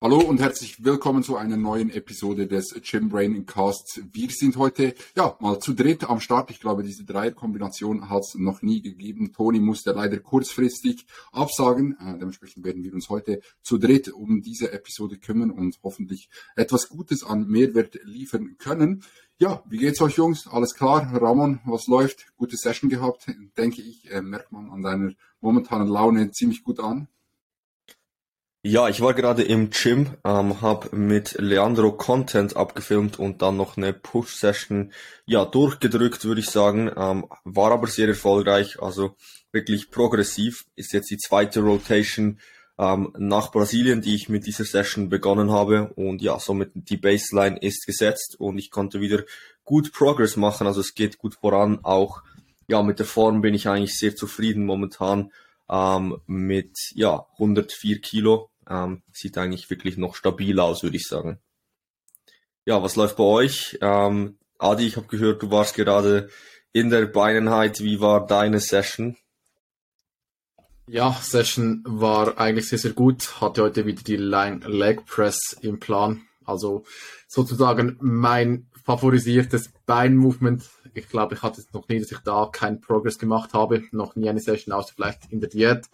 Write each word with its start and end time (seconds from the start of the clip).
Hallo 0.00 0.20
und 0.20 0.38
herzlich 0.38 0.84
willkommen 0.84 1.24
zu 1.24 1.36
einer 1.36 1.56
neuen 1.56 1.90
Episode 1.90 2.46
des 2.46 2.72
Gym 2.82 3.08
Brain 3.08 3.46
Casts. 3.46 4.00
Wir 4.12 4.30
sind 4.30 4.56
heute 4.56 4.94
ja 5.16 5.36
mal 5.40 5.58
zu 5.58 5.74
dritt 5.74 6.08
am 6.08 6.20
Start. 6.20 6.52
Ich 6.52 6.60
glaube, 6.60 6.84
diese 6.84 7.04
Dreierkombination 7.04 8.08
hat 8.08 8.20
es 8.20 8.36
noch 8.36 8.62
nie 8.62 8.80
gegeben. 8.80 9.32
Toni 9.32 9.58
musste 9.58 9.90
leider 9.90 10.20
kurzfristig 10.20 11.04
absagen. 11.32 11.96
Äh, 11.98 12.16
dementsprechend 12.16 12.64
werden 12.64 12.84
wir 12.84 12.94
uns 12.94 13.08
heute 13.08 13.40
zu 13.60 13.76
dritt 13.76 14.08
um 14.08 14.40
diese 14.40 14.70
Episode 14.70 15.18
kümmern 15.18 15.50
und 15.50 15.76
hoffentlich 15.82 16.30
etwas 16.54 16.88
Gutes 16.88 17.24
an 17.24 17.48
Mehrwert 17.48 17.98
liefern 18.04 18.54
können. 18.56 19.02
Ja, 19.38 19.64
wie 19.68 19.78
geht's 19.78 20.00
euch 20.00 20.14
Jungs? 20.14 20.46
Alles 20.46 20.76
klar? 20.76 21.12
Ramon, 21.12 21.58
was 21.64 21.88
läuft? 21.88 22.28
Gute 22.36 22.56
Session 22.56 22.88
gehabt, 22.88 23.26
denke 23.56 23.82
ich. 23.82 24.08
Äh, 24.12 24.22
merkt 24.22 24.52
man 24.52 24.70
an 24.70 24.82
deiner 24.82 25.12
momentanen 25.40 25.88
Laune 25.88 26.30
ziemlich 26.30 26.62
gut 26.62 26.78
an. 26.78 27.08
Ja, 28.62 28.88
ich 28.88 29.00
war 29.00 29.14
gerade 29.14 29.44
im 29.44 29.70
Gym, 29.70 30.16
ähm, 30.24 30.60
habe 30.60 30.94
mit 30.96 31.36
Leandro 31.38 31.92
Content 31.92 32.56
abgefilmt 32.56 33.16
und 33.18 33.40
dann 33.40 33.56
noch 33.56 33.76
eine 33.76 33.92
Push-Session 33.92 34.92
ja, 35.26 35.44
durchgedrückt, 35.44 36.24
würde 36.24 36.40
ich 36.40 36.50
sagen. 36.50 36.90
Ähm, 36.96 37.26
war 37.44 37.70
aber 37.70 37.86
sehr 37.86 38.08
erfolgreich, 38.08 38.82
also 38.82 39.14
wirklich 39.52 39.92
progressiv. 39.92 40.66
Ist 40.74 40.92
jetzt 40.92 41.08
die 41.10 41.18
zweite 41.18 41.60
Rotation 41.60 42.40
ähm, 42.78 43.12
nach 43.16 43.52
Brasilien, 43.52 44.00
die 44.00 44.16
ich 44.16 44.28
mit 44.28 44.44
dieser 44.44 44.64
Session 44.64 45.08
begonnen 45.08 45.52
habe. 45.52 45.92
Und 45.94 46.20
ja, 46.20 46.40
somit 46.40 46.72
die 46.74 46.96
Baseline 46.96 47.58
ist 47.58 47.86
gesetzt 47.86 48.36
und 48.40 48.58
ich 48.58 48.72
konnte 48.72 49.00
wieder 49.00 49.22
gut 49.62 49.92
Progress 49.92 50.36
machen. 50.36 50.66
Also 50.66 50.80
es 50.80 50.94
geht 50.94 51.18
gut 51.18 51.36
voran. 51.36 51.78
Auch 51.84 52.22
ja, 52.66 52.82
mit 52.82 52.98
der 52.98 53.06
Form 53.06 53.40
bin 53.40 53.54
ich 53.54 53.68
eigentlich 53.68 53.96
sehr 53.96 54.16
zufrieden 54.16 54.66
momentan 54.66 55.30
ähm, 55.70 56.20
mit 56.26 56.76
ja 56.94 57.26
104 57.34 58.00
Kilo. 58.00 58.50
Ähm, 58.68 59.02
sieht 59.12 59.38
eigentlich 59.38 59.70
wirklich 59.70 59.96
noch 59.96 60.14
stabil 60.14 60.58
aus, 60.60 60.82
würde 60.82 60.96
ich 60.96 61.06
sagen. 61.06 61.38
Ja, 62.66 62.82
was 62.82 62.96
läuft 62.96 63.16
bei 63.16 63.24
euch? 63.24 63.78
Ähm, 63.80 64.38
Adi, 64.58 64.86
ich 64.86 64.96
habe 64.96 65.06
gehört, 65.06 65.42
du 65.42 65.50
warst 65.50 65.74
gerade 65.74 66.28
in 66.72 66.90
der 66.90 67.06
Beineinheit. 67.06 67.80
Wie 67.80 68.00
war 68.00 68.26
deine 68.26 68.60
Session? 68.60 69.16
Ja, 70.86 71.12
Session 71.12 71.82
war 71.86 72.38
eigentlich 72.38 72.68
sehr, 72.68 72.78
sehr 72.78 72.92
gut. 72.92 73.40
Hatte 73.40 73.62
heute 73.62 73.86
wieder 73.86 74.02
die 74.02 74.16
Line 74.16 74.60
Leg 74.66 75.04
Press 75.06 75.56
im 75.60 75.80
Plan. 75.80 76.22
Also 76.44 76.84
sozusagen 77.26 77.98
mein 78.00 78.68
favorisiertes 78.84 79.70
Beinmovement. 79.84 80.62
Ich 80.98 81.08
glaube, 81.08 81.34
ich 81.34 81.42
hatte 81.42 81.60
es 81.60 81.72
noch 81.72 81.88
nie, 81.88 82.00
dass 82.00 82.12
ich 82.12 82.18
da 82.18 82.48
keinen 82.52 82.80
Progress 82.80 83.18
gemacht 83.18 83.54
habe. 83.54 83.84
Noch 83.92 84.16
nie 84.16 84.28
eine 84.28 84.40
Session, 84.40 84.72
außer 84.72 84.92
vielleicht 84.94 85.30
in 85.30 85.40
der 85.40 85.48
Diät. 85.48 85.86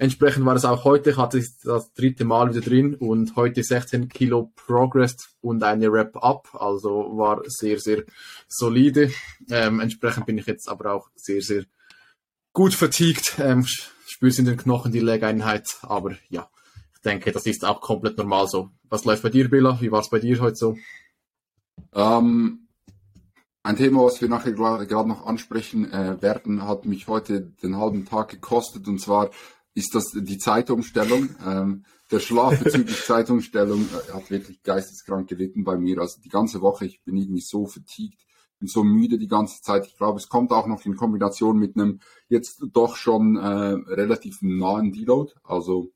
Entsprechend 0.00 0.46
war 0.46 0.54
es 0.54 0.64
auch 0.64 0.84
heute. 0.84 1.10
Ich 1.10 1.16
hatte 1.16 1.38
es 1.38 1.58
das 1.58 1.92
dritte 1.92 2.24
Mal 2.24 2.50
wieder 2.50 2.60
drin 2.60 2.94
und 2.94 3.34
heute 3.34 3.64
16 3.64 4.08
Kilo 4.08 4.52
Progress 4.54 5.16
und 5.40 5.62
eine 5.64 5.92
Wrap-Up. 5.92 6.54
Also 6.54 7.16
war 7.18 7.42
sehr, 7.46 7.80
sehr 7.80 8.04
solide. 8.46 9.10
Ähm, 9.50 9.80
entsprechend 9.80 10.26
bin 10.26 10.38
ich 10.38 10.46
jetzt 10.46 10.68
aber 10.68 10.92
auch 10.92 11.10
sehr, 11.16 11.42
sehr 11.42 11.64
gut 12.52 12.74
vertiegt. 12.74 13.34
Ähm, 13.40 13.66
spürst 14.06 14.38
in 14.38 14.44
den 14.44 14.56
Knochen 14.56 14.92
die 14.92 15.00
Leg-Einheit. 15.00 15.78
Aber 15.82 16.16
ja, 16.28 16.48
ich 16.94 17.00
denke, 17.00 17.32
das 17.32 17.46
ist 17.46 17.64
auch 17.64 17.80
komplett 17.80 18.18
normal 18.18 18.46
so. 18.46 18.70
Was 18.84 19.04
läuft 19.04 19.24
bei 19.24 19.30
dir, 19.30 19.50
Billa? 19.50 19.80
Wie 19.80 19.90
war 19.90 20.00
es 20.00 20.10
bei 20.10 20.20
dir 20.20 20.38
heute 20.40 20.56
so? 20.56 20.76
Ähm, 21.92 22.67
ein 23.62 23.76
Thema, 23.76 24.04
was 24.04 24.20
wir 24.20 24.28
nachher 24.28 24.52
gerade 24.52 25.08
noch 25.08 25.26
ansprechen 25.26 25.90
äh, 25.92 26.20
werden, 26.22 26.66
hat 26.66 26.84
mich 26.84 27.08
heute 27.08 27.40
den 27.62 27.76
halben 27.76 28.06
Tag 28.06 28.28
gekostet. 28.30 28.88
Und 28.88 29.00
zwar 29.00 29.30
ist 29.74 29.94
das 29.94 30.12
die 30.14 30.38
Zeitumstellung. 30.38 31.30
Ähm, 31.46 31.84
der 32.10 32.20
Schlaf 32.20 32.58
bezüglich 32.62 33.00
Zeitumstellung 33.04 33.82
äh, 33.82 34.12
hat 34.12 34.30
wirklich 34.30 34.62
geisteskrank 34.62 35.28
gelitten 35.28 35.64
bei 35.64 35.76
mir. 35.76 36.00
Also 36.00 36.20
die 36.22 36.30
ganze 36.30 36.60
Woche, 36.60 36.86
ich 36.86 37.02
bin 37.04 37.16
irgendwie 37.16 37.42
so 37.42 37.66
vertiegt, 37.66 38.24
bin 38.58 38.68
so 38.68 38.82
müde 38.82 39.18
die 39.18 39.28
ganze 39.28 39.60
Zeit. 39.62 39.86
Ich 39.86 39.96
glaube, 39.96 40.18
es 40.18 40.28
kommt 40.28 40.52
auch 40.52 40.66
noch 40.66 40.84
in 40.84 40.96
Kombination 40.96 41.58
mit 41.58 41.76
einem 41.76 42.00
jetzt 42.28 42.64
doch 42.72 42.96
schon 42.96 43.36
äh, 43.36 43.92
relativ 43.92 44.38
nahen 44.40 44.92
Deload. 44.92 45.32
Also 45.44 45.92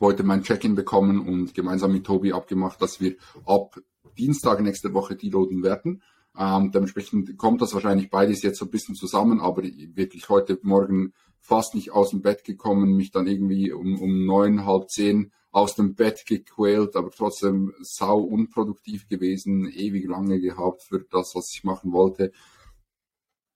heute 0.00 0.22
mein 0.22 0.42
Check-in 0.42 0.74
bekommen 0.74 1.26
und 1.26 1.54
gemeinsam 1.54 1.92
mit 1.92 2.04
Tobi 2.04 2.32
abgemacht, 2.32 2.80
dass 2.80 3.00
wir 3.00 3.16
ab 3.44 3.80
Dienstag 4.16 4.60
nächste 4.60 4.94
Woche 4.94 5.16
deloaden 5.16 5.62
werden. 5.62 6.02
Ähm, 6.38 6.70
dementsprechend 6.72 7.36
kommt 7.38 7.62
das 7.62 7.74
wahrscheinlich 7.74 8.10
beides 8.10 8.42
jetzt 8.42 8.58
so 8.58 8.66
ein 8.66 8.70
bisschen 8.70 8.94
zusammen, 8.94 9.40
aber 9.40 9.62
wirklich 9.62 10.28
heute 10.28 10.58
Morgen 10.62 11.12
fast 11.40 11.74
nicht 11.74 11.92
aus 11.92 12.10
dem 12.10 12.22
Bett 12.22 12.44
gekommen, 12.44 12.96
mich 12.96 13.10
dann 13.10 13.26
irgendwie 13.26 13.72
um, 13.72 14.00
um 14.00 14.26
neun, 14.26 14.64
halb 14.66 14.90
zehn 14.90 15.32
aus 15.52 15.74
dem 15.74 15.94
Bett 15.94 16.26
gequält, 16.26 16.96
aber 16.96 17.10
trotzdem 17.10 17.72
sau 17.80 18.18
unproduktiv 18.20 19.08
gewesen, 19.08 19.70
ewig 19.70 20.06
lange 20.06 20.40
gehabt 20.40 20.82
für 20.82 21.00
das, 21.10 21.34
was 21.34 21.50
ich 21.52 21.64
machen 21.64 21.92
wollte. 21.92 22.32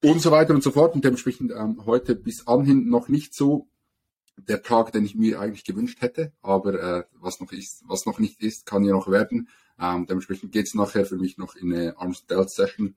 Und 0.02 0.22
so 0.22 0.30
weiter 0.30 0.54
und 0.54 0.62
so 0.62 0.70
fort. 0.70 0.94
Und 0.94 1.04
dementsprechend 1.04 1.52
ähm, 1.52 1.84
heute 1.84 2.14
bis 2.14 2.46
anhin 2.46 2.88
noch 2.88 3.08
nicht 3.08 3.34
so 3.34 3.68
der 4.36 4.62
Tag, 4.62 4.92
den 4.92 5.04
ich 5.04 5.14
mir 5.14 5.40
eigentlich 5.40 5.64
gewünscht 5.64 6.00
hätte. 6.00 6.32
Aber 6.42 6.74
äh, 6.74 7.04
was 7.20 7.40
noch 7.40 7.52
ist, 7.52 7.82
was 7.86 8.06
noch 8.06 8.18
nicht 8.18 8.40
ist, 8.40 8.66
kann 8.66 8.84
ja 8.84 8.92
noch 8.92 9.10
werden. 9.10 9.48
Ähm, 9.78 10.06
dementsprechend 10.06 10.52
geht's 10.52 10.74
nachher 10.74 11.06
für 11.06 11.16
mich 11.16 11.38
noch 11.38 11.56
in 11.56 11.72
eine 11.72 11.98
Arms 11.98 12.26
Delta 12.26 12.48
Session. 12.48 12.94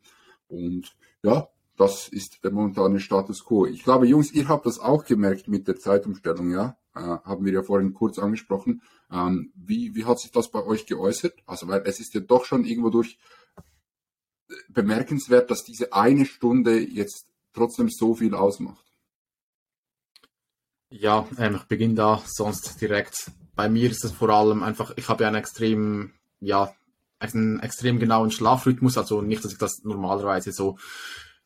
Und 0.48 0.96
ja, 1.24 1.48
das 1.78 2.08
ist 2.08 2.44
der 2.44 2.52
momentane 2.52 3.00
Status 3.00 3.46
quo. 3.46 3.66
Ich 3.66 3.84
glaube, 3.84 4.06
Jungs, 4.06 4.32
ihr 4.32 4.48
habt 4.48 4.66
das 4.66 4.80
auch 4.80 5.06
gemerkt 5.06 5.48
mit 5.48 5.68
der 5.68 5.78
Zeitumstellung, 5.78 6.52
ja? 6.52 6.78
Äh, 6.96 7.00
haben 7.00 7.46
wir 7.46 7.54
ja 7.54 7.64
vorhin 7.64 7.94
kurz 7.94 8.20
angesprochen. 8.20 8.84
Ähm, 9.12 9.52
wie, 9.56 9.96
wie 9.96 10.06
hat 10.06 10.20
sich 10.20 10.32
das 10.32 10.52
bei 10.52 10.64
euch 10.64 10.86
geäußert? 10.86 11.34
Also, 11.46 11.68
weil 11.68 11.82
es 11.86 12.00
ist 12.00 12.14
ja 12.14 12.20
doch 12.20 12.46
schon 12.46 12.66
irgendwo 12.66 12.90
durch 12.90 13.18
äh, 13.58 14.54
bemerkenswert, 14.70 15.50
dass 15.50 15.64
diese 15.64 15.94
eine 15.94 16.26
Stunde 16.26 16.80
jetzt 16.80 17.28
trotzdem 17.54 17.90
so 17.90 18.14
viel 18.14 18.36
ausmacht. 18.36 18.93
Ja, 21.00 21.28
ähm, 21.40 21.56
ich 21.56 21.64
beginne 21.64 21.96
da 21.96 22.22
sonst 22.28 22.80
direkt. 22.80 23.32
Bei 23.56 23.68
mir 23.68 23.90
ist 23.90 24.06
es 24.06 24.12
vor 24.12 24.30
allem 24.30 24.62
einfach, 24.62 24.94
ich 24.96 25.10
habe 25.10 25.24
ja 25.24 25.28
einen 25.28 25.38
extrem, 25.38 26.12
ja, 26.40 26.72
einen 27.18 27.60
extrem 27.62 27.98
genauen 27.98 28.30
Schlafrhythmus, 28.30 29.00
also 29.00 29.24
nicht, 29.24 29.44
dass 29.44 29.54
ich 29.54 29.58
das 29.58 29.82
normalerweise 29.84 30.52
so 30.52 30.78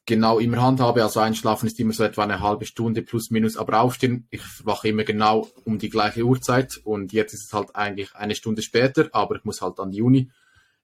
genau 0.05 0.39
immer 0.39 0.61
handhabe. 0.61 1.01
Also 1.01 1.21
einschlafen 1.21 1.67
ist 1.67 1.79
immer 1.79 1.93
so 1.93 2.03
etwa 2.03 2.23
eine 2.23 2.41
halbe 2.41 2.65
Stunde 2.65 3.03
plus 3.03 3.31
minus, 3.31 3.55
aber 3.55 3.79
aufstehen, 3.79 4.27
ich 4.31 4.41
wache 4.65 4.89
immer 4.89 5.05
genau 5.05 5.47
um 5.63 5.79
die 5.79 5.89
gleiche 5.89 6.23
Uhrzeit 6.23 6.81
und 6.83 7.13
jetzt 7.13 7.33
ist 7.33 7.45
es 7.45 7.53
halt 7.53 7.73
eigentlich 7.73 8.15
eine 8.15 8.35
Stunde 8.35 8.61
später, 8.61 9.07
aber 9.13 9.37
ich 9.37 9.45
muss 9.45 9.61
halt 9.61 9.79
an 9.79 9.91
die 9.91 10.01
Uni. 10.01 10.29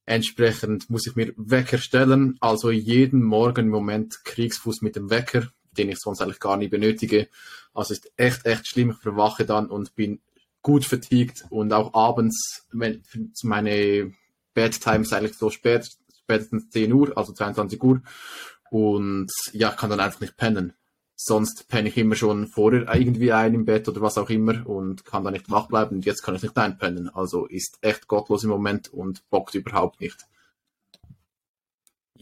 Entsprechend 0.06 0.90
muss 0.90 1.06
ich 1.06 1.18
mir 1.18 1.34
Wecker 1.36 1.80
stellen, 1.80 2.38
also 2.40 2.72
jeden 2.72 3.24
Morgen 3.24 3.66
im 3.66 3.72
Moment 3.72 4.24
Kriegsfuß 4.24 4.82
mit 4.82 4.96
dem 4.96 5.10
Wecker, 5.10 5.50
den 5.78 5.90
ich 5.90 6.00
sonst 6.00 6.22
eigentlich 6.22 6.40
gar 6.40 6.58
nie 6.58 6.68
benötige. 6.68 7.28
Also 7.74 7.94
ist 7.94 8.12
echt, 8.18 8.46
echt 8.46 8.68
schlimm. 8.68 8.92
Ich 8.92 8.98
verwache 8.98 9.46
dann 9.46 9.68
und 9.68 9.96
bin 9.96 10.22
gut 10.62 10.86
vertiegt 10.86 11.46
und 11.50 11.74
auch 11.74 11.94
abends, 11.94 12.66
wenn 12.72 13.04
meine 13.44 14.14
Bedtime 14.54 15.02
ist 15.02 15.14
eigentlich 15.14 15.38
so 15.38 15.50
spät, 15.50 15.90
spätestens 16.22 16.70
10 16.70 16.94
Uhr, 16.94 17.18
also 17.18 17.34
22 17.34 17.84
Uhr. 17.84 18.02
Und 18.72 19.30
ja, 19.52 19.72
kann 19.72 19.90
dann 19.90 20.00
einfach 20.00 20.22
nicht 20.22 20.38
pennen. 20.38 20.74
Sonst 21.16 21.68
penne 21.68 21.90
ich 21.90 21.98
immer 21.98 22.16
schon 22.16 22.48
vorher 22.48 22.94
irgendwie 22.94 23.32
ein 23.32 23.54
im 23.54 23.66
Bett 23.66 23.88
oder 23.88 24.02
was 24.02 24.18
auch 24.18 24.30
immer 24.30 24.68
und 24.68 25.06
kann 25.06 25.24
dann 25.24 25.34
nicht 25.34 25.52
wach 25.52 25.68
bleiben. 25.68 25.98
Und 25.98 26.06
jetzt 26.06 26.24
kann 26.24 26.36
ich 26.36 26.42
nicht 26.42 26.58
einpennen. 26.58 27.10
Also 27.10 27.46
ist 27.46 27.78
echt 27.82 28.08
gottlos 28.08 28.44
im 28.44 28.50
Moment 28.50 28.92
und 28.92 29.30
bockt 29.30 29.54
überhaupt 29.54 30.02
nicht. 30.02 30.18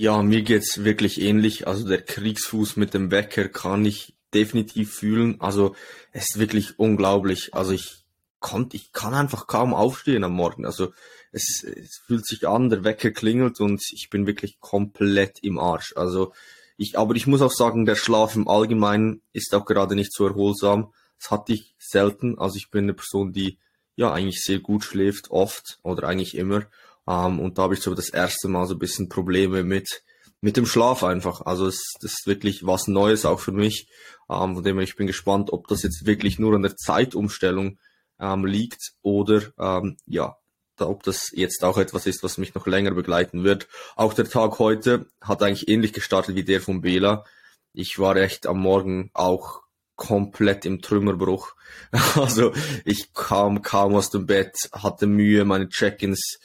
Ja, 0.01 0.23
mir 0.23 0.41
geht's 0.41 0.83
wirklich 0.83 1.21
ähnlich. 1.21 1.67
Also 1.67 1.87
der 1.87 2.01
Kriegsfuß 2.01 2.75
mit 2.75 2.95
dem 2.95 3.11
Wecker 3.11 3.47
kann 3.49 3.85
ich 3.85 4.15
definitiv 4.33 4.95
fühlen. 4.95 5.39
Also 5.39 5.75
es 6.11 6.29
ist 6.29 6.39
wirklich 6.39 6.79
unglaublich. 6.79 7.53
Also 7.53 7.73
ich 7.73 8.03
konnte, 8.39 8.77
ich 8.77 8.93
kann 8.93 9.13
einfach 9.13 9.45
kaum 9.45 9.75
aufstehen 9.75 10.23
am 10.23 10.33
Morgen. 10.33 10.65
Also 10.65 10.91
es, 11.31 11.63
es 11.63 12.01
fühlt 12.07 12.25
sich 12.25 12.47
an, 12.47 12.71
der 12.71 12.83
Wecker 12.83 13.11
klingelt 13.11 13.59
und 13.59 13.79
ich 13.91 14.09
bin 14.09 14.25
wirklich 14.25 14.59
komplett 14.59 15.37
im 15.43 15.59
Arsch. 15.59 15.93
Also 15.95 16.33
ich, 16.77 16.97
aber 16.97 17.13
ich 17.13 17.27
muss 17.27 17.43
auch 17.43 17.51
sagen, 17.51 17.85
der 17.85 17.95
Schlaf 17.95 18.35
im 18.35 18.47
Allgemeinen 18.47 19.21
ist 19.33 19.53
auch 19.53 19.65
gerade 19.65 19.93
nicht 19.93 20.13
so 20.13 20.25
erholsam. 20.25 20.91
Das 21.19 21.29
hatte 21.29 21.53
ich 21.53 21.75
selten. 21.77 22.39
Also 22.39 22.55
ich 22.55 22.71
bin 22.71 22.85
eine 22.85 22.95
Person, 22.95 23.33
die 23.33 23.59
ja 23.95 24.11
eigentlich 24.11 24.41
sehr 24.41 24.61
gut 24.61 24.83
schläft, 24.83 25.29
oft 25.29 25.77
oder 25.83 26.07
eigentlich 26.07 26.35
immer. 26.35 26.65
Ähm, 27.11 27.39
und 27.39 27.57
da 27.57 27.63
habe 27.63 27.73
ich 27.73 27.81
so 27.81 27.93
das 27.93 28.09
erste 28.09 28.47
Mal 28.47 28.65
so 28.67 28.75
ein 28.75 28.79
bisschen 28.79 29.09
Probleme 29.09 29.63
mit 29.63 30.03
mit 30.43 30.57
dem 30.57 30.65
Schlaf 30.65 31.03
einfach. 31.03 31.41
Also 31.41 31.67
es 31.67 31.93
das 32.01 32.13
ist 32.13 32.27
wirklich 32.27 32.65
was 32.65 32.87
Neues 32.87 33.25
auch 33.25 33.39
für 33.39 33.51
mich. 33.51 33.89
Ähm, 34.29 34.55
von 34.55 34.63
dem 34.63 34.77
her, 34.77 34.83
ich 34.83 34.95
bin 34.95 35.07
gespannt, 35.07 35.51
ob 35.51 35.67
das 35.67 35.83
jetzt 35.83 36.05
wirklich 36.05 36.39
nur 36.39 36.55
an 36.55 36.63
der 36.63 36.75
Zeitumstellung 36.75 37.77
ähm, 38.19 38.45
liegt 38.45 38.93
oder 39.01 39.41
ähm, 39.59 39.97
ja, 40.05 40.37
da, 40.77 40.87
ob 40.87 41.03
das 41.03 41.31
jetzt 41.33 41.63
auch 41.63 41.77
etwas 41.77 42.07
ist, 42.07 42.23
was 42.23 42.37
mich 42.37 42.55
noch 42.55 42.65
länger 42.65 42.91
begleiten 42.91 43.43
wird. 43.43 43.67
Auch 43.95 44.13
der 44.13 44.29
Tag 44.29 44.57
heute 44.59 45.07
hat 45.21 45.43
eigentlich 45.43 45.67
ähnlich 45.67 45.93
gestartet 45.93 46.35
wie 46.35 46.43
der 46.43 46.61
von 46.61 46.81
Bela. 46.81 47.25
Ich 47.73 47.99
war 47.99 48.15
echt 48.15 48.47
am 48.47 48.59
Morgen 48.59 49.11
auch 49.13 49.61
komplett 49.95 50.65
im 50.65 50.81
Trümmerbruch. 50.81 51.53
Also 52.15 52.53
ich 52.83 53.13
kam 53.13 53.61
kaum 53.61 53.95
aus 53.95 54.09
dem 54.09 54.25
Bett, 54.25 54.55
hatte 54.73 55.07
Mühe, 55.07 55.45
meine 55.45 55.69
Check-ins 55.69 56.39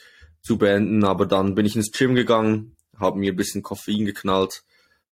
zu 0.47 0.57
beenden, 0.57 1.03
aber 1.03 1.25
dann 1.25 1.55
bin 1.55 1.65
ich 1.65 1.75
ins 1.75 1.91
Gym 1.91 2.15
gegangen, 2.15 2.77
habe 2.97 3.19
mir 3.19 3.33
ein 3.33 3.35
bisschen 3.35 3.63
Koffein 3.63 4.05
geknallt 4.05 4.63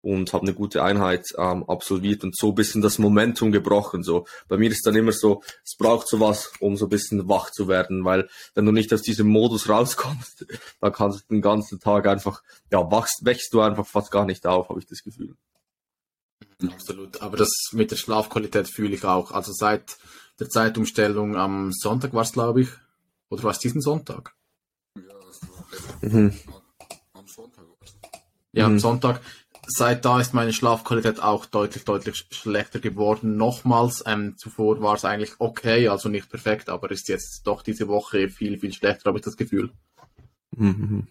und 0.02 0.32
habe 0.32 0.42
eine 0.42 0.54
gute 0.54 0.82
Einheit 0.82 1.32
ähm, 1.38 1.64
absolviert 1.68 2.22
und 2.24 2.36
so 2.36 2.48
ein 2.48 2.54
bisschen 2.54 2.82
das 2.82 2.98
Momentum 2.98 3.50
gebrochen. 3.50 4.02
So 4.02 4.26
bei 4.48 4.58
mir 4.58 4.70
ist 4.70 4.84
dann 4.84 4.96
immer 4.96 5.12
so, 5.12 5.42
es 5.64 5.76
braucht 5.78 6.08
sowas, 6.08 6.52
um 6.60 6.76
so 6.76 6.86
ein 6.86 6.90
bisschen 6.90 7.28
wach 7.28 7.50
zu 7.50 7.66
werden, 7.68 8.04
weil 8.04 8.28
wenn 8.54 8.66
du 8.66 8.72
nicht 8.72 8.92
aus 8.92 9.02
diesem 9.02 9.28
Modus 9.28 9.68
rauskommst, 9.68 10.44
dann 10.80 10.92
kannst 10.92 11.20
du 11.20 11.34
den 11.34 11.40
ganzen 11.40 11.80
Tag 11.80 12.06
einfach, 12.06 12.42
ja, 12.70 12.90
wachst, 12.90 13.24
wächst 13.24 13.54
du 13.54 13.60
einfach 13.60 13.86
fast 13.86 14.10
gar 14.10 14.26
nicht 14.26 14.46
auf, 14.46 14.68
habe 14.68 14.80
ich 14.80 14.86
das 14.86 15.02
Gefühl. 15.02 15.34
Absolut, 16.68 17.22
aber 17.22 17.36
das 17.36 17.50
mit 17.72 17.90
der 17.90 17.96
Schlafqualität 17.96 18.68
fühle 18.68 18.94
ich 18.94 19.04
auch. 19.04 19.30
Also 19.30 19.52
seit 19.52 19.96
der 20.38 20.50
Zeitumstellung 20.50 21.36
am 21.36 21.72
Sonntag 21.72 22.12
war 22.12 22.22
es, 22.22 22.32
glaube 22.32 22.62
ich, 22.62 22.68
oder 23.28 23.44
war 23.44 23.52
es 23.52 23.58
diesen 23.60 23.80
Sonntag? 23.80 24.34
Mhm. 26.00 26.32
am 27.12 27.26
Sonntag. 27.26 27.64
Ja, 28.52 28.66
am 28.66 28.74
mhm. 28.74 28.78
Sonntag 28.78 29.20
seit 29.66 30.04
da 30.04 30.20
ist 30.20 30.34
meine 30.34 30.52
Schlafqualität 30.52 31.22
auch 31.22 31.46
deutlich, 31.46 31.84
deutlich 31.84 32.26
schlechter 32.30 32.80
geworden. 32.80 33.36
Nochmals, 33.36 34.02
ähm, 34.06 34.36
zuvor 34.36 34.80
war 34.82 34.94
es 34.94 35.04
eigentlich 35.04 35.34
okay, 35.38 35.88
also 35.88 36.08
nicht 36.08 36.28
perfekt, 36.28 36.68
aber 36.68 36.90
ist 36.90 37.08
jetzt 37.08 37.46
doch 37.46 37.62
diese 37.62 37.88
Woche 37.88 38.28
viel, 38.28 38.58
viel 38.58 38.72
schlechter, 38.72 39.06
habe 39.06 39.18
ich 39.18 39.24
das 39.24 39.36
Gefühl. 39.36 39.70
Mhm. 40.56 41.06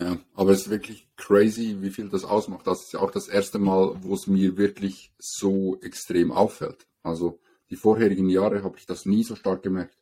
Ja, 0.00 0.16
aber 0.34 0.52
es 0.52 0.62
ist 0.62 0.70
wirklich 0.70 1.08
crazy, 1.16 1.78
wie 1.80 1.90
viel 1.90 2.08
das 2.08 2.24
ausmacht. 2.24 2.66
Das 2.66 2.82
ist 2.82 2.92
ja 2.92 3.00
auch 3.00 3.10
das 3.10 3.26
erste 3.26 3.58
Mal, 3.58 3.96
wo 4.00 4.14
es 4.14 4.28
mir 4.28 4.56
wirklich 4.56 5.12
so 5.18 5.78
extrem 5.80 6.30
auffällt. 6.30 6.86
Also 7.02 7.40
die 7.70 7.76
vorherigen 7.76 8.30
Jahre 8.30 8.62
habe 8.62 8.78
ich 8.78 8.86
das 8.86 9.06
nie 9.06 9.24
so 9.24 9.34
stark 9.34 9.62
gemerkt. 9.62 9.96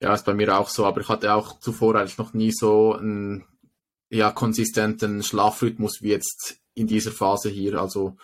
Ja, 0.00 0.14
ist 0.14 0.26
bei 0.26 0.34
mir 0.34 0.58
auch 0.58 0.68
so, 0.68 0.84
aber 0.84 1.00
ich 1.00 1.08
hatte 1.08 1.32
auch 1.32 1.58
zuvor 1.58 1.94
eigentlich 1.96 2.18
noch 2.18 2.34
nie 2.34 2.52
so 2.52 2.94
ein 2.94 3.44
ja, 4.10 4.30
konsistenten 4.30 5.22
Schlafrhythmus 5.22 6.02
wie 6.02 6.10
jetzt 6.10 6.58
in 6.74 6.86
dieser 6.86 7.10
Phase 7.10 7.48
hier, 7.48 7.80
also 7.80 8.16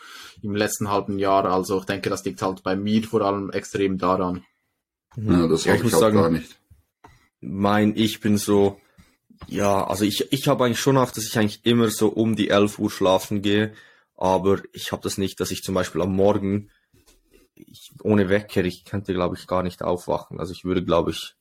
im 0.42 0.54
letzten 0.54 0.90
halben 0.90 1.18
Jahr. 1.18 1.46
Also 1.46 1.78
ich 1.78 1.86
denke, 1.86 2.10
das 2.10 2.24
liegt 2.24 2.42
halt 2.42 2.62
bei 2.62 2.76
mir 2.76 3.02
vor 3.02 3.22
allem 3.22 3.50
extrem 3.50 3.96
daran. 3.96 4.44
Ja, 5.16 5.46
das 5.46 5.64
ja, 5.64 5.74
ich, 5.74 5.84
ich 5.84 5.94
auch 5.94 6.00
sagen, 6.00 6.16
gar 6.16 6.30
nicht. 6.30 6.60
Mein, 7.40 7.96
ich 7.96 8.20
bin 8.20 8.36
so, 8.36 8.80
ja, 9.48 9.86
also 9.86 10.04
ich, 10.04 10.30
ich 10.32 10.48
habe 10.48 10.64
eigentlich 10.64 10.80
schon 10.80 10.98
auch, 10.98 11.10
dass 11.10 11.24
ich 11.24 11.38
eigentlich 11.38 11.64
immer 11.64 11.88
so 11.88 12.08
um 12.08 12.36
die 12.36 12.50
11 12.50 12.78
Uhr 12.78 12.90
schlafen 12.90 13.42
gehe, 13.42 13.72
aber 14.16 14.62
ich 14.72 14.92
habe 14.92 15.02
das 15.02 15.18
nicht, 15.18 15.40
dass 15.40 15.50
ich 15.50 15.62
zum 15.62 15.74
Beispiel 15.74 16.02
am 16.02 16.14
Morgen 16.14 16.70
ich, 17.54 17.90
ohne 18.02 18.28
Wecker, 18.28 18.64
ich 18.64 18.84
könnte 18.84 19.14
glaube 19.14 19.36
ich 19.36 19.46
gar 19.46 19.62
nicht 19.62 19.82
aufwachen. 19.82 20.38
Also 20.38 20.52
ich 20.52 20.64
würde 20.64 20.84
glaube 20.84 21.10
ich 21.10 21.34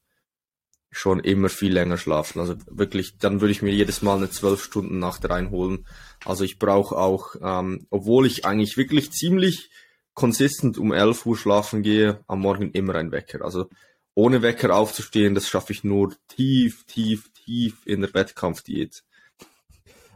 schon 0.91 1.21
immer 1.21 1.49
viel 1.49 1.73
länger 1.73 1.97
schlafen. 1.97 2.39
Also 2.39 2.55
wirklich, 2.69 3.17
dann 3.17 3.39
würde 3.39 3.53
ich 3.53 3.61
mir 3.61 3.73
jedes 3.73 4.01
Mal 4.01 4.17
eine 4.17 4.29
zwölf 4.29 4.63
Stunden 4.63 4.99
Nacht 4.99 5.27
reinholen. 5.29 5.88
Also 6.25 6.43
ich 6.43 6.59
brauche 6.59 6.97
auch, 6.97 7.35
ähm, 7.41 7.88
obwohl 7.89 8.27
ich 8.27 8.45
eigentlich 8.45 8.75
wirklich 8.75 9.11
ziemlich 9.11 9.71
konsistent 10.13 10.77
um 10.77 10.91
11 10.91 11.25
Uhr 11.25 11.38
schlafen 11.38 11.81
gehe, 11.81 12.23
am 12.27 12.41
Morgen 12.41 12.71
immer 12.71 12.95
ein 12.95 13.11
Wecker. 13.11 13.43
Also 13.43 13.69
ohne 14.13 14.41
Wecker 14.41 14.75
aufzustehen, 14.75 15.33
das 15.33 15.47
schaffe 15.47 15.71
ich 15.71 15.85
nur 15.85 16.13
tief, 16.27 16.85
tief, 16.85 17.31
tief 17.33 17.85
in 17.85 18.01
der 18.01 18.13
Wettkampfdiät. 18.13 19.03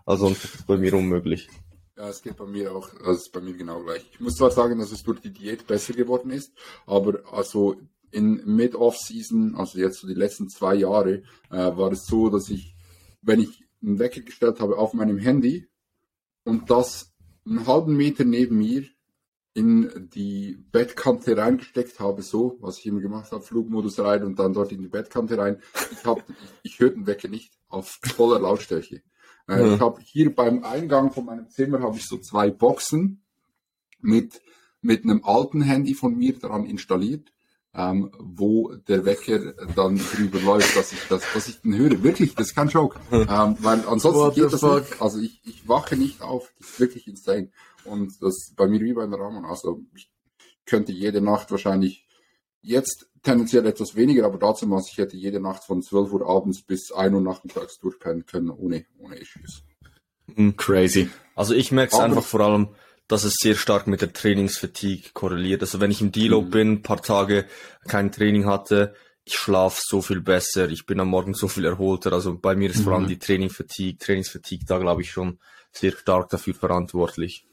Also 0.06 0.30
das 0.30 0.44
ist 0.44 0.68
bei 0.68 0.78
mir 0.78 0.94
unmöglich. 0.94 1.50
Ja, 1.98 2.10
es 2.10 2.21
geht 2.21 2.36
bei 2.36 2.45
mir 2.45 2.74
auch, 2.74 2.92
also 3.00 3.12
es 3.12 3.21
ist 3.21 3.31
bei 3.31 3.39
mir 3.39 3.54
genau 3.54 3.81
gleich. 3.81 4.06
Ich 4.12 4.19
muss 4.19 4.36
zwar 4.36 4.51
sagen, 4.51 4.80
dass 4.80 4.92
es 4.92 5.04
durch 5.04 5.21
die 5.21 5.31
Diät 5.31 5.66
besser 5.66 5.94
geworden 5.94 6.30
ist, 6.30 6.51
aber 6.86 7.21
also 7.31 7.78
in 8.16 8.42
Mid-Off-Season, 8.46 9.56
also 9.56 9.78
jetzt 9.78 10.00
so 10.00 10.08
die 10.08 10.14
letzten 10.14 10.48
zwei 10.48 10.76
Jahre, 10.76 11.24
äh, 11.50 11.78
war 11.78 11.92
es 11.92 12.06
so, 12.06 12.30
dass 12.30 12.50
ich, 12.50 12.76
wenn 13.22 13.42
ich 13.42 13.68
einen 13.84 14.00
Wecker 14.00 14.22
gestellt 14.22 14.62
habe 14.62 14.78
auf 14.78 14.94
meinem 14.94 15.18
Handy 15.18 15.68
und 16.46 16.70
das 16.70 17.14
einen 17.46 17.68
halben 17.68 17.98
Meter 17.98 18.24
neben 18.24 18.58
mir 18.58 18.86
in 19.54 20.10
die 20.14 20.58
Bettkante 20.72 21.36
reingesteckt 21.38 22.00
habe, 22.00 22.22
so, 22.22 22.58
was 22.62 22.80
ich 22.80 22.86
immer 22.86 23.02
gemacht 23.02 23.32
habe, 23.32 23.44
Flugmodus 23.44 24.00
rein 24.00 24.24
und 24.24 24.40
dann 24.40 24.54
dort 24.54 24.72
in 24.72 24.82
die 24.82 24.88
Bettkante 24.88 25.38
rein. 25.38 25.62
Ich 25.92 26.06
habe, 26.06 26.24
ich, 26.64 26.74
ich 26.74 26.80
höre 26.80 26.92
den 26.92 27.08
Wecker 27.08 27.28
nicht 27.28 27.54
auf 27.68 28.00
voller 28.02 28.40
Lautstärke. 28.40 29.04
Äh, 29.48 29.60
ja. 29.60 29.76
Ich 29.76 29.82
habe 29.82 30.00
hier 30.02 30.34
beim 30.34 30.64
Eingang 30.64 31.12
von 31.12 31.26
meinem 31.26 31.50
Zimmer 31.50 31.82
habe 31.82 31.98
ich 31.98 32.06
so 32.06 32.18
zwei 32.18 32.50
Boxen 32.50 33.24
mit 34.00 34.42
mit 34.82 35.04
einem 35.04 35.24
alten 35.24 35.64
Handy 35.64 35.96
von 35.96 36.16
mir 36.16 36.38
daran 36.38 36.66
installiert 36.66 37.32
ähm, 37.75 38.12
wo 38.19 38.74
der 38.88 39.06
Wecker 39.06 39.54
dann 39.75 39.98
drüber 39.98 40.39
läuft, 40.39 40.75
dass 40.77 40.94
ich 40.94 41.00
das, 41.10 41.24
dass 41.33 41.48
ich 41.48 41.62
den 41.62 41.75
höre. 41.75 42.01
Wirklich, 42.04 42.33
das 42.36 42.48
ist 42.48 42.56
kein 42.56 42.69
Joke. 42.69 43.00
Ähm, 43.12 43.57
weil 43.60 43.86
ansonsten 43.88 44.22
What 44.22 44.36
geht 44.36 44.54
das 44.54 44.62
fuck? 44.62 44.81
nicht. 44.81 45.01
Also 45.01 45.19
ich, 45.19 45.42
ich 45.45 45.68
wache 45.68 45.98
nicht 45.98 46.22
auf. 46.22 46.54
Das 46.60 46.69
ist 46.69 46.80
wirklich 46.80 47.07
insane. 47.07 47.51
Und 47.83 48.13
das 48.22 48.54
bei 48.56 48.68
mir 48.68 48.80
wie 48.80 48.94
bei 48.94 49.04
Ramon. 49.04 49.45
Also 49.45 49.81
ich 49.95 50.10
könnte 50.66 50.92
jede 50.92 51.22
Nacht 51.22 51.51
wahrscheinlich 51.51 52.07
jetzt 52.62 53.07
tendenziell 53.22 53.66
etwas 53.66 53.95
weniger, 53.95 54.25
aber 54.25 54.38
dazu 54.38 54.68
muss 54.68 54.89
ich 54.89 54.98
hätte 54.98 55.18
jede 55.18 55.39
Nacht 55.39 55.63
von 55.63 55.81
12 55.81 56.13
Uhr 56.13 56.30
abends 56.30 56.63
bis 56.63 56.92
1 56.92 57.13
Uhr 57.13 57.21
nachmittags 57.21 57.80
durchpennen 57.80 58.25
können, 58.25 58.50
ohne, 58.50 58.86
ohne 58.98 59.18
Issues. 59.18 59.63
Hm, 60.33 60.56
crazy. 60.56 61.10
Also 61.36 61.54
ich 61.54 61.71
merke 61.71 61.94
es 61.94 62.00
einfach 62.00 62.24
vor 62.24 62.39
allem, 62.39 62.69
dass 63.07 63.24
es 63.24 63.36
sehr 63.36 63.56
stark 63.56 63.88
mit 63.88 64.02
der 64.02 64.13
Trainingsfatigue 64.13 65.12
korreliert. 65.13 65.62
Also 65.62 65.80
wenn 65.80 65.92
ich 65.92 66.02
im 66.02 66.12
Deload 66.12 66.48
mhm. 66.48 66.52
bin, 66.52 66.81
paar 66.81 67.02
Tage 67.02 67.46
kein 67.88 68.12
Training 68.12 68.46
hatte, 68.46 68.96
ich 69.24 69.36
schlafe 69.36 69.81
so 69.84 70.02
viel 70.02 70.22
besser, 70.22 70.69
ich 70.69 70.86
bin 70.86 71.00
am 71.00 71.10
Morgen 71.10 71.34
so 71.34 71.48
viel 71.48 71.66
erholter. 71.66 72.13
Also 72.13 72.38
bei 72.38 72.56
mir 72.56 72.69
ist 72.69 72.80
mhm. 72.80 72.84
vor 72.84 72.94
allem 72.94 73.04
mhm. 73.04 73.10
die 73.10 73.19
Trainingfatigue, 73.19 73.98
Trainingsfatigue 73.98 74.66
da 74.66 74.78
glaube 74.78 75.02
ich 75.02 75.12
schon 75.12 75.40
sehr 75.72 75.92
stark 75.92 76.30
dafür 76.30 76.54
verantwortlich. 76.54 77.46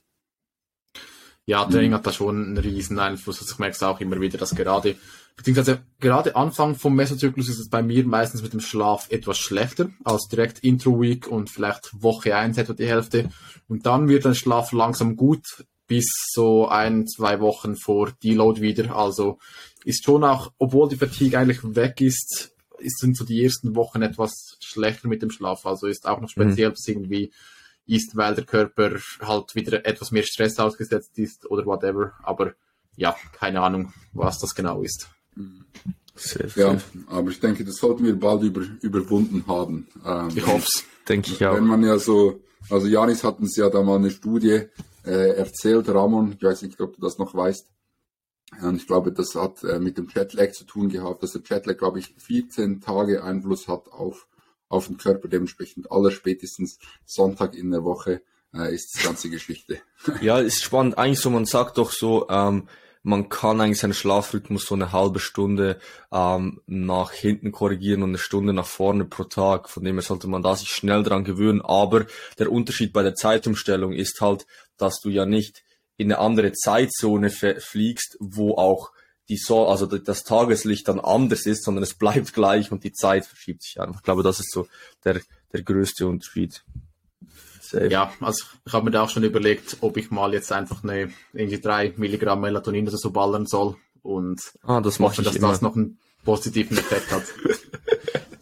Ja, 1.45 1.65
Training 1.65 1.91
mhm. 1.91 1.95
hat 1.95 2.07
da 2.07 2.13
schon 2.13 2.45
einen 2.45 2.59
riesen 2.59 2.99
Einfluss. 2.99 3.41
Also 3.41 3.53
ich 3.53 3.59
merke 3.59 3.75
es 3.75 3.83
auch 3.83 4.01
immer 4.01 4.21
wieder, 4.21 4.39
dass 4.39 4.55
gerade, 4.55 4.97
beziehungsweise 5.37 5.83
gerade 5.99 6.37
Anfang 6.37 6.77
vom 6.77 6.95
Mesozyklus 6.95 7.49
ist 7.49 7.59
es 7.59 7.69
bei 7.69 7.83
mir 7.83 8.05
meistens 8.07 8.43
mit 8.43 8.53
dem 8.53 8.61
Schlaf 8.61 9.11
etwas 9.11 9.39
schlechter 9.39 9.91
als 10.05 10.29
direkt 10.29 10.61
Intro 10.61 11.01
Week 11.01 11.27
und 11.27 11.51
vielleicht 11.51 11.91
Woche 12.01 12.37
eins 12.37 12.59
etwa 12.59 12.75
die 12.75 12.87
Hälfte. 12.87 13.31
Und 13.69 13.87
dann 13.87 14.09
wird 14.09 14.25
der 14.25 14.35
Schlaf 14.35 14.73
langsam 14.73 15.17
gut 15.17 15.65
bis 15.89 16.07
so 16.33 16.69
ein, 16.69 17.07
zwei 17.07 17.41
Wochen 17.41 17.77
vor 17.77 18.13
Deload 18.23 18.61
wieder. 18.61 18.95
Also 18.95 19.39
ist 19.85 20.05
schon 20.05 20.25
auch, 20.25 20.53
obwohl 20.59 20.89
die 20.89 20.97
Fatigue 20.97 21.39
eigentlich 21.39 21.59
weg 21.63 22.01
ist, 22.01 22.53
sind 22.79 23.17
so 23.17 23.25
die 23.25 23.43
ersten 23.43 23.75
Wochen 23.77 24.03
etwas 24.03 24.57
schlechter 24.61 25.09
mit 25.09 25.23
dem 25.23 25.31
Schlaf. 25.31 25.67
Also 25.67 25.89
ist 25.89 26.07
auch 26.07 26.21
noch 26.21 26.29
speziell, 26.29 26.71
mhm. 26.71 26.77
irgendwie 26.87 27.33
ist, 27.87 28.17
weil 28.17 28.35
der 28.35 28.45
Körper 28.45 28.99
halt 29.21 29.55
wieder 29.55 29.85
etwas 29.87 30.11
mehr 30.13 30.23
Stress 30.23 30.59
ausgesetzt 30.59 31.19
ist 31.19 31.51
oder 31.51 31.67
whatever. 31.67 32.13
Aber 32.23 32.55
ja, 32.97 33.17
keine 33.33 33.61
Ahnung, 33.61 33.93
was 34.13 34.39
das 34.39 34.55
genau 34.55 34.83
ist. 34.83 35.09
Safe, 36.15 36.61
ja, 36.61 36.77
aber 37.07 37.31
ich 37.31 37.41
denke, 37.41 37.65
das 37.65 37.77
sollten 37.77 38.05
wir 38.05 38.19
bald 38.19 38.43
über, 38.43 38.63
überwunden 38.83 39.45
haben. 39.47 39.89
Ähm, 40.05 40.29
ich 40.35 40.47
hoffe 40.47 40.67
es, 40.67 40.85
denke 41.09 41.33
ich 41.33 41.45
auch. 41.45 41.55
Wenn 41.55 41.67
man 41.67 41.83
ja 41.83 41.99
so, 41.99 42.41
also 42.69 42.87
Janis 42.87 43.25
hat 43.25 43.41
uns 43.41 43.57
ja 43.57 43.71
da 43.71 43.83
mal 43.83 43.97
eine 43.97 44.11
Studie 44.11 44.65
äh, 45.05 45.37
erzählt, 45.37 45.89
Ramon, 45.89 46.33
ich 46.33 46.43
weiß 46.43 46.63
nicht, 46.63 46.81
ob 46.81 46.97
du 46.97 47.01
das 47.01 47.19
noch 47.19 47.35
weißt. 47.35 47.67
Und 48.61 48.77
ich 48.77 48.87
glaube, 48.87 49.13
das 49.13 49.35
hat 49.35 49.65
äh, 49.65 49.79
mit 49.79 49.97
dem 49.97 50.09
Jetlag 50.15 50.53
zu 50.53 50.65
tun 50.65 50.91
gehabt, 50.91 51.23
dass 51.23 51.33
der 51.33 51.43
Jetlag, 51.43 51.79
glaube 51.79 51.99
ich, 51.99 52.15
14 52.19 52.83
Tage 52.83 53.25
Einfluss 53.25 53.67
hat 53.67 53.89
auf 53.91 54.27
auf 54.73 54.87
den 54.87 54.97
Körper. 54.97 55.29
Dementsprechend 55.29 55.91
aller 55.91 56.11
spätestens 56.11 56.79
Sonntag 57.05 57.55
in 57.55 57.71
der 57.71 57.85
Woche 57.85 58.23
äh, 58.55 58.75
ist 58.75 58.99
die 58.99 59.05
ganze 59.05 59.31
Geschichte. 59.31 59.81
Ja, 60.21 60.39
ist 60.39 60.63
spannend. 60.63 60.99
Eigentlich 60.99 61.21
so, 61.21 61.31
man 61.31 61.47
sagt 61.47 61.79
doch 61.79 61.93
so, 61.93 62.29
ähm, 62.29 62.69
man 63.05 63.29
kann 63.29 63.61
eigentlich 63.61 63.79
seinen 63.79 63.95
Schlafrhythmus 63.95 64.65
so 64.65 64.75
eine 64.75 64.93
halbe 64.93 65.19
Stunde 65.19 65.79
ähm, 66.13 66.61
nach 66.67 67.13
hinten 67.13 67.51
korrigieren 67.51 68.03
und 68.03 68.11
eine 68.11 68.19
Stunde 68.19 68.53
nach 68.53 68.67
vorne 68.67 69.05
pro 69.05 69.25
Tag. 69.25 69.69
Von 69.69 69.85
dem 69.85 69.97
her 69.97 70.03
sollte 70.03 70.29
man 70.29 70.43
da 70.43 70.55
sich 70.55 70.69
schnell 70.69 71.03
dran 71.03 71.25
gewöhnen. 71.25 71.63
Aber 71.63 72.07
der 72.39 72.51
Unterschied 72.51 72.93
bei 72.93 73.03
der 73.03 73.15
Zeitumstellung 73.15 73.93
ist 73.93 74.21
halt, 74.21 74.47
dass 74.77 75.01
du 75.01 75.09
ja 75.09 75.27
nicht 75.27 75.65
in 75.97 76.13
eine 76.13 76.21
andere 76.21 76.53
Zeitzone 76.53 77.31
fliegst, 77.31 78.17
wo 78.21 78.55
auch 78.55 78.93
die 79.29 79.37
so 79.37 79.67
also 79.67 79.87
das 79.87 80.25
Tageslicht 80.25 80.89
dann 80.89 81.01
anders 81.01 81.47
ist, 81.47 81.65
sondern 81.65 81.83
es 81.83 81.95
bleibt 81.95 82.33
gleich 82.35 82.73
und 82.73 82.85
die 82.85 82.93
Zeit 82.93 83.27
verschiebt 83.27 83.63
sich 83.63 83.81
einfach. 83.81 83.97
Ich 83.97 84.03
glaube, 84.03 84.23
das 84.23 84.41
ist 84.41 84.53
so 84.53 84.67
der, 85.05 85.21
der 85.53 85.63
größte 85.63 86.07
Unterschied. 86.07 86.65
Safe. 87.61 87.89
Ja, 87.89 88.13
also 88.21 88.45
ich 88.67 88.73
habe 88.73 88.85
mir 88.85 88.91
da 88.91 89.03
auch 89.03 89.09
schon 89.09 89.25
überlegt, 89.25 89.79
ob 89.81 89.97
ich 89.97 90.11
mal 90.11 90.35
jetzt 90.35 90.53
einfach 90.53 90.85
eine 90.85 91.11
irgendwie 91.33 91.61
drei 91.61 91.95
Milligramm 91.97 92.41
Melatonin 92.41 92.87
oder 92.89 92.99
so 92.99 93.11
ballern 93.11 93.47
soll 93.47 93.77
und 94.03 94.41
ah, 94.63 94.81
das 94.81 94.99
hoffe, 94.99 95.23
dass 95.23 95.37
immer. 95.37 95.49
das 95.49 95.63
noch 95.63 95.77
einen 95.77 95.99
positiven 96.25 96.77
Effekt 96.77 97.11
hat. 97.11 97.25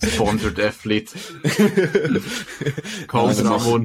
Sponsored 0.12 0.58
Athlete. 0.58 1.16
Kaum 3.06 3.30
ja, 3.30 3.84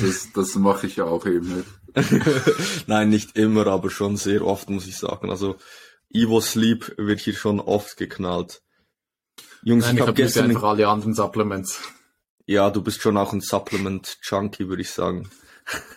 das, 0.00 0.28
das 0.32 0.54
mache 0.56 0.86
ich 0.86 0.96
ja 0.96 1.04
auch 1.04 1.26
eben 1.26 1.56
nicht. 1.56 1.68
Nein, 2.86 3.08
nicht 3.08 3.36
immer, 3.36 3.66
aber 3.66 3.90
schon 3.90 4.16
sehr 4.16 4.44
oft, 4.44 4.68
muss 4.68 4.86
ich 4.86 4.96
sagen. 4.96 5.30
Also 5.30 5.56
Evo 6.14 6.40
Sleep 6.40 6.94
wird 6.96 7.20
hier 7.20 7.34
schon 7.34 7.60
oft 7.60 7.96
geknallt. 7.96 8.62
Jungs, 9.62 9.84
Nein, 9.84 9.94
ich, 9.94 9.96
ich 9.96 10.00
habe 10.00 10.10
hab 10.10 10.16
gestern 10.16 10.48
einfach 10.48 10.62
alle 10.62 10.88
anderen 10.88 11.14
Supplements. 11.14 11.80
Ja, 12.46 12.70
du 12.70 12.82
bist 12.82 13.02
schon 13.02 13.16
auch 13.16 13.32
ein 13.32 13.40
Supplement-Junkie, 13.40 14.68
würde 14.68 14.82
ich 14.82 14.90
sagen. 14.90 15.28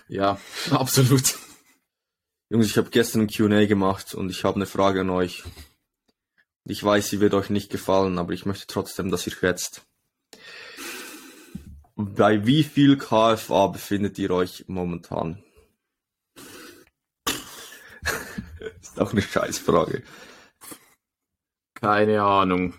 Ja, 0.08 0.40
absolut. 0.72 1.36
Jungs, 2.50 2.68
ich 2.68 2.78
habe 2.78 2.90
gestern 2.90 3.24
ein 3.24 3.28
Q&A 3.28 3.66
gemacht 3.66 4.16
und 4.16 4.30
ich 4.30 4.44
habe 4.44 4.56
eine 4.56 4.66
Frage 4.66 5.02
an 5.02 5.10
euch. 5.10 5.44
Ich 6.64 6.84
weiß, 6.84 7.10
sie 7.10 7.20
wird 7.20 7.34
euch 7.34 7.50
nicht 7.50 7.70
gefallen, 7.70 8.18
aber 8.18 8.34
ich 8.34 8.46
möchte 8.46 8.68
trotzdem, 8.68 9.12
dass 9.12 9.28
ihr 9.28 9.34
schätzt. 9.34 9.86
Bei 11.96 12.46
wie 12.46 12.64
viel 12.64 12.98
KFA 12.98 13.68
befindet 13.68 14.18
ihr 14.18 14.32
euch 14.32 14.66
momentan? 14.68 15.44
auch 19.02 19.12
eine 19.12 19.22
Scheißfrage. 19.22 20.04
Keine 21.74 22.24
Ahnung. 22.24 22.74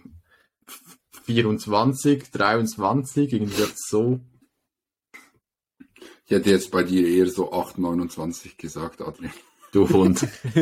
24, 1.25 2.31
23, 2.31 3.33
irgendwie 3.33 3.67
so. 3.77 4.21
Ich 6.25 6.31
hätte 6.31 6.51
jetzt 6.51 6.71
bei 6.71 6.83
dir 6.83 7.07
eher 7.07 7.27
so 7.31 7.53
8, 7.53 7.79
29 7.79 8.57
gesagt, 8.57 9.01
Adrian. 9.01 9.33
Du 9.73 9.89
Hund. 9.89 10.27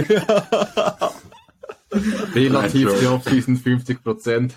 Relativ 2.34 2.98
die 2.98 3.06
auf 3.06 3.25
diesen 3.25 3.56
50 3.56 4.02
Prozent. 4.02 4.54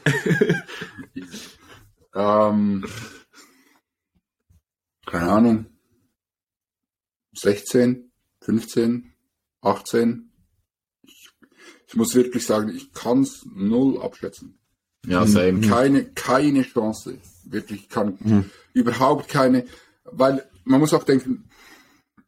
ähm, 2.13 2.85
keine 5.05 5.31
Ahnung. 5.31 5.65
16, 7.33 8.11
15, 8.41 9.13
18. 9.61 10.28
Ich, 11.89 11.95
muss 11.95 12.15
wirklich 12.15 12.45
sagen, 12.45 12.69
ich 12.69 12.93
kann 12.93 13.23
es 13.23 13.45
null 13.51 14.01
abschätzen. 14.01 14.59
Ja, 15.05 15.25
same. 15.25 15.61
Keine, 15.61 16.05
keine 16.05 16.61
Chance. 16.61 17.17
Wirklich 17.43 17.89
kann 17.89 18.17
mhm. 18.19 18.49
überhaupt 18.73 19.27
keine, 19.27 19.65
weil 20.03 20.47
man 20.65 20.79
muss 20.79 20.93
auch 20.93 21.03
denken, 21.03 21.49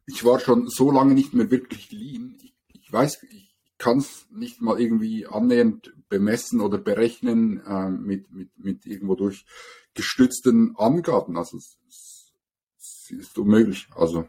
ich 0.06 0.24
war 0.24 0.40
schon 0.40 0.68
so 0.68 0.90
lange 0.90 1.14
nicht 1.14 1.32
mehr 1.32 1.50
wirklich 1.50 1.90
lean. 1.92 2.36
Ich, 2.42 2.54
ich 2.72 2.92
weiß, 2.92 3.22
ich 3.30 3.54
kann 3.78 3.98
es 3.98 4.26
nicht 4.30 4.60
mal 4.60 4.80
irgendwie 4.80 5.26
annähernd 5.26 5.92
bemessen 6.08 6.60
oder 6.60 6.78
berechnen 6.78 7.64
äh, 7.64 7.88
mit, 7.88 8.30
mit, 8.32 8.50
mit 8.58 8.86
irgendwo 8.86 9.14
durch 9.14 9.44
gestützten 9.94 10.76
Angaben. 10.76 11.36
Also 11.36 11.56
es, 11.56 11.78
es 12.78 13.10
ist 13.10 13.38
unmöglich. 13.38 13.88
Also 13.94 14.28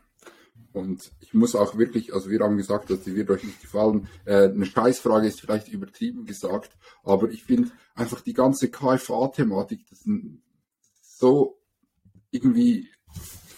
und 0.74 1.12
ich 1.20 1.34
muss 1.34 1.56
auch 1.56 1.78
wirklich, 1.78 2.14
also 2.14 2.30
wir 2.30 2.40
haben 2.40 2.58
gesagt, 2.58 2.90
dass 2.90 3.02
die 3.02 3.16
wird 3.16 3.30
euch 3.30 3.44
nicht 3.44 3.62
gefallen. 3.62 4.08
Äh, 4.26 4.50
eine 4.50 4.66
Scheißfrage 4.66 5.28
ist 5.28 5.40
vielleicht 5.40 5.70
übertrieben 5.70 6.26
gesagt, 6.26 6.72
aber 7.04 7.30
ich 7.30 7.44
finde 7.44 7.72
einfach 7.96 8.22
die 8.22 8.34
ganze 8.34 8.70
KFA-Thematik, 8.70 9.86
das 9.90 10.00
ist 10.00 10.10
so 11.02 11.60
irgendwie 12.32 12.90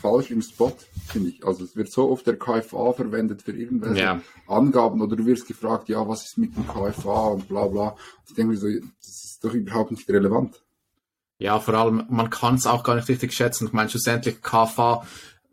falsch 0.06 0.30
im 0.30 0.42
Spot, 0.42 0.76
finde 1.08 1.30
ich. 1.30 1.46
Also 1.46 1.64
es 1.64 1.76
wird 1.76 1.92
so 1.92 2.12
oft 2.12 2.28
der 2.28 2.38
KFA 2.38 2.94
verwendet 2.94 3.42
für 3.42 3.54
irgendwelche 3.54 4.02
ja. 4.02 4.22
Angaben 4.48 5.02
oder 5.02 5.16
du 5.16 5.26
wirst 5.26 5.48
gefragt, 5.48 5.90
ja, 5.90 6.08
was 6.08 6.26
ist 6.26 6.38
mit 6.38 6.56
dem 6.56 6.68
KFA 6.68 7.28
und 7.30 7.48
bla 7.48 7.66
bla. 7.68 7.90
Und 7.90 8.30
ich 8.30 8.36
denke 8.36 8.52
mir 8.52 8.58
so, 8.58 8.68
das 8.68 9.08
ist 9.08 9.44
doch 9.44 9.54
überhaupt 9.54 9.92
nicht 9.92 10.08
relevant. 10.10 10.62
Ja, 11.38 11.60
vor 11.60 11.74
allem, 11.74 12.04
man 12.10 12.30
kann 12.30 12.56
es 12.56 12.68
auch 12.68 12.84
gar 12.84 12.96
nicht 12.96 13.10
richtig 13.10 13.34
schätzen. 13.34 13.68
Ich 13.68 13.74
meine, 13.74 13.90
schlussendlich 13.90 14.42
KFA 14.42 15.06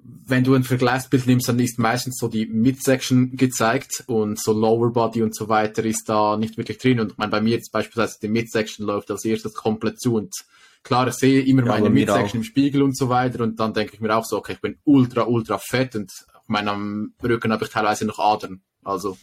wenn 0.04 0.44
du 0.44 0.54
ein 0.54 0.64
Vergleichsbild 0.64 1.26
nimmst, 1.26 1.48
dann 1.48 1.58
ist 1.58 1.78
meistens 1.78 2.16
so 2.18 2.28
die 2.28 2.46
Midsection 2.46 3.36
gezeigt 3.36 4.04
und 4.06 4.38
so 4.40 4.52
Lower 4.52 4.92
Body 4.92 5.22
und 5.22 5.34
so 5.34 5.48
weiter 5.48 5.84
ist 5.84 6.08
da 6.08 6.36
nicht 6.36 6.56
wirklich 6.56 6.78
drin. 6.78 7.00
Und 7.00 7.12
ich 7.12 7.18
meine, 7.18 7.30
bei 7.30 7.40
mir 7.40 7.50
jetzt 7.50 7.70
beispielsweise 7.70 8.18
die 8.20 8.28
Midsection 8.28 8.86
läuft 8.86 9.10
als 9.10 9.24
erstes 9.24 9.54
komplett 9.54 10.00
zu 10.00 10.14
und 10.14 10.34
klar, 10.82 11.06
ich 11.08 11.14
sehe 11.14 11.42
immer 11.42 11.62
ja, 11.62 11.68
meine 11.68 11.90
Midsection 11.90 12.40
im 12.40 12.44
Spiegel 12.44 12.82
und 12.82 12.96
so 12.96 13.08
weiter 13.08 13.44
und 13.44 13.60
dann 13.60 13.74
denke 13.74 13.94
ich 13.94 14.00
mir 14.00 14.14
auch 14.16 14.24
so, 14.24 14.38
okay, 14.38 14.54
ich 14.54 14.60
bin 14.60 14.78
ultra, 14.84 15.24
ultra 15.24 15.58
fett 15.58 15.94
und 15.94 16.10
ich 16.10 16.48
meine, 16.48 16.72
am 16.72 17.14
Rücken 17.22 17.52
habe 17.52 17.64
ich 17.64 17.70
teilweise 17.70 18.04
noch 18.04 18.18
Adern. 18.18 18.62
Also. 18.84 19.16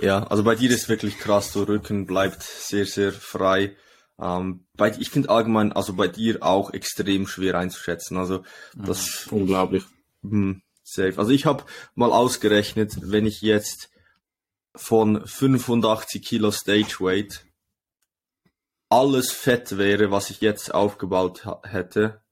Ja, 0.00 0.24
also 0.24 0.42
bei 0.42 0.56
dir 0.56 0.70
ist 0.70 0.88
wirklich 0.88 1.18
krass, 1.18 1.52
der 1.52 1.68
Rücken 1.68 2.06
bleibt 2.06 2.42
sehr, 2.42 2.84
sehr 2.84 3.12
frei. 3.12 3.76
Ähm, 4.20 4.64
bei, 4.76 4.92
ich 4.98 5.10
finde 5.10 5.30
allgemein, 5.30 5.72
also 5.72 5.94
bei 5.94 6.08
dir 6.08 6.42
auch 6.42 6.72
extrem 6.72 7.26
schwer 7.26 7.56
einzuschätzen. 7.56 8.16
Also 8.16 8.42
das 8.74 9.26
ja, 9.26 9.32
unglaublich. 9.32 9.84
Hm, 10.24 10.62
safe. 10.82 11.18
Also 11.18 11.30
ich 11.30 11.46
habe 11.46 11.64
mal 11.94 12.12
ausgerechnet, 12.12 12.96
wenn 13.02 13.26
ich 13.26 13.42
jetzt 13.42 13.90
von 14.74 15.24
85 15.26 16.22
Kilo 16.22 16.50
Stage 16.50 16.96
Weight 17.00 17.46
alles 18.88 19.32
Fett 19.32 19.76
wäre, 19.78 20.10
was 20.10 20.30
ich 20.30 20.40
jetzt 20.40 20.72
aufgebaut 20.72 21.46
hätte, 21.64 22.22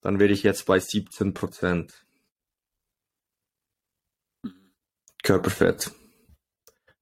dann 0.00 0.18
wäre 0.18 0.32
ich 0.32 0.42
jetzt 0.42 0.66
bei 0.66 0.78
17 0.78 1.34
Prozent. 1.34 2.06
Körperfett. 5.22 5.90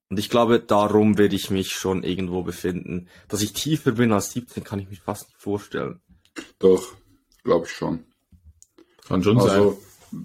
Und 0.08 0.18
ich 0.18 0.30
glaube, 0.30 0.60
darum 0.60 1.18
werde 1.18 1.36
ich 1.36 1.50
mich 1.50 1.72
schon 1.72 2.02
irgendwo 2.02 2.42
befinden. 2.42 3.08
Dass 3.28 3.42
ich 3.42 3.52
tiefer 3.52 3.92
bin 3.92 4.12
als 4.12 4.32
17, 4.32 4.64
kann 4.64 4.78
ich 4.78 4.88
mich 4.88 5.00
fast 5.00 5.28
nicht 5.28 5.40
vorstellen. 5.40 6.00
Doch, 6.58 6.94
glaube 7.42 7.66
ich 7.66 7.72
schon. 7.72 8.06
Kann 9.06 9.22
schon 9.22 9.38
also, 9.38 9.72
sein 9.72 9.78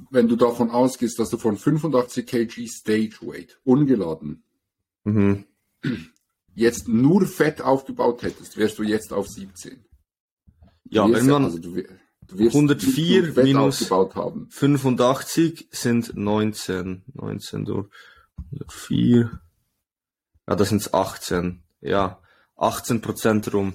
wenn 0.09 0.27
du 0.27 0.35
davon 0.35 0.69
ausgehst, 0.69 1.19
dass 1.19 1.29
du 1.29 1.37
von 1.37 1.57
85 1.57 2.25
kg 2.25 2.67
Stage 2.67 3.17
Weight 3.21 3.59
ungeladen 3.63 4.43
mhm. 5.03 5.45
jetzt 6.55 6.87
nur 6.87 7.25
Fett 7.25 7.61
aufgebaut 7.61 8.23
hättest, 8.23 8.57
wärst 8.57 8.79
du 8.79 8.83
jetzt 8.83 9.13
auf 9.13 9.27
17. 9.27 9.85
Ja, 10.85 11.11
wenn 11.11 11.27
man 11.27 11.45
also 11.45 11.59
du, 11.59 11.83
du 12.27 12.37
104 12.37 13.33
minus 13.43 13.87
85 14.49 15.67
sind 15.71 16.15
19, 16.15 17.03
19 17.13 17.65
durch 17.65 17.89
104. 18.51 19.39
Ja, 20.47 20.55
das 20.55 20.69
sind 20.69 20.93
18. 20.93 21.61
Ja, 21.81 22.19
18 22.57 23.01
Prozent 23.01 23.53
rum. 23.53 23.73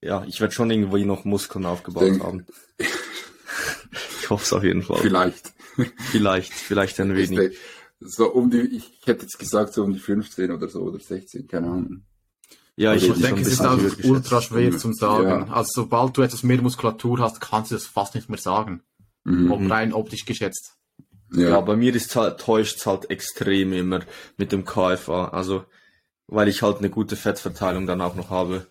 Ja, 0.00 0.24
ich 0.24 0.40
werde 0.40 0.54
schon 0.54 0.70
irgendwie 0.70 1.04
noch 1.04 1.24
Muskeln 1.24 1.66
aufgebaut 1.66 2.04
Denk, 2.04 2.22
haben. 2.22 2.46
hoffe 4.30 4.44
es 4.44 4.52
auf 4.52 4.64
jeden 4.64 4.82
Fall. 4.82 4.98
Vielleicht. 4.98 5.52
Vielleicht, 6.10 6.52
vielleicht 6.52 7.00
ein 7.00 7.14
wenig. 7.14 7.56
So 8.00 8.32
um 8.32 8.50
die, 8.50 8.60
ich 8.60 8.90
hätte 9.04 9.22
jetzt 9.22 9.38
gesagt, 9.38 9.74
so 9.74 9.84
um 9.84 9.92
die 9.92 9.98
15 9.98 10.50
oder 10.50 10.68
so 10.68 10.80
oder 10.80 10.98
16, 10.98 11.46
keine 11.46 11.66
Ahnung. 11.66 12.02
Ja, 12.76 12.94
ich, 12.94 13.06
ich 13.06 13.20
denke, 13.20 13.42
es 13.42 13.48
ist 13.48 13.60
auch 13.60 13.78
ultra 14.04 14.40
schwer 14.40 14.76
zu 14.76 14.92
sagen. 14.94 15.46
Ja. 15.48 15.52
Also 15.52 15.82
sobald 15.82 16.16
du 16.16 16.22
etwas 16.22 16.42
mehr 16.42 16.62
Muskulatur 16.62 17.18
hast, 17.18 17.40
kannst 17.40 17.70
du 17.70 17.74
das 17.74 17.84
fast 17.84 18.14
nicht 18.14 18.30
mehr 18.30 18.38
sagen. 18.38 18.82
Mhm. 19.24 19.70
rein 19.70 19.92
optisch 19.92 20.24
geschätzt. 20.24 20.76
Ja. 21.32 21.50
ja, 21.50 21.60
bei 21.60 21.76
mir 21.76 21.94
ist 21.94 22.16
halt, 22.16 22.40
täuscht 22.40 22.78
es 22.78 22.86
halt 22.86 23.10
extrem 23.10 23.74
immer 23.74 24.00
mit 24.38 24.50
dem 24.50 24.64
KFA. 24.64 25.28
Also, 25.28 25.64
weil 26.26 26.48
ich 26.48 26.62
halt 26.62 26.78
eine 26.78 26.90
gute 26.90 27.16
Fettverteilung 27.16 27.86
dann 27.86 28.00
auch 28.00 28.14
noch 28.14 28.30
habe. 28.30 28.66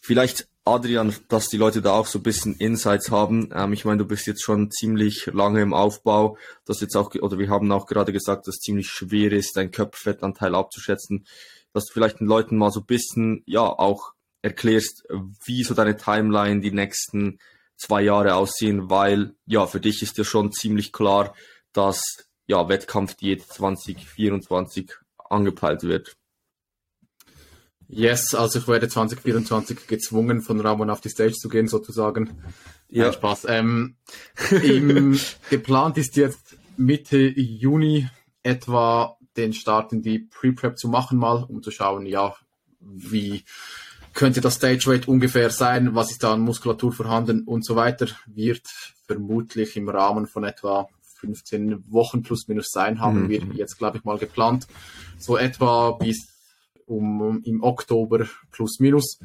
Vielleicht 0.00 0.48
Adrian, 0.68 1.14
dass 1.28 1.48
die 1.48 1.56
Leute 1.56 1.82
da 1.82 1.92
auch 1.92 2.06
so 2.06 2.18
ein 2.18 2.22
bisschen 2.22 2.54
Insights 2.56 3.10
haben. 3.10 3.50
Ähm, 3.54 3.72
ich 3.72 3.84
meine, 3.84 3.98
du 3.98 4.06
bist 4.06 4.26
jetzt 4.26 4.42
schon 4.42 4.70
ziemlich 4.70 5.26
lange 5.26 5.62
im 5.62 5.74
Aufbau. 5.74 6.36
Das 6.64 6.80
jetzt 6.80 6.96
auch, 6.96 7.14
oder 7.14 7.38
wir 7.38 7.48
haben 7.48 7.70
auch 7.72 7.86
gerade 7.86 8.12
gesagt, 8.12 8.46
dass 8.46 8.56
es 8.56 8.60
ziemlich 8.60 8.88
schwer 8.88 9.32
ist, 9.32 9.56
deinen 9.56 9.70
Körperfettanteil 9.70 10.54
abzuschätzen. 10.54 11.26
Dass 11.72 11.86
du 11.86 11.92
vielleicht 11.92 12.20
den 12.20 12.26
Leuten 12.26 12.56
mal 12.56 12.70
so 12.70 12.80
ein 12.80 12.86
bisschen, 12.86 13.42
ja, 13.46 13.62
auch 13.62 14.12
erklärst, 14.42 15.04
wie 15.44 15.64
so 15.64 15.74
deine 15.74 15.96
Timeline 15.96 16.60
die 16.60 16.70
nächsten 16.70 17.38
zwei 17.76 18.02
Jahre 18.02 18.34
aussehen, 18.34 18.90
weil, 18.90 19.34
ja, 19.46 19.66
für 19.66 19.80
dich 19.80 20.02
ist 20.02 20.18
ja 20.18 20.24
schon 20.24 20.52
ziemlich 20.52 20.92
klar, 20.92 21.34
dass, 21.72 22.02
ja, 22.46 22.68
Wettkampfdiät 22.68 23.42
2024 23.42 24.92
angepeilt 25.30 25.82
wird. 25.82 26.16
Yes, 27.88 28.34
also 28.34 28.58
ich 28.58 28.68
werde 28.68 28.88
2024 28.88 29.86
gezwungen, 29.86 30.42
von 30.42 30.60
Ramon 30.60 30.90
auf 30.90 31.00
die 31.00 31.08
Stage 31.08 31.32
zu 31.32 31.48
gehen, 31.48 31.68
sozusagen. 31.68 32.30
Ja. 32.90 33.04
Nein, 33.04 33.12
Spaß. 33.14 33.46
Ähm, 33.48 33.96
im, 34.62 35.18
geplant 35.50 35.96
ist 35.96 36.16
jetzt 36.16 36.58
Mitte 36.76 37.18
Juni 37.18 38.08
etwa 38.42 39.16
den 39.36 39.52
Start 39.52 39.92
in 39.92 40.02
die 40.02 40.18
Pre-Prep 40.18 40.78
zu 40.78 40.88
machen, 40.88 41.18
mal, 41.18 41.44
um 41.44 41.62
zu 41.62 41.70
schauen, 41.70 42.06
ja, 42.06 42.34
wie 42.80 43.44
könnte 44.12 44.40
das 44.40 44.56
Stage 44.56 44.86
Weight 44.86 45.06
ungefähr 45.08 45.50
sein, 45.50 45.94
was 45.94 46.10
ist 46.10 46.22
da 46.22 46.32
an 46.34 46.40
Muskulatur 46.40 46.92
vorhanden 46.92 47.44
und 47.44 47.64
so 47.64 47.76
weiter, 47.76 48.08
wird 48.26 48.66
vermutlich 49.06 49.76
im 49.76 49.88
Rahmen 49.88 50.26
von 50.26 50.44
etwa 50.44 50.88
15 51.20 51.90
Wochen 51.92 52.22
plus 52.22 52.48
minus 52.48 52.68
sein, 52.70 53.00
haben 53.00 53.24
mhm. 53.24 53.28
wir 53.28 53.40
jetzt, 53.54 53.78
glaube 53.78 53.98
ich, 53.98 54.04
mal 54.04 54.18
geplant. 54.18 54.66
So 55.18 55.36
etwa 55.36 55.92
bis 55.92 56.37
um, 56.88 57.42
im 57.44 57.62
Oktober 57.62 58.26
plus 58.50 58.80
minus. 58.80 59.20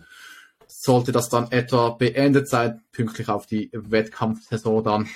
Sollte 0.67 1.11
das 1.11 1.29
dann 1.29 1.51
etwa 1.51 1.89
beendet 1.89 2.49
sein, 2.49 2.81
pünktlich 2.91 3.29
auf 3.29 3.45
die 3.45 3.69
Wettkampfsaison 3.73 4.83
dann. 4.83 5.09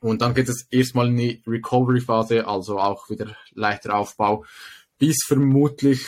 Und 0.00 0.20
dann 0.20 0.34
geht 0.34 0.48
es 0.48 0.66
erstmal 0.70 1.08
in 1.08 1.16
die 1.16 1.42
Recovery-Phase, 1.46 2.46
also 2.46 2.78
auch 2.78 3.08
wieder 3.08 3.36
leichter 3.52 3.94
Aufbau, 3.94 4.44
bis 4.98 5.16
vermutlich 5.26 6.06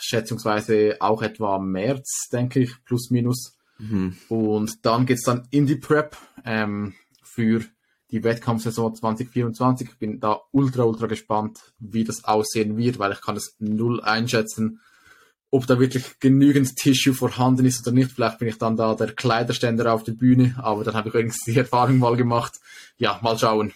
schätzungsweise 0.00 0.96
auch 1.00 1.22
etwa 1.22 1.58
März, 1.58 2.28
denke 2.30 2.60
ich, 2.60 2.84
plus 2.84 3.10
minus. 3.10 3.56
Mhm. 3.78 4.16
Und 4.28 4.84
dann 4.84 5.06
geht's 5.06 5.24
dann 5.24 5.48
in 5.50 5.66
die 5.66 5.76
Prep 5.76 6.16
ähm, 6.44 6.94
für 7.22 7.64
die 8.10 8.24
Wettkampfsaison 8.24 8.94
2024. 8.94 9.88
Ich 9.88 9.98
bin 9.98 10.20
da 10.20 10.40
ultra, 10.52 10.84
ultra 10.84 11.06
gespannt, 11.06 11.72
wie 11.78 12.04
das 12.04 12.24
aussehen 12.24 12.76
wird, 12.76 12.98
weil 12.98 13.12
ich 13.12 13.20
kann 13.20 13.36
es 13.36 13.56
null 13.58 14.00
einschätzen, 14.00 14.80
ob 15.50 15.66
da 15.66 15.80
wirklich 15.80 16.18
genügend 16.20 16.76
Tissue 16.76 17.14
vorhanden 17.14 17.64
ist 17.64 17.86
oder 17.86 17.94
nicht. 17.94 18.12
Vielleicht 18.12 18.38
bin 18.38 18.48
ich 18.48 18.58
dann 18.58 18.76
da 18.76 18.94
der 18.94 19.12
Kleiderständer 19.12 19.92
auf 19.92 20.04
der 20.04 20.12
Bühne, 20.12 20.54
aber 20.58 20.84
dann 20.84 20.94
habe 20.94 21.08
ich 21.08 21.14
übrigens 21.14 21.38
die 21.44 21.56
Erfahrung 21.56 21.98
mal 21.98 22.16
gemacht. 22.16 22.54
Ja, 22.98 23.18
mal 23.22 23.38
schauen. 23.38 23.72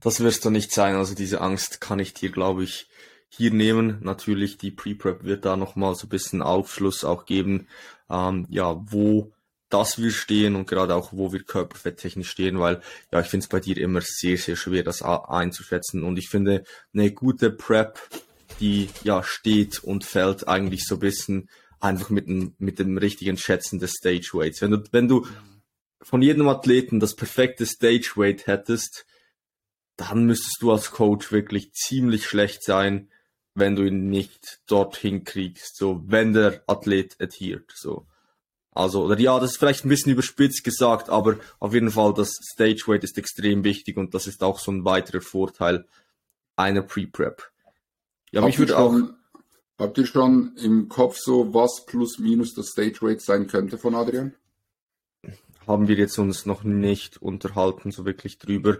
Das 0.00 0.20
wirst 0.20 0.44
du 0.44 0.50
nicht 0.50 0.72
sein. 0.72 0.96
Also 0.96 1.14
diese 1.14 1.40
Angst 1.40 1.80
kann 1.80 1.98
ich 1.98 2.14
dir, 2.14 2.30
glaube 2.30 2.64
ich, 2.64 2.88
hier 3.28 3.52
nehmen. 3.52 3.98
Natürlich, 4.02 4.58
die 4.58 4.70
Pre-Prep 4.70 5.24
wird 5.24 5.44
da 5.44 5.56
nochmal 5.56 5.94
so 5.94 6.06
ein 6.06 6.10
bisschen 6.10 6.42
Aufschluss 6.42 7.04
auch 7.04 7.24
geben, 7.24 7.68
ähm, 8.10 8.46
ja, 8.50 8.80
wo 8.90 9.32
das 9.72 9.98
wir 9.98 10.10
stehen 10.10 10.54
und 10.54 10.66
gerade 10.66 10.94
auch, 10.94 11.12
wo 11.12 11.32
wir 11.32 11.42
körperfetttechnisch 11.42 12.28
stehen, 12.28 12.60
weil 12.60 12.82
ja, 13.10 13.20
ich 13.20 13.28
finde 13.28 13.44
es 13.44 13.48
bei 13.48 13.60
dir 13.60 13.78
immer 13.78 14.02
sehr, 14.02 14.36
sehr 14.36 14.56
schwer, 14.56 14.82
das 14.82 15.02
einzuschätzen. 15.02 16.02
Und 16.02 16.18
ich 16.18 16.28
finde, 16.28 16.64
eine 16.92 17.10
gute 17.10 17.50
Prep, 17.50 17.98
die 18.62 18.88
ja 19.02 19.24
steht 19.24 19.82
und 19.82 20.04
fällt 20.04 20.46
eigentlich 20.46 20.84
so 20.86 20.94
ein 20.94 21.00
bisschen 21.00 21.50
einfach 21.80 22.10
mit 22.10 22.28
dem, 22.28 22.54
mit 22.58 22.78
dem 22.78 22.96
richtigen 22.96 23.36
Schätzen 23.36 23.80
des 23.80 23.90
Stage 23.90 24.30
Weights. 24.32 24.62
Wenn 24.62 24.70
du, 24.70 24.82
wenn 24.92 25.08
du 25.08 25.26
von 26.00 26.22
jedem 26.22 26.48
Athleten 26.48 27.00
das 27.00 27.16
perfekte 27.16 27.66
Stage 27.66 28.12
Weight 28.14 28.46
hättest, 28.46 29.04
dann 29.96 30.26
müsstest 30.26 30.58
du 30.60 30.70
als 30.70 30.92
Coach 30.92 31.32
wirklich 31.32 31.72
ziemlich 31.72 32.26
schlecht 32.26 32.62
sein, 32.62 33.10
wenn 33.54 33.74
du 33.76 33.82
ihn 33.84 34.08
nicht 34.08 34.60
dorthin 34.66 35.24
kriegst, 35.24 35.76
so 35.76 36.02
wenn 36.06 36.32
der 36.32 36.62
Athlet 36.66 37.20
adhiert, 37.20 37.72
so. 37.74 38.06
Also, 38.74 39.04
oder 39.04 39.18
ja, 39.18 39.38
das 39.38 39.50
ist 39.50 39.56
vielleicht 39.58 39.84
ein 39.84 39.90
bisschen 39.90 40.12
überspitzt 40.12 40.64
gesagt, 40.64 41.10
aber 41.10 41.36
auf 41.58 41.74
jeden 41.74 41.90
Fall 41.90 42.14
das 42.14 42.32
Stage 42.54 42.84
Weight 42.86 43.04
ist 43.04 43.18
extrem 43.18 43.64
wichtig 43.64 43.98
und 43.98 44.14
das 44.14 44.26
ist 44.26 44.42
auch 44.42 44.58
so 44.58 44.72
ein 44.72 44.86
weiterer 44.86 45.20
Vorteil 45.20 45.84
einer 46.56 46.80
Pre-Prep. 46.80 47.52
Ja, 48.32 48.40
habt 48.40 48.48
mich 48.48 48.58
würde 48.58 48.78
auch. 48.78 48.94
Habt 49.78 49.98
ihr 49.98 50.06
schon 50.06 50.56
im 50.56 50.88
Kopf 50.88 51.16
so, 51.18 51.54
was 51.54 51.86
plus 51.86 52.18
minus 52.18 52.54
das 52.54 52.68
Stage 52.68 52.98
Weight 53.00 53.20
sein 53.20 53.46
könnte 53.46 53.78
von 53.78 53.94
Adrian? 53.94 54.34
Haben 55.66 55.88
wir 55.88 55.96
jetzt 55.96 56.18
uns 56.18 56.46
noch 56.46 56.62
nicht 56.62 57.20
unterhalten, 57.20 57.90
so 57.90 58.04
wirklich 58.04 58.38
drüber. 58.38 58.78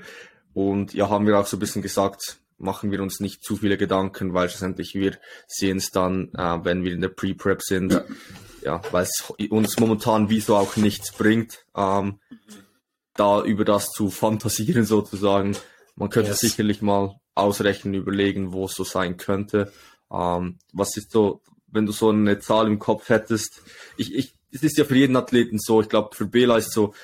Und 0.52 0.94
ja, 0.94 1.08
haben 1.08 1.26
wir 1.26 1.38
auch 1.38 1.46
so 1.46 1.56
ein 1.56 1.60
bisschen 1.60 1.82
gesagt, 1.82 2.38
machen 2.58 2.90
wir 2.90 3.02
uns 3.02 3.20
nicht 3.20 3.42
zu 3.42 3.56
viele 3.56 3.76
Gedanken, 3.76 4.34
weil 4.34 4.48
schlussendlich 4.48 4.94
wir 4.94 5.18
sehen 5.48 5.78
es 5.78 5.90
dann, 5.90 6.30
äh, 6.34 6.64
wenn 6.64 6.84
wir 6.84 6.92
in 6.92 7.00
der 7.00 7.08
Pre-Prep 7.08 7.62
sind. 7.62 7.92
Ja. 7.92 8.04
ja, 8.62 8.82
weil 8.92 9.04
es 9.04 9.32
uns 9.50 9.78
momentan 9.78 10.30
wie 10.30 10.40
so 10.40 10.56
auch 10.56 10.76
nichts 10.76 11.12
bringt, 11.12 11.64
ähm, 11.76 12.20
da 13.14 13.42
über 13.42 13.64
das 13.64 13.88
zu 13.88 14.10
fantasieren 14.10 14.84
sozusagen. 14.84 15.56
Man 15.96 16.10
könnte 16.10 16.30
yes. 16.30 16.40
sicherlich 16.40 16.80
mal 16.80 17.16
ausrechnen, 17.34 17.94
überlegen, 17.94 18.52
wo 18.52 18.66
es 18.66 18.72
so 18.72 18.84
sein 18.84 19.16
könnte. 19.16 19.72
Ähm, 20.12 20.58
was 20.72 20.96
ist 20.96 21.10
so, 21.10 21.42
wenn 21.66 21.86
du 21.86 21.92
so 21.92 22.10
eine 22.10 22.38
Zahl 22.38 22.66
im 22.66 22.78
Kopf 22.78 23.08
hättest? 23.08 23.62
Ich, 23.96 24.14
ich, 24.14 24.34
es 24.50 24.62
ist 24.62 24.78
ja 24.78 24.84
für 24.84 24.96
jeden 24.96 25.16
Athleten 25.16 25.58
so. 25.58 25.80
Ich 25.80 25.88
glaube, 25.88 26.14
für 26.14 26.26
Bela 26.26 26.58
ist 26.58 26.72
so 26.72 26.94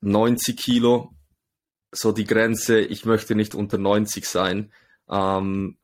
90 0.00 0.56
Kilo 0.56 1.14
so 1.92 2.12
die 2.12 2.24
Grenze, 2.24 2.80
ich 2.80 3.04
möchte 3.04 3.34
nicht 3.34 3.54
unter 3.54 3.78
90 3.78 4.26
sein. 4.26 4.72
Ähm, 5.08 5.76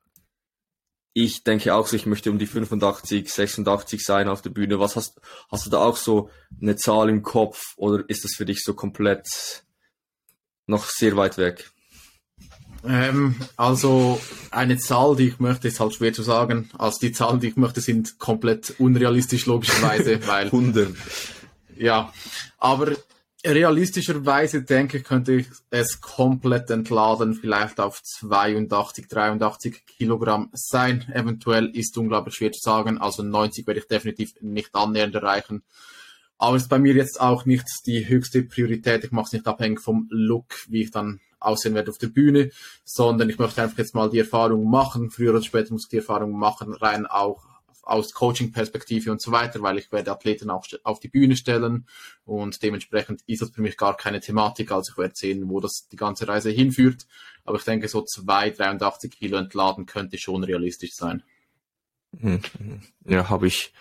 ich 1.12 1.44
denke 1.44 1.74
auch 1.74 1.86
so, 1.86 1.96
ich 1.96 2.06
möchte 2.06 2.30
um 2.30 2.38
die 2.38 2.46
85, 2.46 3.32
86 3.32 4.04
sein 4.04 4.28
auf 4.28 4.42
der 4.42 4.50
Bühne. 4.50 4.78
Was 4.78 4.96
hast, 4.96 5.20
hast 5.48 5.66
du 5.66 5.70
da 5.70 5.78
auch 5.78 5.96
so 5.96 6.30
eine 6.60 6.76
Zahl 6.76 7.08
im 7.08 7.22
Kopf 7.22 7.74
oder 7.76 8.04
ist 8.08 8.24
das 8.24 8.34
für 8.34 8.44
dich 8.44 8.62
so 8.62 8.74
komplett 8.74 9.64
noch 10.66 10.84
sehr 10.84 11.16
weit 11.16 11.38
weg? 11.38 11.70
Ähm, 12.84 13.36
also 13.56 14.20
eine 14.50 14.78
Zahl, 14.78 15.16
die 15.16 15.28
ich 15.28 15.38
möchte, 15.38 15.68
ist 15.68 15.80
halt 15.80 15.94
schwer 15.94 16.12
zu 16.12 16.22
sagen. 16.22 16.70
Also 16.78 16.98
die 17.00 17.12
Zahlen, 17.12 17.40
die 17.40 17.48
ich 17.48 17.56
möchte, 17.56 17.80
sind 17.80 18.18
komplett 18.18 18.74
unrealistisch 18.78 19.46
logischerweise, 19.46 20.20
weil 20.26 20.46
100. 20.46 20.94
Ja, 21.76 22.12
aber 22.58 22.92
realistischerweise 23.44 24.62
denke 24.62 24.98
ich, 24.98 25.04
könnte 25.04 25.34
ich 25.34 25.46
es 25.70 26.00
komplett 26.00 26.70
entladen, 26.70 27.34
vielleicht 27.34 27.80
auf 27.80 28.02
82, 28.02 29.08
83 29.08 29.86
Kilogramm 29.86 30.50
sein. 30.52 31.04
Eventuell 31.12 31.66
ist 31.66 31.96
unglaublich 31.96 32.34
schwer 32.34 32.52
zu 32.52 32.60
sagen. 32.60 32.98
Also 32.98 33.22
90 33.22 33.66
werde 33.66 33.80
ich 33.80 33.88
definitiv 33.88 34.34
nicht 34.40 34.74
annähernd 34.74 35.14
erreichen. 35.14 35.62
Aber 36.38 36.56
es 36.56 36.64
ist 36.64 36.68
bei 36.68 36.78
mir 36.78 36.94
jetzt 36.94 37.20
auch 37.20 37.46
nicht 37.46 37.66
die 37.86 38.08
höchste 38.08 38.42
Priorität. 38.42 39.04
Ich 39.04 39.12
mache 39.12 39.26
es 39.26 39.32
nicht 39.32 39.46
abhängig 39.46 39.80
vom 39.80 40.06
Look, 40.10 40.66
wie 40.68 40.82
ich 40.82 40.90
dann 40.90 41.20
aussehen 41.38 41.74
werde 41.74 41.90
auf 41.90 41.98
der 41.98 42.08
Bühne, 42.08 42.50
sondern 42.84 43.30
ich 43.30 43.38
möchte 43.38 43.62
einfach 43.62 43.78
jetzt 43.78 43.94
mal 43.94 44.10
die 44.10 44.18
Erfahrung 44.18 44.68
machen. 44.68 45.10
Früher 45.10 45.30
oder 45.30 45.42
später 45.42 45.72
muss 45.72 45.84
ich 45.84 45.90
die 45.90 45.98
Erfahrung 45.98 46.32
machen, 46.32 46.72
rein 46.74 47.06
auch 47.06 47.44
aus 47.86 48.12
Coaching-Perspektive 48.12 49.12
und 49.12 49.22
so 49.22 49.30
weiter, 49.30 49.62
weil 49.62 49.78
ich 49.78 49.92
werde 49.92 50.10
Athleten 50.10 50.50
auch 50.50 50.66
auf 50.82 50.98
die 50.98 51.08
Bühne 51.08 51.36
stellen 51.36 51.86
und 52.24 52.60
dementsprechend 52.64 53.22
ist 53.26 53.42
das 53.42 53.50
für 53.50 53.62
mich 53.62 53.76
gar 53.76 53.96
keine 53.96 54.18
Thematik. 54.18 54.72
Also 54.72 54.92
ich 54.92 54.98
werde 54.98 55.14
sehen, 55.14 55.48
wo 55.48 55.60
das 55.60 55.86
die 55.90 55.96
ganze 55.96 56.26
Reise 56.26 56.50
hinführt. 56.50 57.06
Aber 57.44 57.58
ich 57.58 57.64
denke, 57.64 57.86
so 57.86 58.02
zwei 58.02 58.50
83 58.50 59.12
Kilo 59.12 59.38
entladen 59.38 59.86
könnte 59.86 60.18
schon 60.18 60.42
realistisch 60.42 60.94
sein. 60.94 61.22
Mhm. 62.10 62.40
Ja, 63.04 63.30
habe 63.30 63.46
ich, 63.46 63.72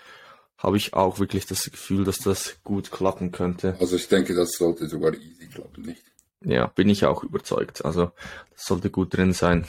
habe 0.58 0.78
ich 0.78 0.94
auch 0.94 1.20
wirklich 1.20 1.46
das 1.46 1.64
Gefühl, 1.70 2.06
dass 2.06 2.20
das 2.20 2.58
gut 2.64 2.92
klappen 2.92 3.32
könnte. 3.32 3.76
Also 3.80 3.96
ich 3.96 4.08
denke, 4.08 4.34
das 4.34 4.54
sollte 4.54 4.88
sogar 4.88 5.14
easy 5.14 5.48
klappen, 5.48 5.84
nicht? 5.84 6.04
Ja, 6.42 6.68
bin 6.68 6.90
ich 6.90 7.06
auch 7.06 7.24
überzeugt. 7.24 7.84
Also 7.84 8.12
das 8.52 8.66
sollte 8.66 8.90
gut 8.90 9.16
drin 9.16 9.34
sein. 9.34 9.66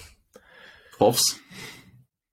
Hoff's. 1.01 1.38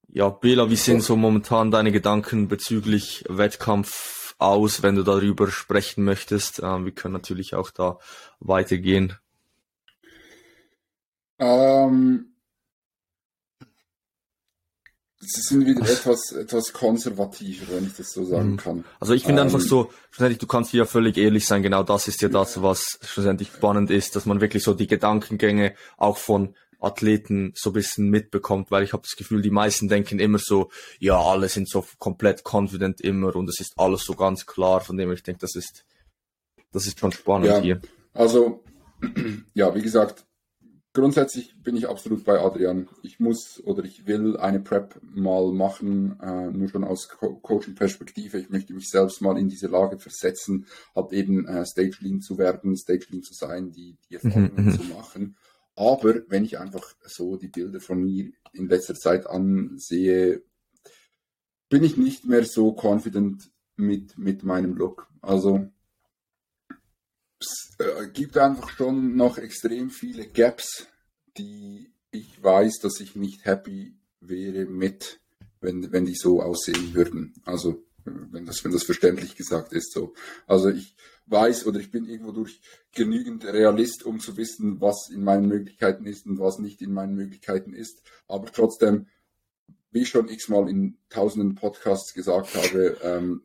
Ja, 0.07 0.29
Bela, 0.29 0.69
wie 0.69 0.75
sehen 0.75 1.01
so 1.01 1.15
momentan 1.15 1.71
deine 1.71 1.91
Gedanken 1.91 2.47
bezüglich 2.47 3.25
Wettkampf 3.27 4.35
aus, 4.37 4.83
wenn 4.83 4.95
du 4.95 5.03
darüber 5.03 5.49
sprechen 5.49 6.03
möchtest? 6.03 6.61
Ähm, 6.61 6.85
wir 6.85 6.91
können 6.91 7.13
natürlich 7.13 7.55
auch 7.55 7.71
da 7.71 7.97
weitergehen. 8.39 9.17
Ähm, 11.39 12.32
sie 15.25 15.41
sind 15.41 15.65
wieder 15.65 15.81
etwas, 15.81 16.31
etwas 16.31 16.73
konservativer, 16.73 17.65
wenn 17.71 17.85
ich 17.85 17.93
das 17.95 18.11
so 18.11 18.23
sagen 18.25 18.51
mhm. 18.51 18.57
kann. 18.57 18.85
Also 18.99 19.13
ich 19.13 19.23
finde 19.23 19.41
ähm, 19.41 19.47
einfach 19.47 19.59
so, 19.59 19.91
schlussendlich, 20.11 20.39
du 20.39 20.47
kannst 20.47 20.71
hier 20.71 20.79
ja 20.79 20.85
völlig 20.85 21.17
ehrlich 21.17 21.45
sein, 21.45 21.63
genau 21.63 21.83
das 21.83 22.07
ist 22.07 22.21
ja 22.21 22.29
das, 22.29 22.61
was 22.61 22.99
schlussendlich 23.01 23.49
spannend 23.49 23.91
ist, 23.91 24.15
dass 24.15 24.25
man 24.25 24.41
wirklich 24.41 24.63
so 24.63 24.73
die 24.73 24.87
Gedankengänge 24.87 25.73
auch 25.97 26.17
von 26.17 26.55
Athleten 26.79 27.53
so 27.55 27.69
ein 27.69 27.73
bisschen 27.73 28.09
mitbekommt, 28.09 28.69
weil 28.69 28.83
ich 28.83 28.93
habe 28.93 29.03
das 29.03 29.15
Gefühl, 29.15 29.41
die 29.41 29.51
meisten 29.51 29.87
denken 29.87 30.19
immer 30.19 30.39
so, 30.39 30.69
ja, 30.99 31.19
alle 31.19 31.47
sind 31.47 31.69
so 31.69 31.85
komplett 31.97 32.43
confident 32.43 32.99
immer 33.01 33.35
und 33.35 33.49
es 33.49 33.59
ist 33.59 33.73
alles 33.77 34.03
so 34.03 34.15
ganz 34.15 34.45
klar, 34.45 34.81
von 34.81 34.97
dem 34.97 35.11
ich 35.11 35.23
denke, 35.23 35.39
das 35.39 35.55
ist, 35.55 35.85
das 36.71 36.85
ist 36.85 36.99
schon 36.99 37.11
spannend 37.11 37.47
ja, 37.47 37.61
hier. 37.61 37.81
Also, 38.13 38.63
ja, 39.53 39.73
wie 39.73 39.81
gesagt, 39.81 40.25
grundsätzlich 40.93 41.55
bin 41.61 41.75
ich 41.75 41.89
absolut 41.89 42.23
bei 42.23 42.39
Adrian. 42.39 42.87
Ich 43.01 43.19
muss 43.19 43.61
oder 43.63 43.83
ich 43.83 44.05
will 44.05 44.37
eine 44.37 44.59
Prep 44.59 44.99
mal 45.01 45.51
machen, 45.51 46.19
äh, 46.21 46.51
nur 46.51 46.69
schon 46.69 46.83
aus 46.83 47.09
Co 47.09 47.35
Coaching-Perspektive. 47.35 48.39
Ich 48.39 48.49
möchte 48.49 48.73
mich 48.73 48.89
selbst 48.89 49.21
mal 49.21 49.37
in 49.37 49.49
diese 49.49 49.67
Lage 49.67 49.97
versetzen, 49.97 50.67
halt 50.95 51.11
eben 51.11 51.47
äh, 51.47 51.65
Stage 51.65 51.97
Lean 51.99 52.21
zu 52.21 52.37
werden, 52.37 52.77
Stage 52.77 53.07
Lean 53.09 53.23
zu 53.23 53.33
sein, 53.33 53.71
die, 53.71 53.97
die 54.09 54.15
mhm, 54.15 54.31
Erfahrungen 54.31 54.65
mhm. 54.65 54.71
zu 54.71 54.83
machen. 54.83 55.37
Aber 55.75 56.21
wenn 56.27 56.45
ich 56.45 56.59
einfach 56.59 56.93
so 57.03 57.35
die 57.35 57.47
Bilder 57.47 57.79
von 57.79 58.03
mir 58.03 58.31
in 58.53 58.69
letzter 58.69 58.93
Zeit 58.93 59.25
ansehe, 59.25 60.43
bin 61.69 61.83
ich 61.83 61.97
nicht 61.97 62.25
mehr 62.25 62.45
so 62.45 62.75
confident 62.79 63.51
mit, 63.75 64.17
mit 64.17 64.43
meinem 64.43 64.75
Look. 64.75 65.07
Also 65.21 65.67
es 67.43 67.75
äh, 67.79 68.07
gibt 68.07 68.37
einfach 68.37 68.69
schon 68.69 69.15
noch 69.15 69.37
extrem 69.37 69.89
viele 69.89 70.27
Gaps, 70.27 70.87
die 71.37 71.91
ich 72.11 72.41
weiß, 72.41 72.79
dass 72.79 72.99
ich 72.99 73.15
nicht 73.15 73.45
happy 73.45 73.97
wäre 74.19 74.65
mit, 74.65 75.19
wenn, 75.61 75.91
wenn 75.91 76.05
die 76.05 76.15
so 76.15 76.41
aussehen 76.41 76.93
würden. 76.93 77.33
Also 77.45 77.83
wenn 78.05 78.45
das, 78.45 78.63
wenn 78.63 78.71
das 78.71 78.83
verständlich 78.83 79.35
gesagt 79.35 79.73
ist. 79.73 79.91
So. 79.91 80.13
Also 80.47 80.69
ich 80.69 80.95
weiß 81.25 81.65
oder 81.67 81.79
ich 81.79 81.91
bin 81.91 82.05
irgendwo 82.05 82.31
durch 82.31 82.61
genügend 82.93 83.45
Realist, 83.45 84.03
um 84.03 84.19
zu 84.19 84.37
wissen, 84.37 84.81
was 84.81 85.09
in 85.09 85.23
meinen 85.23 85.47
Möglichkeiten 85.47 86.05
ist 86.05 86.25
und 86.25 86.39
was 86.39 86.59
nicht 86.59 86.81
in 86.81 86.93
meinen 86.93 87.15
Möglichkeiten 87.15 87.73
ist. 87.73 88.03
Aber 88.27 88.51
trotzdem, 88.51 89.07
wie 89.91 90.01
ich 90.01 90.09
schon 90.09 90.27
x-mal 90.27 90.69
in 90.69 90.97
tausenden 91.09 91.55
Podcasts 91.55 92.13
gesagt 92.13 92.55
habe, 92.55 92.97
ähm, 93.01 93.43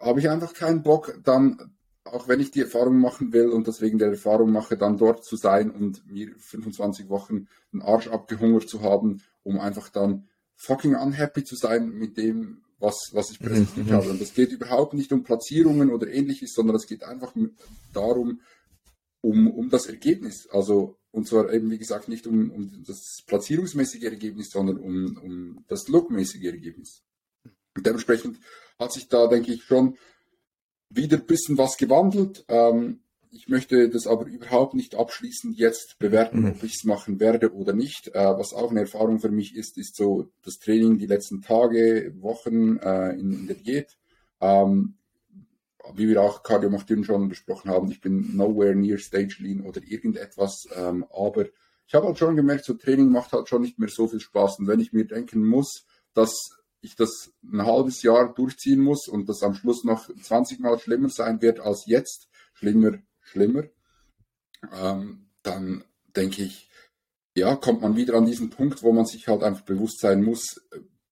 habe 0.00 0.20
ich 0.20 0.30
einfach 0.30 0.54
keinen 0.54 0.82
Bock, 0.82 1.18
dann 1.24 1.74
auch 2.04 2.28
wenn 2.28 2.40
ich 2.40 2.50
die 2.50 2.60
Erfahrung 2.60 2.98
machen 2.98 3.32
will 3.32 3.48
und 3.48 3.66
deswegen 3.66 3.98
der 3.98 4.08
Erfahrung 4.08 4.50
mache, 4.50 4.76
dann 4.76 4.96
dort 4.96 5.24
zu 5.24 5.36
sein 5.36 5.70
und 5.70 6.06
mir 6.06 6.34
25 6.38 7.08
Wochen 7.08 7.46
einen 7.72 7.82
Arsch 7.82 8.08
abgehungert 8.08 8.68
zu 8.68 8.82
haben, 8.82 9.22
um 9.42 9.60
einfach 9.60 9.88
dann 9.90 10.28
fucking 10.56 10.94
unhappy 10.94 11.44
zu 11.44 11.56
sein 11.56 11.90
mit 11.90 12.16
dem, 12.16 12.62
was, 12.78 13.10
was 13.12 13.30
ich 13.30 13.38
präsentiert 13.38 13.88
mhm. 13.88 13.92
habe. 13.92 14.10
Und 14.10 14.20
es 14.20 14.34
geht 14.34 14.52
überhaupt 14.52 14.94
nicht 14.94 15.12
um 15.12 15.22
Platzierungen 15.22 15.90
oder 15.90 16.08
ähnliches, 16.08 16.52
sondern 16.54 16.76
es 16.76 16.86
geht 16.86 17.04
einfach 17.04 17.34
darum, 17.92 18.40
um, 19.20 19.50
um 19.50 19.68
das 19.68 19.86
Ergebnis. 19.86 20.48
Also, 20.50 20.96
und 21.10 21.28
zwar 21.28 21.52
eben, 21.52 21.70
wie 21.70 21.78
gesagt, 21.78 22.08
nicht 22.08 22.26
um, 22.26 22.50
um 22.50 22.84
das 22.86 23.22
platzierungsmäßige 23.26 24.04
Ergebnis, 24.04 24.50
sondern 24.50 24.78
um, 24.78 25.18
um 25.22 25.64
das 25.68 25.88
lookmäßige 25.88 26.44
Ergebnis. 26.44 27.02
Und 27.76 27.86
dementsprechend 27.86 28.38
hat 28.78 28.92
sich 28.92 29.08
da, 29.08 29.26
denke 29.26 29.52
ich, 29.52 29.64
schon 29.64 29.96
wieder 30.90 31.16
ein 31.16 31.26
bisschen 31.26 31.56
was 31.56 31.76
gewandelt. 31.76 32.44
Ähm, 32.48 33.00
ich 33.32 33.48
möchte 33.48 33.88
das 33.88 34.06
aber 34.06 34.26
überhaupt 34.26 34.74
nicht 34.74 34.96
abschließend 34.96 35.56
jetzt 35.56 35.98
bewerten, 35.98 36.40
mhm. 36.40 36.50
ob 36.50 36.62
ich 36.64 36.74
es 36.74 36.84
machen 36.84 37.20
werde 37.20 37.54
oder 37.54 37.72
nicht. 37.72 38.08
Äh, 38.08 38.38
was 38.38 38.52
auch 38.52 38.70
eine 38.70 38.80
Erfahrung 38.80 39.20
für 39.20 39.30
mich 39.30 39.54
ist, 39.56 39.78
ist 39.78 39.96
so 39.96 40.28
das 40.44 40.58
Training 40.58 40.98
die 40.98 41.06
letzten 41.06 41.40
Tage, 41.40 42.12
Wochen 42.20 42.78
äh, 42.78 43.10
in, 43.12 43.32
in, 43.32 43.46
der 43.46 43.56
Diät. 43.56 43.96
Ähm, 44.40 44.96
wie 45.94 46.08
wir 46.08 46.22
auch 46.22 46.42
Cardio 46.42 46.70
Martin 46.70 47.04
schon 47.04 47.28
besprochen 47.28 47.70
haben, 47.70 47.90
ich 47.90 48.00
bin 48.00 48.36
nowhere 48.36 48.74
near 48.74 48.98
Stage 48.98 49.36
Lean 49.40 49.62
oder 49.62 49.80
irgendetwas, 49.82 50.68
ähm, 50.76 51.04
aber 51.12 51.46
ich 51.86 51.94
habe 51.94 52.06
halt 52.06 52.18
schon 52.18 52.36
gemerkt, 52.36 52.64
so 52.64 52.74
Training 52.74 53.10
macht 53.10 53.32
halt 53.32 53.48
schon 53.48 53.62
nicht 53.62 53.78
mehr 53.78 53.88
so 53.88 54.06
viel 54.06 54.20
Spaß. 54.20 54.60
Und 54.60 54.68
wenn 54.68 54.78
ich 54.78 54.92
mir 54.92 55.06
denken 55.06 55.44
muss, 55.44 55.86
dass 56.14 56.59
ich 56.80 56.96
das 56.96 57.32
ein 57.42 57.64
halbes 57.64 58.02
Jahr 58.02 58.32
durchziehen 58.34 58.80
muss 58.80 59.08
und 59.08 59.28
das 59.28 59.42
am 59.42 59.54
Schluss 59.54 59.84
noch 59.84 60.08
20 60.08 60.60
Mal 60.60 60.78
schlimmer 60.78 61.08
sein 61.08 61.42
wird 61.42 61.60
als 61.60 61.84
jetzt, 61.86 62.28
schlimmer, 62.54 62.98
schlimmer, 63.20 63.64
ähm, 64.72 65.30
dann 65.42 65.84
denke 66.16 66.42
ich, 66.42 66.70
ja, 67.34 67.54
kommt 67.56 67.80
man 67.82 67.96
wieder 67.96 68.14
an 68.14 68.26
diesen 68.26 68.50
Punkt, 68.50 68.82
wo 68.82 68.92
man 68.92 69.06
sich 69.06 69.28
halt 69.28 69.42
einfach 69.42 69.64
bewusst 69.64 70.00
sein 70.00 70.22
muss, 70.22 70.60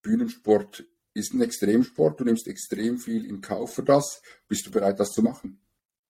Bühnensport 0.02 0.84
ist 1.14 1.34
ein 1.34 1.40
Extremsport, 1.40 2.20
du 2.20 2.24
nimmst 2.24 2.46
extrem 2.46 2.98
viel 2.98 3.24
in 3.24 3.40
Kauf 3.40 3.74
für 3.74 3.82
das, 3.82 4.22
bist 4.46 4.66
du 4.66 4.70
bereit, 4.70 5.00
das 5.00 5.10
zu 5.10 5.22
machen? 5.22 5.60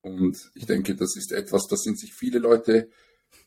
Und 0.00 0.36
ich 0.54 0.66
denke, 0.66 0.94
das 0.94 1.16
ist 1.16 1.32
etwas, 1.32 1.66
das 1.66 1.82
sind 1.82 1.98
sich 1.98 2.14
viele 2.14 2.38
Leute 2.38 2.90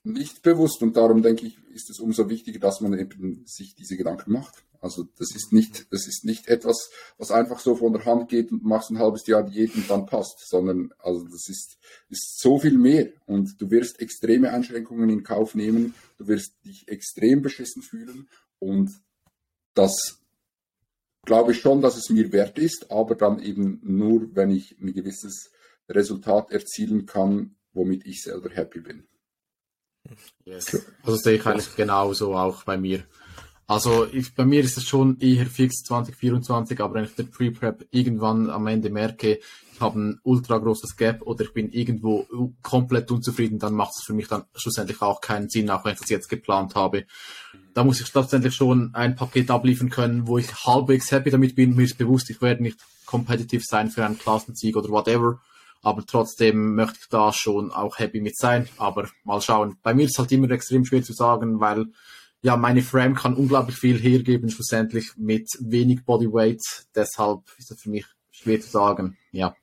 nicht 0.03 0.41
bewusst 0.41 0.81
und 0.81 0.97
darum 0.97 1.21
denke 1.21 1.45
ich, 1.45 1.57
ist 1.69 1.89
es 1.89 1.99
umso 1.99 2.29
wichtiger, 2.29 2.59
dass 2.59 2.81
man 2.81 2.97
eben 2.97 3.43
sich 3.45 3.75
diese 3.75 3.97
Gedanken 3.97 4.31
macht. 4.31 4.63
Also 4.81 5.07
das 5.17 5.35
ist 5.35 5.53
nicht, 5.53 5.93
das 5.93 6.07
ist 6.07 6.25
nicht 6.25 6.47
etwas, 6.47 6.89
was 7.19 7.29
einfach 7.29 7.59
so 7.59 7.75
von 7.75 7.93
der 7.93 8.03
Hand 8.03 8.29
geht 8.29 8.51
und 8.51 8.63
machst 8.63 8.89
ein 8.89 8.97
halbes 8.97 9.27
Jahr 9.27 9.43
Diät 9.43 9.75
und 9.75 9.87
dann 9.89 10.07
passt, 10.07 10.49
sondern 10.49 10.91
also 10.97 11.23
das 11.25 11.47
ist, 11.47 11.77
ist 12.09 12.39
so 12.39 12.57
viel 12.57 12.79
mehr 12.79 13.09
und 13.27 13.61
du 13.61 13.69
wirst 13.69 13.99
extreme 13.99 14.51
Einschränkungen 14.51 15.09
in 15.11 15.23
Kauf 15.23 15.53
nehmen, 15.53 15.93
du 16.17 16.27
wirst 16.27 16.55
dich 16.65 16.87
extrem 16.87 17.43
beschissen 17.43 17.83
fühlen 17.83 18.27
und 18.57 18.89
das 19.75 20.19
glaube 21.25 21.51
ich 21.51 21.59
schon, 21.59 21.81
dass 21.81 21.95
es 21.95 22.09
mir 22.09 22.31
wert 22.31 22.57
ist, 22.57 22.89
aber 22.89 23.13
dann 23.13 23.39
eben 23.39 23.79
nur, 23.83 24.35
wenn 24.35 24.49
ich 24.49 24.79
ein 24.79 24.93
gewisses 24.93 25.51
Resultat 25.87 26.51
erzielen 26.51 27.05
kann, 27.05 27.55
womit 27.73 28.07
ich 28.07 28.23
selber 28.23 28.49
happy 28.49 28.79
bin. 28.79 29.07
Yes. 30.43 30.83
Also 31.03 31.17
sehe 31.17 31.35
ich 31.35 31.45
eigentlich 31.45 31.75
genauso 31.75 32.33
auch 32.35 32.63
bei 32.63 32.77
mir. 32.77 33.03
Also 33.71 34.05
ich, 34.11 34.35
bei 34.35 34.43
mir 34.43 34.59
ist 34.59 34.75
es 34.75 34.83
schon 34.83 35.17
eher 35.21 35.45
fix 35.45 35.83
2024, 35.83 36.81
aber 36.81 36.95
wenn 36.95 37.05
ich 37.05 37.15
der 37.15 37.23
Pre-Prep 37.23 37.87
irgendwann 37.91 38.49
am 38.49 38.67
Ende 38.67 38.89
merke, 38.89 39.39
ich 39.73 39.79
habe 39.79 39.97
ein 39.97 40.19
ultra 40.23 40.57
großes 40.57 40.97
Gap 40.97 41.21
oder 41.21 41.45
ich 41.45 41.53
bin 41.53 41.71
irgendwo 41.71 42.27
komplett 42.63 43.09
unzufrieden, 43.11 43.59
dann 43.59 43.73
macht 43.73 43.93
es 43.97 44.03
für 44.05 44.11
mich 44.11 44.27
dann 44.27 44.43
schlussendlich 44.55 45.01
auch 45.01 45.21
keinen 45.21 45.47
Sinn, 45.47 45.69
auch 45.69 45.85
wenn 45.85 45.93
ich 45.93 46.01
das 46.01 46.09
jetzt 46.09 46.27
geplant 46.27 46.75
habe. 46.75 47.05
Da 47.73 47.85
muss 47.85 48.01
ich 48.01 48.07
schlussendlich 48.07 48.53
schon 48.53 48.93
ein 48.93 49.15
Paket 49.15 49.49
abliefern 49.49 49.89
können, 49.89 50.27
wo 50.27 50.37
ich 50.37 50.53
halbwegs 50.65 51.09
happy 51.09 51.31
damit 51.31 51.55
bin. 51.55 51.73
Mir 51.73 51.85
ist 51.85 51.97
bewusst, 51.97 52.29
ich 52.29 52.41
werde 52.41 52.63
nicht 52.63 52.81
kompetitiv 53.05 53.63
sein 53.63 53.89
für 53.89 54.05
einen 54.05 54.19
Klassensieg 54.19 54.75
oder 54.75 54.89
whatever. 54.89 55.39
Aber 55.81 56.05
trotzdem 56.05 56.75
möchte 56.75 56.99
ich 57.03 57.07
da 57.07 57.31
schon 57.31 57.71
auch 57.71 57.99
happy 57.99 58.19
mit 58.19 58.35
sein. 58.35 58.67
Aber 58.77 59.07
mal 59.23 59.39
schauen. 59.39 59.77
Bei 59.81 59.93
mir 59.93 60.03
ist 60.03 60.15
es 60.15 60.19
halt 60.19 60.33
immer 60.33 60.51
extrem 60.51 60.83
schwer 60.83 61.03
zu 61.03 61.13
sagen, 61.13 61.61
weil 61.61 61.85
ja, 62.41 62.57
meine 62.57 62.81
Frame 62.81 63.15
kann 63.15 63.35
unglaublich 63.35 63.77
viel 63.77 63.99
hergeben, 63.99 64.49
schlussendlich 64.49 65.11
mit 65.17 65.47
wenig 65.59 66.03
Bodyweight. 66.05 66.61
Deshalb 66.95 67.41
ist 67.57 67.71
das 67.71 67.81
für 67.81 67.89
mich 67.89 68.05
schwer 68.31 68.59
zu 68.59 68.69
sagen, 68.69 69.17
ja. 69.31 69.55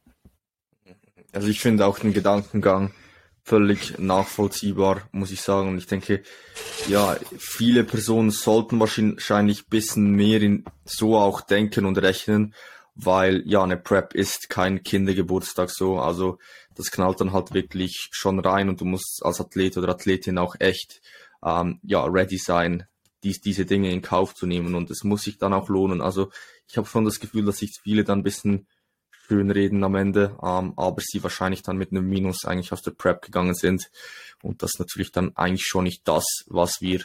Also 1.33 1.49
ich 1.49 1.61
finde 1.61 1.87
auch 1.87 1.99
den 1.99 2.13
Gedankengang 2.13 2.93
völlig 3.43 3.99
nachvollziehbar, 3.99 5.09
muss 5.11 5.31
ich 5.33 5.41
sagen. 5.41 5.71
Und 5.71 5.79
ich 5.79 5.87
denke, 5.87 6.23
ja, 6.87 7.17
viele 7.39 7.83
Personen 7.83 8.31
sollten 8.31 8.79
wahrscheinlich 8.79 9.63
ein 9.63 9.71
bisschen 9.71 10.11
mehr 10.13 10.41
in 10.43 10.65
so 10.85 11.17
auch 11.17 11.41
denken 11.41 11.87
und 11.87 11.99
rechnen, 11.99 12.55
weil 12.95 13.43
ja, 13.47 13.63
eine 13.63 13.77
Prep 13.77 14.15
ist 14.15 14.51
kein 14.51 14.83
Kindergeburtstag 14.83 15.71
so. 15.71 15.99
Also 15.99 16.39
das 16.75 16.91
knallt 16.91 17.21
dann 17.21 17.33
halt 17.33 17.55
wirklich 17.55 18.09
schon 18.13 18.39
rein 18.39 18.69
und 18.69 18.81
du 18.81 18.85
musst 18.85 19.21
als 19.25 19.41
Athlet 19.41 19.77
oder 19.77 19.89
Athletin 19.89 20.39
auch 20.39 20.55
echt 20.59 21.01
ähm, 21.45 21.81
ja, 21.83 22.05
ready 22.05 22.39
sein, 22.39 22.87
dies, 23.23 23.41
diese 23.41 23.67
Dinge 23.67 23.93
in 23.93 24.03
Kauf 24.03 24.35
zu 24.35 24.47
nehmen. 24.47 24.75
Und 24.75 24.91
es 24.91 25.05
muss 25.05 25.23
sich 25.23 25.39
dann 25.39 25.53
auch 25.53 25.69
lohnen. 25.69 26.01
Also 26.01 26.31
ich 26.69 26.77
habe 26.77 26.87
schon 26.87 27.05
das 27.05 27.21
Gefühl, 27.21 27.45
dass 27.45 27.59
sich 27.59 27.79
viele 27.83 28.05
dann 28.05 28.21
ein 28.21 28.25
bisschen 28.25 28.67
schön 29.11 29.51
reden 29.51 29.85
am 29.85 29.95
Ende, 29.95 30.37
ähm, 30.43 30.73
aber 30.77 31.03
sie 31.05 31.23
wahrscheinlich 31.23 31.63
dann 31.63 31.77
mit 31.77 31.93
einem 31.93 32.09
Minus 32.09 32.45
eigentlich 32.45 32.73
aus 32.73 32.83
der 32.83 32.93
Prep 32.93 33.23
gegangen 33.23 33.55
sind. 33.55 33.91
Und 34.43 34.63
das 34.63 34.79
natürlich 34.79 35.13
dann 35.13 35.37
eigentlich 35.37 35.67
schon 35.67 35.85
nicht 35.85 36.07
das, 36.09 36.25
was 36.47 36.81
wir 36.81 37.05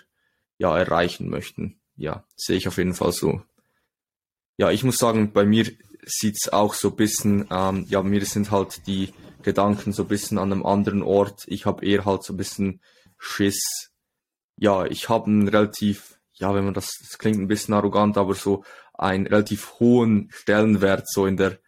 ja 0.57 0.77
erreichen 0.77 1.29
möchten. 1.29 1.79
Ja, 1.95 2.23
sehe 2.35 2.57
ich 2.57 2.67
auf 2.67 2.77
jeden 2.77 2.93
Fall 2.93 3.11
so. 3.11 3.41
Ja, 4.57 4.71
ich 4.71 4.83
muss 4.83 4.97
sagen, 4.97 5.33
bei 5.33 5.45
mir 5.45 5.69
sieht's 6.05 6.49
auch 6.49 6.73
so 6.73 6.89
ein 6.89 6.95
bisschen, 6.95 7.47
ähm, 7.51 7.85
ja, 7.89 8.01
mir 8.03 8.23
sind 8.25 8.51
halt 8.51 8.87
die 8.87 9.13
Gedanken 9.41 9.91
so 9.91 10.03
ein 10.03 10.07
bisschen 10.07 10.37
an 10.37 10.51
einem 10.51 10.65
anderen 10.65 11.01
Ort. 11.01 11.43
Ich 11.47 11.65
habe 11.65 11.85
eher 11.85 12.05
halt 12.05 12.23
so 12.23 12.33
ein 12.33 12.37
bisschen 12.37 12.81
Schiss, 13.17 13.91
ja, 14.63 14.85
ich 14.85 15.09
habe 15.09 15.25
einen 15.25 15.49
relativ, 15.49 16.17
ja, 16.35 16.55
wenn 16.55 16.63
man 16.63 16.73
das, 16.73 16.97
das 17.01 17.17
klingt 17.17 17.37
ein 17.37 17.49
bisschen 17.49 17.73
arrogant, 17.73 18.17
aber 18.17 18.33
so 18.33 18.63
einen 18.93 19.27
relativ 19.27 19.73
hohen 19.81 20.29
Stellenwert 20.31 21.05
so 21.09 21.25
in 21.25 21.35
der 21.35 21.59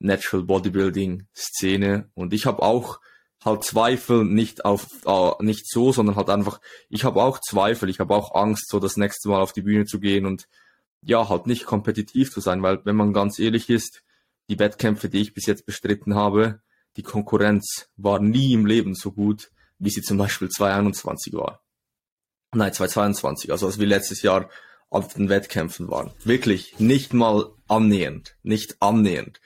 Natural 0.00 0.44
Bodybuilding 0.44 1.26
Szene 1.34 2.10
und 2.12 2.34
ich 2.34 2.44
habe 2.44 2.60
auch 2.60 3.00
halt 3.42 3.64
Zweifel 3.64 4.26
nicht 4.26 4.66
auf 4.66 4.86
äh, 5.06 5.30
nicht 5.42 5.66
so, 5.66 5.92
sondern 5.92 6.16
halt 6.16 6.28
einfach 6.28 6.60
ich 6.90 7.04
habe 7.04 7.22
auch 7.22 7.38
Zweifel, 7.40 7.88
ich 7.88 8.00
habe 8.00 8.14
auch 8.14 8.34
Angst 8.34 8.68
so 8.68 8.78
das 8.78 8.98
nächste 8.98 9.30
Mal 9.30 9.40
auf 9.40 9.54
die 9.54 9.62
Bühne 9.62 9.86
zu 9.86 9.98
gehen 9.98 10.26
und 10.26 10.46
ja, 11.00 11.30
halt 11.30 11.46
nicht 11.46 11.64
kompetitiv 11.64 12.32
zu 12.32 12.40
sein, 12.40 12.62
weil 12.62 12.84
wenn 12.84 12.96
man 12.96 13.14
ganz 13.14 13.38
ehrlich 13.38 13.70
ist, 13.70 14.02
die 14.50 14.58
Wettkämpfe, 14.58 15.08
die 15.08 15.22
ich 15.22 15.32
bis 15.32 15.46
jetzt 15.46 15.64
bestritten 15.64 16.16
habe, 16.16 16.60
die 16.98 17.02
Konkurrenz 17.02 17.88
war 17.96 18.18
nie 18.18 18.52
im 18.52 18.66
Leben 18.66 18.94
so 18.94 19.10
gut, 19.10 19.50
wie 19.78 19.90
sie 19.90 20.02
zum 20.02 20.18
Beispiel 20.18 20.50
2021 20.50 21.32
war. 21.32 21.62
Nein, 22.54 22.72
2022, 22.72 23.50
also 23.50 23.66
als 23.66 23.78
wir 23.78 23.86
letztes 23.86 24.20
Jahr 24.20 24.50
auf 24.90 25.14
den 25.14 25.30
Wettkämpfen 25.30 25.88
waren. 25.88 26.10
Wirklich 26.22 26.78
nicht 26.78 27.14
mal 27.14 27.50
annähernd, 27.66 28.36
nicht 28.42 28.76
annähernd. 28.80 29.40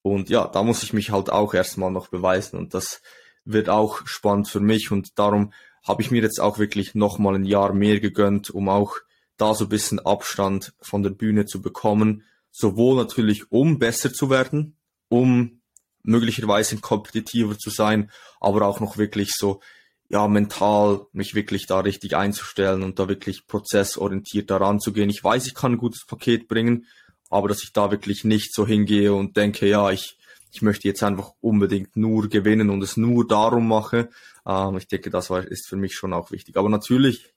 Und 0.00 0.30
ja, 0.30 0.46
da 0.48 0.62
muss 0.62 0.82
ich 0.82 0.94
mich 0.94 1.10
halt 1.10 1.28
auch 1.28 1.52
erstmal 1.52 1.90
noch 1.90 2.08
beweisen 2.08 2.56
und 2.56 2.72
das 2.72 3.02
wird 3.44 3.68
auch 3.68 4.06
spannend 4.06 4.48
für 4.48 4.60
mich 4.60 4.90
und 4.90 5.18
darum 5.18 5.52
habe 5.86 6.00
ich 6.00 6.10
mir 6.10 6.22
jetzt 6.22 6.40
auch 6.40 6.58
wirklich 6.58 6.94
nochmal 6.94 7.34
ein 7.34 7.44
Jahr 7.44 7.74
mehr 7.74 8.00
gegönnt, 8.00 8.48
um 8.48 8.70
auch 8.70 8.96
da 9.36 9.54
so 9.54 9.66
ein 9.66 9.68
bisschen 9.68 10.00
Abstand 10.00 10.72
von 10.80 11.02
der 11.02 11.10
Bühne 11.10 11.44
zu 11.44 11.60
bekommen. 11.60 12.24
Sowohl 12.50 12.96
natürlich, 12.96 13.52
um 13.52 13.78
besser 13.78 14.12
zu 14.12 14.30
werden, 14.30 14.78
um 15.08 15.60
möglicherweise 16.02 16.78
kompetitiver 16.78 17.58
zu 17.58 17.68
sein, 17.68 18.10
aber 18.40 18.66
auch 18.66 18.80
noch 18.80 18.96
wirklich 18.96 19.32
so 19.36 19.60
ja, 20.08 20.28
mental 20.28 21.06
mich 21.12 21.34
wirklich 21.34 21.66
da 21.66 21.80
richtig 21.80 22.16
einzustellen 22.16 22.82
und 22.82 22.98
da 22.98 23.08
wirklich 23.08 23.46
prozessorientiert 23.46 24.50
daran 24.50 24.80
zu 24.80 24.92
gehen. 24.92 25.10
Ich 25.10 25.22
weiß, 25.22 25.46
ich 25.46 25.54
kann 25.54 25.72
ein 25.72 25.78
gutes 25.78 26.06
Paket 26.06 26.48
bringen, 26.48 26.86
aber 27.28 27.48
dass 27.48 27.62
ich 27.62 27.72
da 27.72 27.90
wirklich 27.90 28.24
nicht 28.24 28.54
so 28.54 28.66
hingehe 28.66 29.12
und 29.12 29.36
denke, 29.36 29.66
ja, 29.66 29.90
ich, 29.90 30.16
ich 30.52 30.62
möchte 30.62 30.86
jetzt 30.88 31.02
einfach 31.02 31.32
unbedingt 31.40 31.96
nur 31.96 32.28
gewinnen 32.28 32.70
und 32.70 32.82
es 32.82 32.96
nur 32.96 33.26
darum 33.26 33.66
mache. 33.66 34.10
Ähm, 34.46 34.76
ich 34.76 34.86
denke, 34.86 35.10
das 35.10 35.30
war, 35.30 35.44
ist 35.44 35.68
für 35.68 35.76
mich 35.76 35.94
schon 35.94 36.12
auch 36.12 36.30
wichtig. 36.30 36.56
Aber 36.56 36.68
natürlich, 36.68 37.32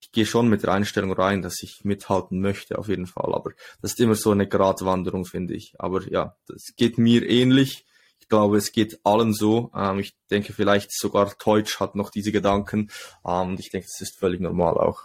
ich 0.00 0.12
gehe 0.12 0.26
schon 0.26 0.48
mit 0.48 0.62
der 0.62 0.72
Einstellung 0.72 1.12
rein, 1.12 1.42
dass 1.42 1.62
ich 1.62 1.84
mithalten 1.84 2.40
möchte, 2.40 2.78
auf 2.78 2.88
jeden 2.88 3.06
Fall. 3.06 3.34
Aber 3.34 3.50
das 3.82 3.92
ist 3.92 4.00
immer 4.00 4.14
so 4.14 4.30
eine 4.30 4.46
Gratwanderung, 4.46 5.24
finde 5.24 5.54
ich. 5.54 5.74
Aber 5.78 6.06
ja, 6.08 6.36
das 6.46 6.74
geht 6.76 6.96
mir 6.96 7.28
ähnlich. 7.28 7.84
Ich 8.24 8.30
glaube, 8.30 8.56
es 8.56 8.72
geht 8.72 9.00
allen 9.04 9.34
so. 9.34 9.70
Ähm, 9.74 9.98
ich 9.98 10.16
denke, 10.30 10.54
vielleicht 10.54 10.90
sogar 10.96 11.30
Deutsch 11.44 11.78
hat 11.78 11.94
noch 11.94 12.08
diese 12.08 12.32
Gedanken. 12.32 12.90
Ähm, 13.22 13.50
und 13.50 13.60
ich 13.60 13.70
denke, 13.70 13.86
das 13.86 14.00
ist 14.00 14.18
völlig 14.18 14.40
normal 14.40 14.78
auch. 14.78 15.02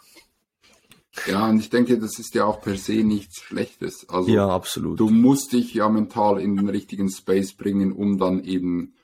Ja, 1.25 1.49
und 1.49 1.59
ich 1.59 1.69
denke, 1.69 1.99
das 1.99 2.17
ist 2.17 2.33
ja 2.33 2.45
auch 2.45 2.61
per 2.61 2.77
se 2.77 3.03
nichts 3.03 3.41
Schlechtes. 3.41 4.07
Also, 4.07 4.29
ja, 4.31 4.47
absolut. 4.47 5.01
Du 5.01 5.09
musst 5.09 5.51
dich 5.51 5.73
ja 5.73 5.89
mental 5.89 6.39
in 6.39 6.55
den 6.55 6.69
richtigen 6.69 7.09
Space 7.09 7.53
bringen, 7.53 7.91
um 7.91 8.17
dann 8.17 8.41
eben 8.45 8.95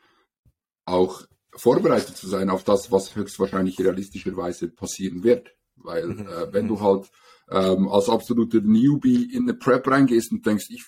auch 0.86 1.24
vorbereitet 1.54 2.16
zu 2.16 2.28
sein 2.28 2.50
auf 2.50 2.64
das, 2.64 2.90
was 2.94 3.18
höchstwahrscheinlich 3.18 3.78
realistischerweise 3.80 4.70
passieren 4.70 5.26
wird. 5.26 5.50
Weil 5.76 6.08
mhm. 6.08 6.28
äh, 6.28 6.54
wenn 6.54 6.70
du 6.70 6.80
halt 6.80 7.12
ähm, 7.52 7.90
als 7.90 8.08
absoluter 8.08 8.62
Newbie 8.62 9.30
in 9.34 9.44
eine 9.44 9.56
Prep 9.56 9.86
reingehst 9.90 10.32
und 10.32 10.46
denkst, 10.46 10.68
ich 10.70 10.86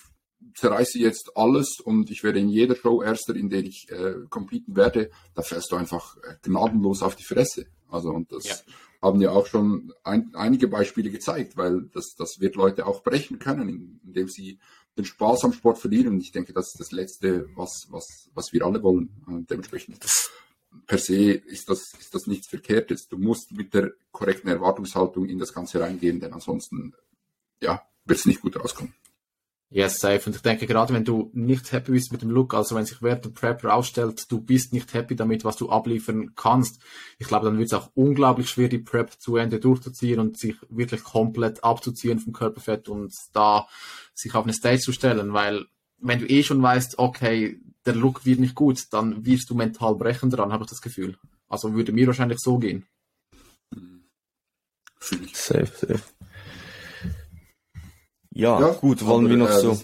zerreiße 0.58 0.98
jetzt 0.98 1.38
alles 1.38 1.80
und 1.80 2.10
ich 2.10 2.24
werde 2.24 2.40
in 2.40 2.50
jeder 2.50 2.76
Show 2.76 3.04
Erster, 3.04 3.36
in 3.36 3.50
der 3.50 3.64
ich 3.64 3.90
äh, 3.92 4.16
competen 4.30 4.76
werde, 4.76 5.12
da 5.36 5.44
fährst 5.44 5.72
du 5.72 5.76
einfach 5.76 6.18
äh, 6.18 6.36
gnadenlos 6.42 7.04
auf 7.04 7.16
die 7.16 7.24
Fresse. 7.24 7.68
Also 7.88 8.10
und 8.10 8.32
das 8.32 8.46
ja. 8.46 8.56
haben 9.02 9.22
ja 9.22 9.30
auch 9.32 9.46
schon 9.46 9.94
ein, 10.04 10.34
einige 10.34 10.68
Beispiele 10.68 11.12
gezeigt, 11.12 11.58
weil 11.58 11.84
das, 11.94 12.16
das 12.18 12.40
wird 12.40 12.56
Leute 12.56 12.88
auch 12.88 13.04
brechen 13.04 13.38
können, 13.38 14.02
indem 14.04 14.28
sie 14.30 14.60
den 14.98 15.06
Spaß 15.06 15.46
am 15.46 15.54
Sport 15.54 15.78
verlieren. 15.78 16.16
Und 16.16 16.22
ich 16.22 16.32
denke, 16.32 16.54
das 16.54 16.70
ist 16.70 16.80
das 16.80 16.92
Letzte, 16.92 17.48
was, 17.56 17.88
was, 17.92 18.30
was 18.34 18.52
wir 18.52 18.66
alle 18.66 18.82
wollen. 18.82 19.24
Und 19.28 19.52
dementsprechend 19.52 20.00
per 20.88 20.98
se 20.98 21.34
ist 21.34 21.70
das, 21.70 21.94
ist 22.00 22.16
das 22.16 22.26
nichts 22.26 22.48
Verkehrtes. 22.48 23.08
Du 23.08 23.20
musst 23.20 23.52
mit 23.52 23.76
der 23.76 23.92
korrekten 24.12 24.50
Erwartungshaltung 24.50 25.26
in 25.26 25.38
das 25.38 25.54
Ganze 25.54 25.80
reingehen, 25.80 26.20
denn 26.20 26.34
ansonsten, 26.34 26.96
ja, 27.62 27.84
wird 28.06 28.20
es 28.20 28.26
nicht 28.26 28.42
gut 28.42 28.60
rauskommen. 28.60 28.96
Yes, 29.70 30.00
safe. 30.00 30.30
Und 30.30 30.36
ich 30.36 30.42
denke, 30.42 30.66
gerade 30.66 30.94
wenn 30.94 31.04
du 31.04 31.30
nicht 31.34 31.74
happy 31.74 31.92
bist 31.92 32.14
mit 32.14 32.22
dem 32.22 32.30
Look, 32.30 32.54
also 32.54 32.76
wenn 32.76 32.86
sich 32.86 33.02
während 33.02 33.26
der 33.26 33.32
Prep 33.32 33.66
rausstellt, 33.66 34.32
du 34.32 34.40
bist 34.40 34.72
nicht 34.72 34.94
happy 34.94 35.18
damit, 35.18 35.44
was 35.44 35.58
du 35.58 35.70
abliefern 35.70 36.34
kannst, 36.36 36.82
ich 37.20 37.28
glaube, 37.28 37.48
dann 37.48 37.58
wird 37.58 37.68
es 37.68 37.74
auch 37.74 37.92
unglaublich 37.94 38.50
schwer, 38.50 38.70
die 38.70 38.78
Prep 38.78 39.20
zu 39.20 39.36
Ende 39.36 39.60
durchzuziehen 39.60 40.22
und 40.22 40.38
sich 40.38 40.56
wirklich 40.70 41.04
komplett 41.04 41.66
abzuziehen 41.66 42.20
vom 42.20 42.32
Körperfett 42.32 42.88
und 42.88 43.14
da 43.34 43.68
sich 44.14 44.34
auf 44.36 44.46
eine 44.46 44.54
Stage 44.54 44.80
zu 44.80 44.94
stellen, 44.94 45.34
weil 45.34 45.66
wenn 46.00 46.20
du 46.20 46.30
eh 46.30 46.44
schon 46.44 46.62
weißt, 46.62 46.98
okay, 47.00 47.60
der 47.86 47.96
Look 47.96 48.26
wird 48.26 48.40
nicht 48.40 48.56
gut, 48.56 48.86
dann 48.92 49.26
wirst 49.26 49.50
du 49.50 49.56
mental 49.56 49.96
brechen 49.96 50.30
dran, 50.30 50.54
habe 50.54 50.64
ich 50.64 50.70
das 50.70 50.82
Gefühl. 50.82 51.18
Also 51.50 51.74
würde 51.74 51.92
mir 51.92 52.08
wahrscheinlich 52.08 52.40
so 52.40 52.58
gehen. 52.58 52.86
Safe, 55.00 55.66
safe. 55.66 56.02
Ja, 58.38 58.60
ja 58.60 58.72
gut, 58.74 59.04
wollen 59.06 59.26
aber, 59.26 59.30
wir 59.30 59.38
noch 59.38 59.50
äh, 59.50 59.60
so. 59.60 59.82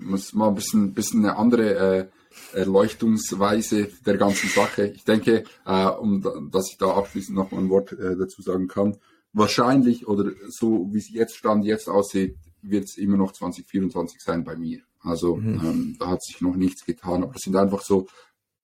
Muss 0.00 0.34
mal 0.34 0.48
ein 0.48 0.54
bisschen, 0.54 0.92
bisschen 0.92 1.24
eine 1.24 1.36
andere 1.36 1.74
äh, 1.74 2.06
Erleuchtungsweise 2.52 3.88
der 4.04 4.18
ganzen 4.18 4.48
Sache. 4.50 4.88
Ich 4.88 5.04
denke, 5.04 5.44
äh, 5.64 5.86
um 5.86 6.22
dass 6.50 6.70
ich 6.70 6.76
da 6.76 6.94
abschließend 6.94 7.36
noch 7.36 7.50
mal 7.50 7.58
ein 7.58 7.70
Wort 7.70 7.92
äh, 7.92 8.16
dazu 8.16 8.42
sagen 8.42 8.68
kann, 8.68 8.98
wahrscheinlich 9.32 10.06
oder 10.06 10.30
so 10.48 10.88
wie 10.92 10.98
es 10.98 11.10
jetzt 11.10 11.36
stand, 11.36 11.64
jetzt 11.64 11.88
aussieht, 11.88 12.36
wird 12.60 12.84
es 12.84 12.98
immer 12.98 13.16
noch 13.16 13.32
2024 13.32 14.20
sein 14.20 14.44
bei 14.44 14.56
mir. 14.56 14.80
Also 15.00 15.36
mhm. 15.36 15.60
ähm, 15.64 15.96
da 15.98 16.08
hat 16.08 16.22
sich 16.22 16.40
noch 16.40 16.56
nichts 16.56 16.84
getan, 16.84 17.22
aber 17.22 17.32
das 17.32 17.42
sind 17.42 17.56
einfach 17.56 17.82
so 17.82 18.06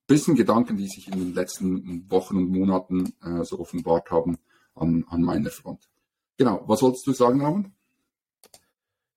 bisschen 0.06 0.34
Gedanken, 0.34 0.76
die 0.76 0.88
sich 0.88 1.08
in 1.08 1.18
den 1.18 1.34
letzten 1.34 2.10
Wochen 2.10 2.36
und 2.36 2.50
Monaten 2.50 3.14
äh, 3.22 3.44
so 3.44 3.58
offenbart 3.58 4.10
haben 4.10 4.36
an, 4.74 5.04
an 5.08 5.22
meiner 5.22 5.50
Front. 5.50 5.88
Genau, 6.36 6.62
was 6.66 6.82
wolltest 6.82 7.06
du 7.06 7.12
sagen, 7.12 7.40
Ramon? 7.40 7.72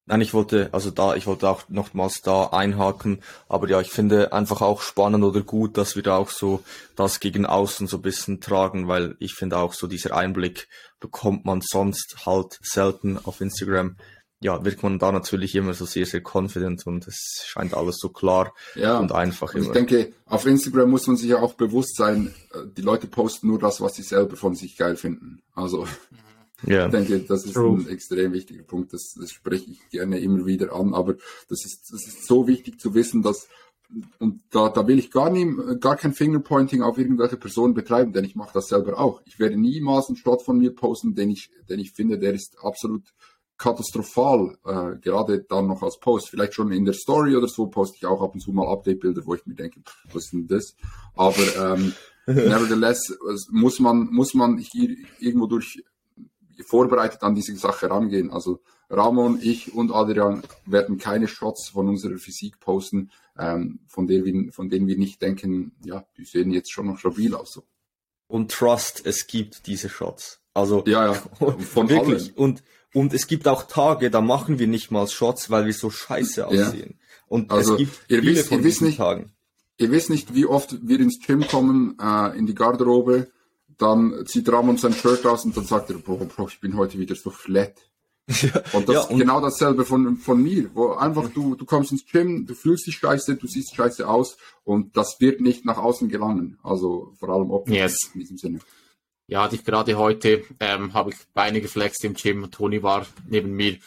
Nein, 0.08 0.22
ich 0.22 0.36
wollte, 0.36 0.70
also 0.72 0.92
da, 0.92 1.16
ich 1.16 1.26
wollte 1.26 1.50
auch 1.50 1.68
nochmals 1.68 2.22
da 2.22 2.46
einhaken, 2.48 3.24
aber 3.50 3.68
ja, 3.68 3.82
ich 3.82 3.90
finde 3.90 4.34
einfach 4.34 4.62
auch 4.62 4.82
spannend 4.82 5.24
oder 5.24 5.42
gut, 5.42 5.78
dass 5.78 5.96
wir 5.96 6.04
da 6.04 6.18
auch 6.18 6.30
so 6.30 6.64
das 6.96 7.20
gegen 7.20 7.48
außen 7.48 7.88
so 7.88 7.98
ein 7.98 8.04
bisschen 8.04 8.40
tragen, 8.40 8.88
weil 8.88 9.16
ich 9.20 9.34
finde 9.34 9.58
auch 9.58 9.74
so 9.74 9.88
dieser 9.88 10.16
Einblick 10.16 10.68
bekommt 11.00 11.46
man 11.46 11.62
sonst 11.62 12.18
halt 12.26 12.60
selten 12.62 13.18
auf 13.24 13.42
Instagram. 13.42 13.98
Ja, 14.42 14.64
wirkt 14.64 14.84
man 14.84 15.00
da 15.00 15.12
natürlich 15.12 15.56
immer 15.56 15.74
so 15.74 15.86
sehr, 15.86 16.06
sehr 16.06 16.22
confident 16.22 16.86
und 16.86 17.08
es 17.08 17.44
scheint 17.48 17.74
alles 17.74 17.98
so 17.98 18.10
klar 18.10 18.54
ja, 18.76 19.00
und 19.00 19.12
einfach 19.12 19.56
und 19.56 19.62
immer. 19.62 19.68
Ich 19.68 19.74
denke, 19.74 20.14
auf 20.26 20.46
Instagram 20.46 20.92
muss 20.92 21.08
man 21.08 21.16
sich 21.16 21.30
ja 21.30 21.40
auch 21.40 21.56
bewusst 21.56 21.96
sein, 21.96 22.36
äh, 22.54 22.60
die 22.78 22.84
Leute 22.84 23.08
posten 23.08 23.48
nur 23.48 23.58
das, 23.58 23.82
was 23.82 23.96
sie 23.96 24.04
selber 24.04 24.36
von 24.36 24.54
sich 24.54 24.78
geil 24.78 24.98
finden. 24.98 25.42
Also, 25.56 25.88
ja. 26.64 26.86
Ich 26.86 26.92
denke, 26.92 27.20
das 27.20 27.46
ist 27.46 27.54
True. 27.54 27.80
ein 27.80 27.88
extrem 27.90 28.34
wichtiger 28.34 28.64
Punkt. 28.64 28.94
Das, 28.94 29.14
das 29.20 29.32
spreche 29.32 29.72
ich 29.72 29.90
gerne 29.90 30.20
immer 30.20 30.46
wieder 30.46 30.74
an. 30.74 30.94
Aber 30.94 31.16
das 31.50 31.66
ist, 31.66 31.92
das 31.92 32.08
ist 32.08 32.26
so 32.26 32.48
wichtig 32.48 32.80
zu 32.80 32.94
wissen, 32.94 33.22
dass 33.22 33.48
und 34.20 34.42
da, 34.50 34.70
da 34.70 34.88
will 34.88 34.98
ich 34.98 35.12
gar 35.12 35.30
nie, 35.30 35.56
gar 35.80 35.96
kein 35.96 36.14
Fingerpointing 36.14 36.82
auf 36.82 36.98
irgendwelche 36.98 37.38
Personen 37.38 37.74
betreiben, 37.74 38.14
denn 38.14 38.26
ich 38.26 38.36
mache 38.36 38.54
das 38.54 38.68
selber 38.68 39.00
auch. 39.00 39.22
Ich 39.26 39.40
werde 39.40 39.58
niemals 39.58 40.08
einen 40.08 40.18
Shot 40.18 40.42
von 40.42 40.58
mir 40.58 40.74
posten, 40.74 41.14
den 41.14 41.30
ich, 41.30 41.52
den 41.70 41.80
ich 41.80 41.92
finde, 41.92 42.18
der 42.18 42.34
ist 42.34 42.58
absolut 42.64 43.04
katastrophal, 43.58 44.58
äh, 44.66 44.98
gerade 45.00 45.46
dann 45.48 45.68
noch 45.68 45.82
als 45.82 46.00
Post. 46.00 46.30
Vielleicht 46.30 46.54
schon 46.54 46.72
in 46.72 46.84
der 46.86 46.94
Story 46.94 47.36
oder 47.36 47.48
so 47.48 47.68
poste 47.68 47.98
ich 47.98 48.06
auch 48.06 48.22
ab 48.22 48.34
und 48.34 48.42
zu 48.42 48.52
mal 48.52 48.68
Update-Bilder, 48.68 49.22
wo 49.26 49.36
ich 49.36 49.46
mir 49.46 49.56
denke, 49.56 49.80
pff, 49.82 50.14
was 50.14 50.26
ist 50.26 50.34
denn 50.34 50.48
das? 50.48 50.76
Aber 51.16 51.76
ähm, 51.76 51.94
nevertheless 52.26 53.18
muss 53.52 53.80
man, 53.80 54.10
muss 54.12 54.34
man 54.34 54.58
hier 54.58 54.96
irgendwo 55.20 55.48
durch 55.48 55.84
vorbereitet 56.66 57.24
an 57.24 57.36
diese 57.36 57.56
Sache 57.56 57.90
rangehen. 57.90 58.32
Also 58.32 58.62
Ramon, 58.90 59.40
ich 59.42 59.74
und 59.74 59.92
Adrian 59.92 60.44
werden 60.66 60.98
keine 60.98 61.28
Shots 61.28 61.70
von 61.70 61.88
unserer 61.88 62.18
Physik 62.18 62.60
posten, 62.60 63.12
ähm, 63.38 63.80
von, 63.88 64.08
denen 64.08 64.26
wir, 64.26 64.52
von 64.52 64.70
denen 64.70 64.88
wir 64.88 64.98
nicht 64.98 65.22
denken, 65.22 65.74
ja, 65.84 66.06
die 66.18 66.26
sehen 66.26 66.52
jetzt 66.52 66.72
schon 66.72 66.88
noch 66.88 67.00
stabil 67.00 67.34
aus. 67.34 67.54
So. 67.54 67.64
Und 68.28 68.52
Trust, 68.52 69.06
es 69.06 69.28
gibt 69.28 69.68
diese 69.68 69.90
Shots. 69.90 70.42
Also 70.54 70.84
ja, 70.88 71.08
ja, 71.08 71.14
von 71.60 71.90
wirklich. 71.90 72.28
Allen. 72.28 72.36
Und 72.36 72.64
und 72.96 73.14
es 73.14 73.28
gibt 73.28 73.46
auch 73.50 73.64
Tage, 73.64 74.10
da 74.10 74.22
machen 74.22 74.58
wir 74.58 74.68
nicht 74.68 74.90
mal 74.90 75.06
Shots, 75.06 75.50
weil 75.50 75.66
wir 75.66 75.74
so 75.74 75.90
scheiße 75.90 76.48
aussehen. 76.48 76.96
Ja. 76.98 77.06
Und 77.28 77.52
also, 77.52 77.74
es 77.74 77.80
gibt 77.80 78.00
ihr 78.08 78.22
viele 78.22 78.36
wisst, 78.38 78.48
von 78.48 78.60
ihr 78.60 78.64
wisst 78.64 78.82
nicht, 78.82 78.98
Tagen. 78.98 79.34
Ihr 79.78 79.92
wisst 79.92 80.10
nicht, 80.10 80.34
wie 80.34 80.46
oft 80.46 80.78
wir 80.82 81.02
ins 81.02 81.20
Gym 81.20 81.46
kommen, 81.46 81.98
äh, 82.02 82.38
in 82.38 82.46
die 82.46 82.56
Garderobe 82.56 83.28
dann 83.78 84.26
zieht 84.26 84.50
Ramon 84.50 84.78
sein 84.78 84.94
Shirt 84.94 85.26
aus 85.26 85.46
und 85.46 85.56
dann 85.56 85.66
sagt 85.66 85.90
er, 85.90 85.98
Bro, 85.98 86.26
Bro, 86.26 86.48
ich 86.48 86.60
bin 86.60 86.78
heute 86.78 86.98
wieder 87.00 87.16
so 87.16 87.30
flat. 87.30 87.74
Ja, 88.42 88.64
und 88.74 88.90
das 88.90 88.96
ja, 88.96 89.02
ist 89.02 89.10
genau 89.20 89.40
dasselbe 89.40 89.86
von, 89.86 90.18
von 90.18 90.42
mir, 90.42 90.72
wo 90.74 90.94
einfach 90.94 91.30
du, 91.30 91.54
du 91.54 91.64
kommst 91.64 91.92
ins 91.92 92.08
Gym, 92.08 92.48
du 92.48 92.56
fühlst 92.56 92.88
dich 92.88 92.98
scheiße, 92.98 93.36
du 93.36 93.46
siehst 93.46 93.76
scheiße 93.76 94.08
aus 94.08 94.38
und 94.64 94.98
das 94.98 95.18
wird 95.20 95.42
nicht 95.42 95.64
nach 95.64 95.78
außen 95.78 96.10
gelangen. 96.10 96.58
Also 96.64 97.14
vor 97.20 97.30
allem 97.30 97.52
optisch 97.52 97.76
yes. 97.76 98.10
in 98.16 98.22
diesem 98.22 98.38
Sinne. 98.40 98.60
Ja, 99.28 99.44
hatte 99.44 99.56
ich 99.56 99.64
gerade 99.64 99.96
heute, 99.96 100.44
ähm, 100.60 100.96
habe 100.96 101.12
ich 101.12 101.18
Beine 101.36 101.62
geflext 101.62 102.04
im 102.04 102.16
Gym, 102.16 102.50
Toni 102.50 102.82
war 102.82 103.06
neben 103.28 103.52
mir 103.52 103.78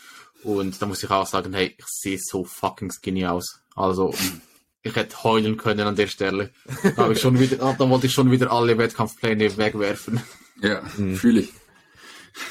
und 0.44 0.80
da 0.80 0.86
muss 0.86 1.02
ich 1.02 1.10
auch 1.10 1.26
sagen, 1.26 1.52
hey, 1.52 1.74
ich 1.76 1.86
sehe 1.86 2.18
so 2.20 2.44
fucking 2.44 2.92
skinny 2.92 3.26
aus. 3.26 3.60
Also 3.74 4.14
ich 4.88 4.96
hätte 4.96 5.22
heulen 5.22 5.56
können 5.56 5.86
an 5.86 5.96
der 5.96 6.06
Stelle. 6.06 6.50
Da, 6.96 7.10
ich 7.10 7.20
schon 7.20 7.38
wieder, 7.38 7.56
dann 7.78 7.90
wollte 7.90 8.06
ich 8.06 8.12
schon 8.12 8.30
wieder 8.30 8.52
alle 8.52 8.76
Wettkampfpläne 8.78 9.56
wegwerfen. 9.56 10.20
Ja, 10.60 10.82
mhm. 10.96 11.16
fühle 11.16 11.40
ich. 11.40 11.52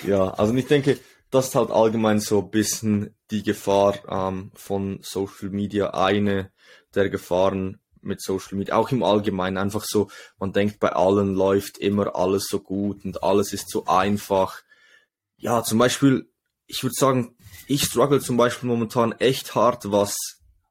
Ja, 0.05 0.29
also 0.31 0.53
ich 0.53 0.67
denke, 0.67 0.99
das 1.29 1.49
ist 1.49 1.55
halt 1.55 1.71
allgemein 1.71 2.19
so 2.19 2.39
ein 2.41 2.49
bisschen 2.49 3.15
die 3.31 3.43
Gefahr 3.43 3.97
ähm, 4.07 4.51
von 4.55 4.99
Social 5.01 5.49
Media, 5.49 5.91
eine 5.91 6.51
der 6.95 7.09
Gefahren 7.09 7.79
mit 8.01 8.21
Social 8.21 8.57
Media, 8.57 8.75
auch 8.75 8.91
im 8.91 9.03
Allgemeinen, 9.03 9.57
einfach 9.57 9.83
so, 9.83 10.09
man 10.39 10.53
denkt, 10.53 10.79
bei 10.79 10.93
allen 10.93 11.35
läuft 11.35 11.77
immer 11.77 12.15
alles 12.15 12.47
so 12.47 12.59
gut 12.59 13.03
und 13.03 13.23
alles 13.23 13.53
ist 13.53 13.69
so 13.69 13.85
einfach. 13.85 14.61
Ja, 15.35 15.63
zum 15.63 15.77
Beispiel, 15.77 16.29
ich 16.65 16.83
würde 16.83 16.95
sagen, 16.95 17.35
ich 17.67 17.83
struggle 17.83 18.21
zum 18.21 18.37
Beispiel 18.37 18.69
momentan 18.69 19.11
echt 19.13 19.55
hart, 19.55 19.91
was 19.91 20.15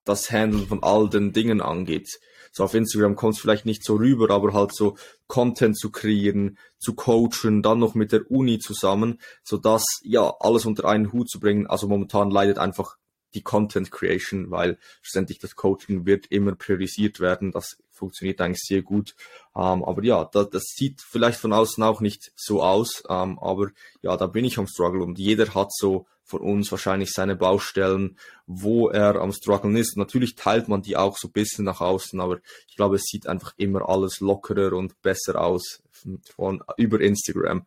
das 0.06 0.30
Handeln 0.30 0.66
von 0.66 0.82
all 0.82 1.10
den 1.10 1.32
Dingen 1.32 1.60
angeht. 1.60 2.18
So 2.52 2.64
auf 2.64 2.72
Instagram 2.72 3.16
kommt 3.16 3.34
es 3.34 3.40
vielleicht 3.40 3.66
nicht 3.66 3.84
so 3.84 3.96
rüber, 3.96 4.30
aber 4.30 4.54
halt 4.54 4.74
so 4.74 4.96
Content 5.26 5.78
zu 5.78 5.90
kreieren, 5.90 6.56
zu 6.78 6.94
coachen, 6.94 7.62
dann 7.62 7.80
noch 7.80 7.94
mit 7.94 8.12
der 8.12 8.30
Uni 8.30 8.58
zusammen, 8.58 9.20
so 9.42 9.58
dass 9.58 9.84
ja 10.02 10.34
alles 10.40 10.64
unter 10.64 10.86
einen 10.86 11.12
Hut 11.12 11.28
zu 11.28 11.38
bringen. 11.38 11.66
Also 11.66 11.86
momentan 11.86 12.30
leidet 12.30 12.56
einfach 12.56 12.96
die 13.34 13.42
Content 13.42 13.90
Creation, 13.90 14.50
weil 14.50 14.78
schlussendlich 15.02 15.38
das 15.38 15.54
Coaching 15.54 16.06
wird 16.06 16.26
immer 16.28 16.54
priorisiert 16.54 17.20
werden. 17.20 17.52
Das 17.52 17.76
funktioniert 17.90 18.40
eigentlich 18.40 18.62
sehr 18.62 18.80
gut. 18.80 19.14
Ähm, 19.54 19.84
aber 19.84 20.02
ja, 20.02 20.24
das, 20.24 20.48
das 20.48 20.62
sieht 20.74 21.02
vielleicht 21.02 21.38
von 21.38 21.52
außen 21.52 21.82
auch 21.82 22.00
nicht 22.00 22.32
so 22.36 22.62
aus. 22.62 23.02
Ähm, 23.10 23.38
aber 23.38 23.68
ja, 24.00 24.16
da 24.16 24.26
bin 24.26 24.46
ich 24.46 24.58
am 24.58 24.66
Struggle 24.66 25.02
und 25.02 25.18
jeder 25.18 25.54
hat 25.54 25.72
so 25.74 26.06
von 26.26 26.40
uns 26.40 26.70
wahrscheinlich 26.72 27.12
seine 27.12 27.36
Baustellen, 27.36 28.18
wo 28.46 28.88
er 28.88 29.14
am 29.16 29.32
struggeln 29.32 29.76
ist. 29.76 29.96
Natürlich 29.96 30.34
teilt 30.34 30.68
man 30.68 30.82
die 30.82 30.96
auch 30.96 31.16
so 31.16 31.28
ein 31.28 31.32
bisschen 31.32 31.64
nach 31.64 31.80
außen, 31.80 32.20
aber 32.20 32.40
ich 32.68 32.76
glaube, 32.76 32.96
es 32.96 33.04
sieht 33.04 33.28
einfach 33.28 33.54
immer 33.56 33.88
alles 33.88 34.20
lockerer 34.20 34.72
und 34.76 35.00
besser 35.02 35.40
aus 35.40 35.82
von, 35.92 36.20
von 36.34 36.62
über 36.76 37.00
Instagram. 37.00 37.64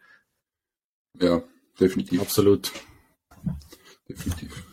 Ja, 1.20 1.42
definitiv. 1.80 2.22
Absolut. 2.22 2.72
Definitiv. 4.08 4.64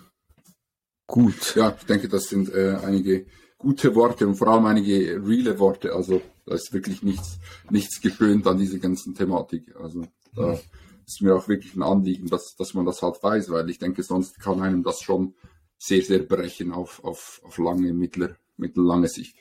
Gut. 1.06 1.54
Ja, 1.54 1.76
ich 1.78 1.86
denke, 1.86 2.08
das 2.08 2.24
sind 2.24 2.52
äh, 2.52 2.78
einige 2.82 3.26
gute 3.56 3.94
Worte 3.94 4.26
und 4.26 4.34
vor 4.34 4.48
allem 4.48 4.66
einige 4.66 5.24
reale 5.24 5.60
Worte. 5.60 5.92
Also 5.92 6.20
da 6.44 6.56
ist 6.56 6.72
wirklich 6.72 7.04
nichts, 7.04 7.38
nichts 7.70 8.00
geschönt 8.00 8.46
an 8.48 8.58
dieser 8.58 8.78
ganzen 8.78 9.14
Thematik. 9.14 9.76
Also 9.76 10.08
da 10.34 10.54
mhm 10.54 10.58
ist 11.06 11.22
mir 11.22 11.34
auch 11.34 11.48
wirklich 11.48 11.74
ein 11.76 11.82
Anliegen, 11.82 12.28
dass, 12.28 12.56
dass 12.56 12.74
man 12.74 12.84
das 12.84 13.02
halt 13.02 13.22
weiß, 13.22 13.50
weil 13.50 13.70
ich 13.70 13.78
denke, 13.78 14.02
sonst 14.02 14.40
kann 14.40 14.60
einem 14.60 14.82
das 14.82 15.00
schon 15.00 15.34
sehr, 15.78 16.02
sehr 16.02 16.20
brechen 16.20 16.72
auf, 16.72 17.04
auf, 17.04 17.40
auf 17.44 17.58
lange, 17.58 17.92
mittler, 17.92 18.36
mittellange 18.56 19.08
Sicht. 19.08 19.36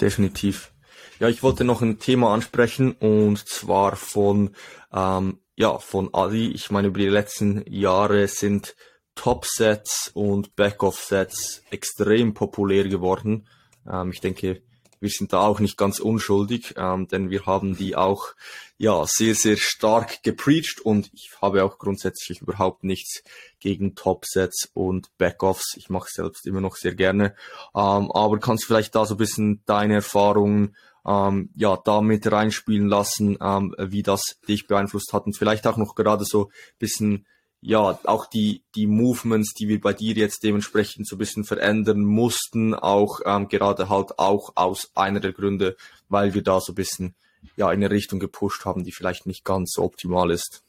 Definitiv. 0.00 0.72
Ja, 1.18 1.28
ich 1.28 1.42
wollte 1.42 1.64
noch 1.64 1.82
ein 1.82 1.98
Thema 1.98 2.34
ansprechen 2.34 2.92
und 2.92 3.38
zwar 3.38 3.96
von 3.96 4.50
ähm, 4.92 5.38
ja 5.56 5.78
von 5.78 6.12
Adi. 6.12 6.50
Ich 6.50 6.70
meine, 6.70 6.88
über 6.88 6.98
die 6.98 7.08
letzten 7.08 7.64
Jahre 7.70 8.26
sind 8.28 8.74
Top-Sets 9.14 10.10
und 10.14 10.56
Back-Off-Sets 10.56 11.62
extrem 11.70 12.34
populär 12.34 12.88
geworden. 12.88 13.46
Ähm, 13.90 14.10
ich 14.10 14.20
denke, 14.20 14.62
wir 15.04 15.10
sind 15.10 15.34
da 15.34 15.40
auch 15.40 15.60
nicht 15.60 15.76
ganz 15.76 16.00
unschuldig, 16.00 16.74
ähm, 16.78 17.06
denn 17.08 17.28
wir 17.28 17.44
haben 17.44 17.76
die 17.76 17.94
auch 17.94 18.28
ja 18.78 19.04
sehr, 19.06 19.34
sehr 19.34 19.58
stark 19.58 20.22
gepreacht 20.22 20.80
und 20.82 21.10
ich 21.12 21.30
habe 21.42 21.62
auch 21.62 21.78
grundsätzlich 21.78 22.40
überhaupt 22.40 22.84
nichts 22.84 23.22
gegen 23.60 23.94
Topsets 23.94 24.70
und 24.72 25.14
Backoffs. 25.18 25.74
Ich 25.76 25.90
mache 25.90 26.08
selbst 26.10 26.46
immer 26.46 26.62
noch 26.62 26.76
sehr 26.76 26.94
gerne. 26.94 27.36
Ähm, 27.74 28.10
aber 28.12 28.38
kannst 28.38 28.64
vielleicht 28.64 28.94
da 28.94 29.04
so 29.04 29.14
ein 29.14 29.18
bisschen 29.18 29.62
deine 29.66 29.96
Erfahrungen 29.96 30.74
ähm, 31.06 31.50
ja 31.54 31.76
damit 31.84 32.32
reinspielen 32.32 32.88
lassen, 32.88 33.36
ähm, 33.42 33.74
wie 33.78 34.02
das 34.02 34.38
dich 34.48 34.66
beeinflusst 34.66 35.12
hat 35.12 35.26
und 35.26 35.36
vielleicht 35.36 35.66
auch 35.66 35.76
noch 35.76 35.94
gerade 35.94 36.24
so 36.24 36.46
ein 36.46 36.78
bisschen 36.78 37.26
ja, 37.66 37.98
auch 38.04 38.26
die, 38.26 38.62
die 38.74 38.86
Movements, 38.86 39.54
die 39.54 39.68
wir 39.68 39.80
bei 39.80 39.94
dir 39.94 40.14
jetzt 40.14 40.42
dementsprechend 40.42 41.08
so 41.08 41.16
ein 41.16 41.18
bisschen 41.18 41.44
verändern 41.44 42.04
mussten, 42.04 42.74
auch 42.74 43.20
ähm, 43.24 43.48
gerade 43.48 43.88
halt 43.88 44.18
auch 44.18 44.52
aus 44.54 44.90
einer 44.94 45.18
der 45.18 45.32
Gründe, 45.32 45.74
weil 46.10 46.34
wir 46.34 46.42
da 46.42 46.60
so 46.60 46.72
ein 46.72 46.74
bisschen 46.74 47.14
ja 47.56 47.72
in 47.72 47.82
eine 47.82 47.90
Richtung 47.90 48.20
gepusht 48.20 48.66
haben, 48.66 48.84
die 48.84 48.92
vielleicht 48.92 49.24
nicht 49.24 49.44
ganz 49.44 49.72
so 49.72 49.82
optimal 49.82 50.30
ist. 50.30 50.62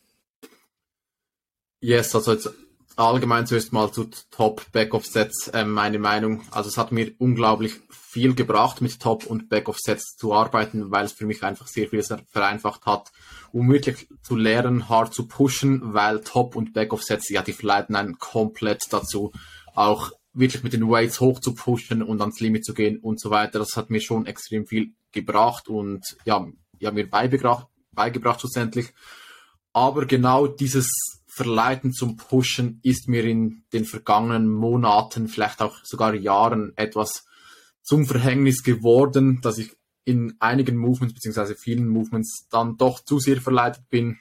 Yes, 1.81 2.15
also 2.15 2.31
jetzt 2.31 2.49
allgemein 2.95 3.47
zuerst 3.47 3.73
mal 3.73 3.91
zu 3.91 4.09
Top 4.31 4.71
Backoff 4.71 5.05
Sets 5.05 5.49
äh, 5.49 5.65
meine 5.65 5.99
Meinung. 5.99 6.43
Also 6.51 6.69
es 6.69 6.77
hat 6.77 6.91
mir 6.91 7.13
unglaublich 7.17 7.73
viel 7.89 8.33
gebracht, 8.33 8.81
mit 8.81 8.99
Top 8.99 9.25
und 9.25 9.49
Backoff 9.49 9.77
Sets 9.77 10.15
zu 10.15 10.33
arbeiten, 10.33 10.91
weil 10.91 11.05
es 11.05 11.13
für 11.13 11.25
mich 11.25 11.43
einfach 11.43 11.67
sehr 11.67 11.89
viel 11.89 12.03
vereinfacht 12.31 12.85
hat, 12.85 13.11
um 13.51 13.69
wirklich 13.69 14.07
zu 14.21 14.35
lernen, 14.35 14.87
hart 14.87 15.13
zu 15.13 15.27
pushen, 15.27 15.93
weil 15.93 16.21
Top 16.21 16.55
und 16.55 16.73
Backoff 16.73 17.03
Sets, 17.03 17.29
ja, 17.29 17.41
die 17.41 17.53
verleiten 17.53 17.95
einen 17.95 18.17
komplett 18.17 18.83
dazu, 18.89 19.33
auch 19.73 20.11
wirklich 20.33 20.63
mit 20.63 20.73
den 20.73 20.89
Weights 20.89 21.19
hoch 21.19 21.39
zu 21.39 21.55
pushen 21.55 22.01
und 22.01 22.21
ans 22.21 22.39
Limit 22.39 22.65
zu 22.65 22.73
gehen 22.73 22.99
und 22.99 23.19
so 23.19 23.29
weiter. 23.29 23.59
Das 23.59 23.75
hat 23.75 23.89
mir 23.89 24.01
schon 24.01 24.25
extrem 24.25 24.65
viel 24.65 24.93
gebracht 25.11 25.67
und 25.67 26.03
ja, 26.25 26.45
ja 26.79 26.91
mir 26.91 27.09
beigebracht, 27.09 27.67
beigebracht 27.91 28.41
schlussendlich. 28.41 28.93
Aber 29.73 30.05
genau 30.05 30.47
dieses 30.47 30.89
Verleiten 31.35 31.91
zum 31.91 32.15
Pushen 32.15 32.79
ist 32.81 33.09
mir 33.09 33.25
in 33.25 33.65
den 33.73 33.83
vergangenen 33.83 34.47
Monaten, 34.47 35.27
vielleicht 35.27 35.61
auch 35.61 35.83
sogar 35.83 36.13
Jahren 36.13 36.71
etwas 36.77 37.25
zum 37.81 38.05
Verhängnis 38.05 38.63
geworden, 38.63 39.41
dass 39.41 39.57
ich 39.57 39.75
in 40.05 40.37
einigen 40.39 40.77
Movements 40.77 41.13
beziehungsweise 41.13 41.55
vielen 41.55 41.89
Movements 41.89 42.47
dann 42.49 42.77
doch 42.77 43.03
zu 43.03 43.19
sehr 43.19 43.41
verleitet 43.41 43.83
bin, 43.89 44.17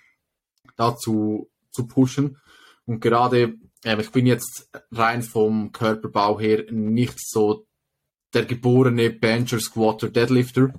dazu 0.74 1.48
zu 1.70 1.86
pushen. 1.86 2.38
Und 2.84 2.98
gerade, 2.98 3.58
äh, 3.84 4.00
ich 4.00 4.10
bin 4.10 4.26
jetzt 4.26 4.68
rein 4.90 5.22
vom 5.22 5.70
Körperbau 5.70 6.40
her 6.40 6.64
nicht 6.72 7.20
so 7.20 7.64
der 8.32 8.44
geborene 8.44 9.10
Bencher, 9.10 9.60
Squatter, 9.60 10.08
Deadlifter. 10.08 10.72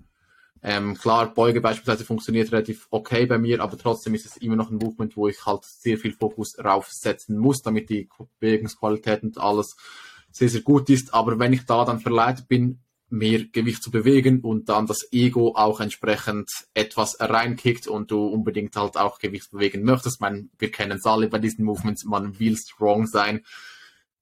Ähm, 0.62 0.96
klar, 0.98 1.34
Beuge 1.34 1.62
beispielsweise 1.62 2.06
funktioniert 2.06 2.52
relativ 2.52 2.88
okay 2.89 3.26
bei 3.26 3.38
mir, 3.38 3.62
aber 3.62 3.78
trotzdem 3.78 4.15
ist 4.15 4.26
es 4.26 4.38
immer 4.38 4.56
noch 4.56 4.72
ein 4.72 4.78
Movement, 4.78 5.15
wo 5.15 5.28
ich 5.28 5.46
halt 5.46 5.63
sehr 5.63 5.98
viel 5.98 6.13
Fokus 6.13 6.54
drauf 6.54 6.88
setzen 6.89 7.38
muss, 7.38 7.62
damit 7.62 7.89
die 7.89 8.10
Bewegungsqualität 8.39 9.24
und 9.24 9.38
alles 9.38 9.76
sehr, 10.32 10.50
sehr 10.50 10.62
gut 10.62 10.89
ist. 10.89 11.13
Aber 11.13 11.38
wenn 11.38 11.54
ich 11.54 11.65
da 11.65 11.86
dann 11.86 12.00
verleitet 12.00 12.48
bin, 12.48 12.80
mehr 13.10 13.46
Gewicht 13.46 13.84
zu 13.84 13.91
bewegen 13.91 14.41
und 14.41 14.70
dann 14.70 14.88
das 14.88 15.08
Ego 15.12 15.54
auch 15.56 15.80
entsprechend 15.80 16.50
etwas 16.74 17.18
reinkickt 17.20 17.88
und 17.88 18.12
du 18.12 18.26
unbedingt 18.26 18.76
halt 18.76 18.98
auch 18.98 19.20
Gewicht 19.20 19.52
bewegen 19.52 19.84
möchtest. 19.84 20.22
Meine, 20.22 20.50
wir 20.58 20.72
kennen 20.72 20.98
es 20.98 21.06
alle 21.06 21.28
bei 21.28 21.39
diesen 21.39 21.65
Movements, 21.65 22.06
man 22.06 22.39
will 22.39 22.58
strong 22.58 23.06
sein. 23.08 23.46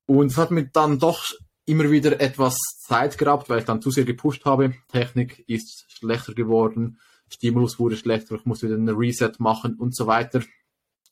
Und 0.06 0.28
es 0.28 0.38
hat 0.38 0.52
mir 0.52 0.66
dann 0.66 1.00
doch 1.00 1.26
immer 1.66 1.90
wieder 1.90 2.20
etwas 2.20 2.58
Zeit 2.80 3.18
geraubt, 3.18 3.50
weil 3.50 3.60
ich 3.60 3.66
dann 3.66 3.82
zu 3.82 3.92
sehr 3.92 4.06
gepusht 4.06 4.46
habe. 4.46 4.74
Technik 4.92 5.44
ist 5.48 5.86
schlechter 5.88 6.34
geworden, 6.34 7.00
Stimulus 7.30 7.80
wurde 7.80 7.98
schlechter, 7.98 8.36
ich 8.36 8.46
muss 8.46 8.62
wieder 8.62 8.76
einen 8.76 8.96
Reset 8.96 9.32
machen 9.40 9.76
und 9.76 9.96
so 9.96 10.08
weiter. 10.08 10.44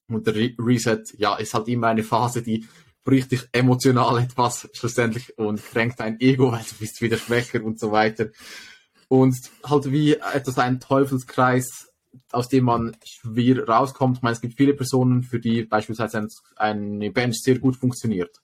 Und 0.08 0.28
der 0.28 0.36
Re 0.36 0.54
Reset, 0.60 1.04
ja, 1.18 1.36
ist 1.36 1.54
halt 1.54 1.68
immer 1.68 1.88
eine 1.88 2.04
Phase, 2.04 2.42
die 2.42 2.68
bricht 3.04 3.32
dich 3.32 3.48
emotional 3.52 4.20
etwas 4.20 4.70
schlussendlich 4.74 5.38
und 5.38 5.64
kränkt 5.64 6.00
dein 6.00 6.20
Ego, 6.20 6.52
weil 6.52 6.64
du 6.70 6.76
bist 6.80 7.02
wieder 7.02 7.18
schwächer 7.18 7.64
und 7.64 7.80
so 7.80 7.92
weiter. 7.92 8.28
Und 9.08 9.36
halt 9.64 9.92
wie 9.92 10.14
etwas 10.14 10.58
ein 10.60 10.80
Teufelskreis, 10.80 11.90
aus 12.32 12.50
dem 12.50 12.66
man 12.66 12.96
schwer 13.04 13.68
rauskommt. 13.68 14.18
Ich 14.18 14.22
meine, 14.22 14.34
es 14.34 14.42
gibt 14.42 14.58
viele 14.58 14.74
Personen, 14.74 15.24
für 15.24 15.40
die 15.40 15.64
beispielsweise 15.64 16.28
eine 16.56 17.12
Bench 17.12 17.42
sehr 17.42 17.58
gut 17.58 17.78
funktioniert 17.78 18.42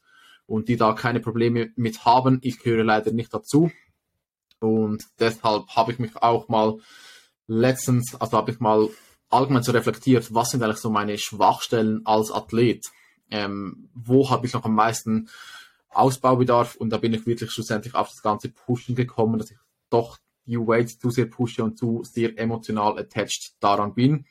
und 0.47 0.69
die 0.69 0.77
da 0.77 0.93
keine 0.93 1.19
Probleme 1.19 1.71
mit 1.75 2.05
haben. 2.05 2.39
Ich 2.41 2.59
gehöre 2.59 2.83
leider 2.83 3.11
nicht 3.11 3.33
dazu. 3.33 3.71
Und 4.59 5.03
deshalb 5.19 5.67
habe 5.75 5.91
ich 5.91 5.99
mich 5.99 6.15
auch 6.15 6.47
mal 6.47 6.79
letztens, 7.45 8.15
also 8.15 8.37
habe 8.37 8.51
ich 8.51 8.59
mal 8.59 8.89
allgemein 9.29 9.63
so 9.63 9.71
reflektiert, 9.71 10.33
was 10.33 10.49
sind 10.49 10.63
eigentlich 10.63 10.77
so 10.77 10.89
meine 10.89 11.17
Schwachstellen 11.17 12.01
als 12.05 12.31
Athlet? 12.31 12.85
Ähm, 13.29 13.89
wo 13.93 14.29
habe 14.29 14.47
ich 14.47 14.53
noch 14.53 14.65
am 14.65 14.73
meisten 14.73 15.29
Ausbaubedarf? 15.89 16.75
Und 16.75 16.89
da 16.89 16.97
bin 16.97 17.13
ich 17.13 17.27
wirklich 17.27 17.51
schlussendlich 17.51 17.93
auf 17.93 18.09
das 18.09 18.21
ganze 18.21 18.49
Pushen 18.49 18.95
gekommen, 18.95 19.37
dass 19.37 19.51
ich 19.51 19.57
doch 19.89 20.17
die 20.45 20.57
Weights 20.57 20.97
zu 20.97 21.09
sehr 21.09 21.25
pushe 21.25 21.63
und 21.63 21.77
zu 21.77 22.03
sehr 22.03 22.37
emotional 22.39 22.97
attached 22.97 23.55
daran 23.59 23.93
bin 23.93 24.25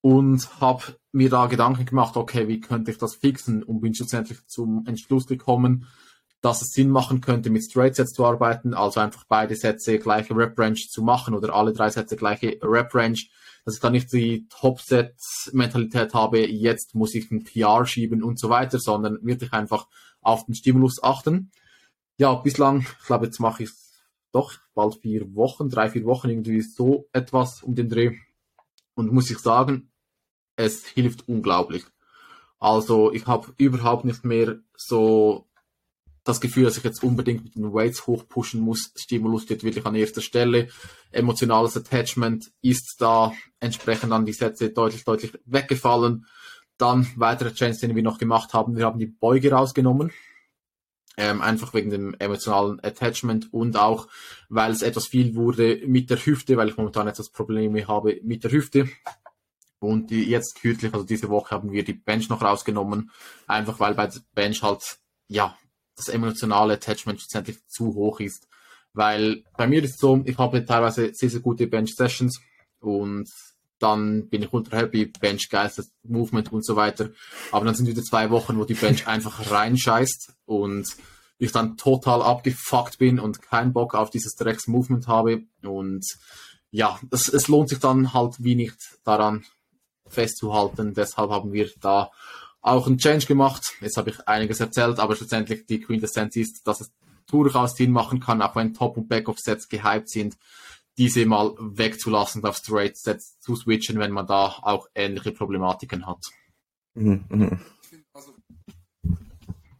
und 0.00 0.60
habe 0.60 0.96
mir 1.12 1.28
da 1.28 1.46
Gedanken 1.46 1.84
gemacht, 1.84 2.16
okay, 2.16 2.48
wie 2.48 2.60
könnte 2.60 2.90
ich 2.90 2.98
das 2.98 3.14
fixen 3.14 3.62
und 3.62 3.80
bin 3.80 3.94
schlussendlich 3.94 4.46
zum 4.46 4.86
Entschluss 4.86 5.26
gekommen, 5.26 5.86
dass 6.40 6.60
es 6.60 6.72
Sinn 6.72 6.90
machen 6.90 7.20
könnte, 7.20 7.50
mit 7.50 7.62
Straight 7.62 7.94
Sets 7.94 8.14
zu 8.14 8.26
arbeiten, 8.26 8.74
also 8.74 8.98
einfach 8.98 9.24
beide 9.28 9.54
Sätze 9.54 9.98
gleiche 9.98 10.34
Rep 10.34 10.58
Range 10.58 10.74
zu 10.74 11.02
machen 11.02 11.34
oder 11.34 11.54
alle 11.54 11.72
drei 11.72 11.88
Sätze 11.88 12.16
gleiche 12.16 12.58
Rep 12.62 12.92
Range, 12.94 13.18
dass 13.64 13.74
ich 13.74 13.80
da 13.80 13.90
nicht 13.90 14.12
die 14.12 14.48
Top 14.48 14.80
Set 14.80 15.14
Mentalität 15.52 16.14
habe, 16.14 16.44
jetzt 16.44 16.96
muss 16.96 17.14
ich 17.14 17.30
ein 17.30 17.44
PR 17.44 17.86
schieben 17.86 18.24
und 18.24 18.40
so 18.40 18.50
weiter, 18.50 18.80
sondern 18.80 19.18
wirklich 19.22 19.52
einfach 19.52 19.86
auf 20.20 20.46
den 20.46 20.56
Stimulus 20.56 21.00
achten. 21.02 21.52
Ja, 22.16 22.34
bislang, 22.34 22.80
ich 22.80 23.06
glaube, 23.06 23.26
jetzt 23.26 23.38
mache 23.38 23.62
ich 23.62 23.70
doch 24.32 24.54
bald 24.74 24.96
vier 24.96 25.34
Wochen, 25.36 25.68
drei, 25.68 25.90
vier 25.90 26.04
Wochen 26.04 26.28
irgendwie 26.28 26.62
so 26.62 27.08
etwas 27.12 27.62
um 27.62 27.76
den 27.76 27.88
Dreh 27.88 28.16
und 28.94 29.12
muss 29.12 29.30
ich 29.30 29.38
sagen, 29.38 29.91
es 30.56 30.86
hilft 30.86 31.28
unglaublich. 31.28 31.84
Also 32.58 33.12
ich 33.12 33.26
habe 33.26 33.52
überhaupt 33.56 34.04
nicht 34.04 34.24
mehr 34.24 34.58
so 34.76 35.48
das 36.24 36.40
Gefühl, 36.40 36.64
dass 36.64 36.76
ich 36.76 36.84
jetzt 36.84 37.02
unbedingt 37.02 37.44
mit 37.44 37.56
den 37.56 37.72
Weights 37.72 38.06
hochpushen 38.06 38.60
muss. 38.60 38.92
Stimulus 38.96 39.42
steht 39.42 39.64
wirklich 39.64 39.84
an 39.84 39.94
erster 39.94 40.20
Stelle. 40.20 40.68
Emotionales 41.10 41.76
Attachment 41.76 42.52
ist 42.62 42.96
da 43.00 43.32
entsprechend 43.58 44.12
an 44.12 44.24
die 44.24 44.32
Sätze 44.32 44.70
deutlich, 44.70 45.04
deutlich 45.04 45.32
weggefallen. 45.44 46.26
Dann 46.78 47.08
weitere 47.16 47.52
Change, 47.52 47.78
den 47.78 47.96
wir 47.96 48.02
noch 48.02 48.18
gemacht 48.18 48.54
haben. 48.54 48.76
Wir 48.76 48.86
haben 48.86 48.98
die 48.98 49.06
Beuge 49.06 49.50
rausgenommen. 49.50 50.12
Ähm, 51.18 51.42
einfach 51.42 51.74
wegen 51.74 51.90
dem 51.90 52.14
emotionalen 52.18 52.82
Attachment 52.82 53.52
und 53.52 53.76
auch, 53.76 54.08
weil 54.48 54.72
es 54.72 54.80
etwas 54.80 55.06
viel 55.06 55.34
wurde 55.34 55.82
mit 55.86 56.08
der 56.08 56.24
Hüfte, 56.24 56.56
weil 56.56 56.68
ich 56.68 56.78
momentan 56.78 57.06
etwas 57.06 57.28
Probleme 57.28 57.86
habe 57.86 58.18
mit 58.22 58.44
der 58.44 58.52
Hüfte. 58.52 58.88
Und 59.82 60.10
die, 60.10 60.24
jetzt 60.24 60.60
kürzlich, 60.60 60.94
also 60.94 61.04
diese 61.04 61.28
Woche, 61.28 61.50
haben 61.50 61.72
wir 61.72 61.84
die 61.84 61.94
Bench 61.94 62.28
noch 62.28 62.42
rausgenommen, 62.42 63.10
einfach 63.46 63.80
weil 63.80 63.94
bei 63.94 64.06
der 64.06 64.20
Bench 64.34 64.62
halt, 64.62 64.98
ja, 65.28 65.56
das 65.96 66.08
emotionale 66.08 66.74
Attachment 66.74 67.20
schlussendlich 67.20 67.58
zu 67.66 67.94
hoch 67.94 68.20
ist. 68.20 68.48
Weil 68.92 69.42
bei 69.56 69.66
mir 69.66 69.82
ist 69.82 69.94
es 69.94 69.96
so, 69.98 70.22
ich 70.24 70.38
habe 70.38 70.64
teilweise 70.64 71.12
sehr, 71.14 71.30
sehr 71.30 71.40
gute 71.40 71.66
Bench-Sessions 71.66 72.40
und 72.80 73.28
dann 73.78 74.28
bin 74.28 74.42
ich 74.42 74.52
ultra 74.52 74.76
happy, 74.76 75.06
Bench 75.06 75.48
geist, 75.48 75.82
Movement 76.04 76.52
und 76.52 76.64
so 76.64 76.76
weiter. 76.76 77.10
Aber 77.50 77.64
dann 77.64 77.74
sind 77.74 77.88
wieder 77.88 78.02
zwei 78.02 78.30
Wochen, 78.30 78.58
wo 78.58 78.64
die 78.64 78.74
Bench 78.74 79.06
einfach 79.08 79.50
reinscheißt 79.50 80.34
und 80.44 80.86
ich 81.38 81.50
dann 81.50 81.76
total 81.76 82.22
abgefuckt 82.22 82.98
bin 82.98 83.18
und 83.18 83.42
keinen 83.42 83.72
Bock 83.72 83.96
auf 83.96 84.10
dieses 84.10 84.36
Drecks-Movement 84.36 85.08
habe. 85.08 85.42
Und 85.62 86.06
ja, 86.70 87.00
es, 87.10 87.28
es 87.28 87.48
lohnt 87.48 87.68
sich 87.68 87.80
dann 87.80 88.12
halt 88.12 88.36
wie 88.38 88.54
nicht 88.54 88.76
daran, 89.02 89.44
festzuhalten. 90.12 90.94
Deshalb 90.94 91.30
haben 91.30 91.52
wir 91.52 91.70
da 91.80 92.10
auch 92.60 92.86
einen 92.86 92.98
Change 92.98 93.26
gemacht. 93.26 93.74
Jetzt 93.80 93.96
habe 93.96 94.10
ich 94.10 94.28
einiges 94.28 94.60
erzählt, 94.60 94.98
aber 95.00 95.16
schlussendlich 95.16 95.66
die 95.66 95.80
Quintessenz 95.80 96.36
ist, 96.36 96.66
dass 96.66 96.80
es 96.80 96.92
durchaus 97.26 97.76
Sinn 97.76 97.90
machen 97.90 98.20
kann, 98.20 98.42
auch 98.42 98.56
wenn 98.56 98.74
Top- 98.74 98.96
und 98.96 99.08
Back-Off-Sets 99.08 99.68
gehypt 99.68 100.08
sind, 100.08 100.36
diese 100.98 101.26
mal 101.26 101.54
wegzulassen 101.58 102.42
und 102.42 102.48
auf 102.48 102.56
Straight-Sets 102.56 103.40
zu 103.40 103.56
switchen, 103.56 103.98
wenn 103.98 104.12
man 104.12 104.26
da 104.26 104.46
auch 104.62 104.86
ähnliche 104.94 105.32
Problematiken 105.32 106.06
hat. 106.06 106.24
Mhm, 106.94 107.24
mhm. 107.28 107.60
Also, 108.12 108.34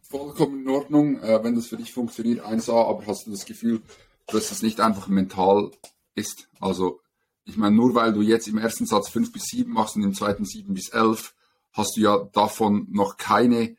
vollkommen 0.01 0.61
in 0.61 0.69
Ordnung, 0.69 1.21
äh, 1.21 1.43
wenn 1.43 1.55
das 1.55 1.67
für 1.67 1.77
dich 1.77 1.93
funktioniert, 1.93 2.43
1A, 2.43 2.89
aber 2.89 3.05
hast 3.05 3.27
du 3.27 3.31
das 3.31 3.45
Gefühl, 3.45 3.81
dass 4.27 4.51
es 4.51 4.63
nicht 4.63 4.79
einfach 4.79 5.07
mental 5.07 5.71
ist. 6.15 6.49
Also, 6.59 7.01
ich 7.45 7.57
meine, 7.57 7.75
nur 7.75 7.93
weil 7.95 8.13
du 8.13 8.21
jetzt 8.21 8.47
im 8.47 8.57
ersten 8.57 8.85
Satz 8.85 9.09
fünf 9.09 9.31
bis 9.31 9.43
sieben 9.45 9.73
machst 9.73 9.95
und 9.95 10.03
im 10.03 10.13
zweiten 10.13 10.45
sieben 10.45 10.73
bis 10.73 10.89
elf, 10.89 11.33
hast 11.71 11.97
du 11.97 12.01
ja 12.01 12.17
davon 12.33 12.87
noch 12.91 13.17
keine, 13.17 13.75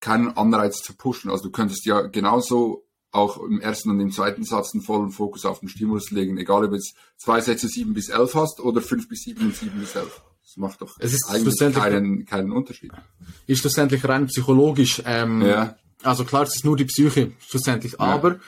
keinen 0.00 0.36
Anreiz 0.36 0.82
zu 0.82 0.94
pushen. 0.94 1.30
Also 1.30 1.44
du 1.44 1.50
könntest 1.50 1.84
ja 1.86 2.02
genauso 2.02 2.84
auch 3.12 3.38
im 3.38 3.60
ersten 3.60 3.90
und 3.90 4.00
im 4.00 4.10
zweiten 4.10 4.44
Satz 4.44 4.74
einen 4.74 4.82
vollen 4.82 5.10
Fokus 5.10 5.44
auf 5.44 5.60
den 5.60 5.68
Stimulus 5.68 6.10
legen, 6.10 6.36
egal 6.36 6.64
ob 6.64 6.70
du 6.70 6.76
jetzt 6.76 6.96
zwei 7.16 7.40
Sätze 7.40 7.68
sieben 7.68 7.94
bis 7.94 8.08
elf 8.08 8.34
hast 8.34 8.58
oder 8.60 8.80
fünf 8.82 9.08
bis 9.08 9.22
sieben 9.22 9.46
und 9.46 9.56
sieben 9.56 9.78
bis 9.78 9.94
elf. 9.94 10.22
Das 10.42 10.56
macht 10.56 10.82
doch 10.82 10.96
Es 10.98 11.14
ist 11.14 11.28
eigentlich 11.28 11.56
keinen, 11.74 12.26
keinen 12.26 12.50
Unterschied. 12.52 12.92
ist 13.46 13.60
schlussendlich 13.60 14.06
rein 14.08 14.26
psychologisch. 14.26 15.00
Ähm, 15.06 15.42
Ja. 15.42 15.76
Also 16.02 16.24
klar, 16.24 16.42
es 16.42 16.56
ist 16.56 16.64
nur 16.64 16.76
die 16.76 16.84
Psyche 16.84 17.32
schlussendlich. 17.38 18.00
Aber 18.00 18.40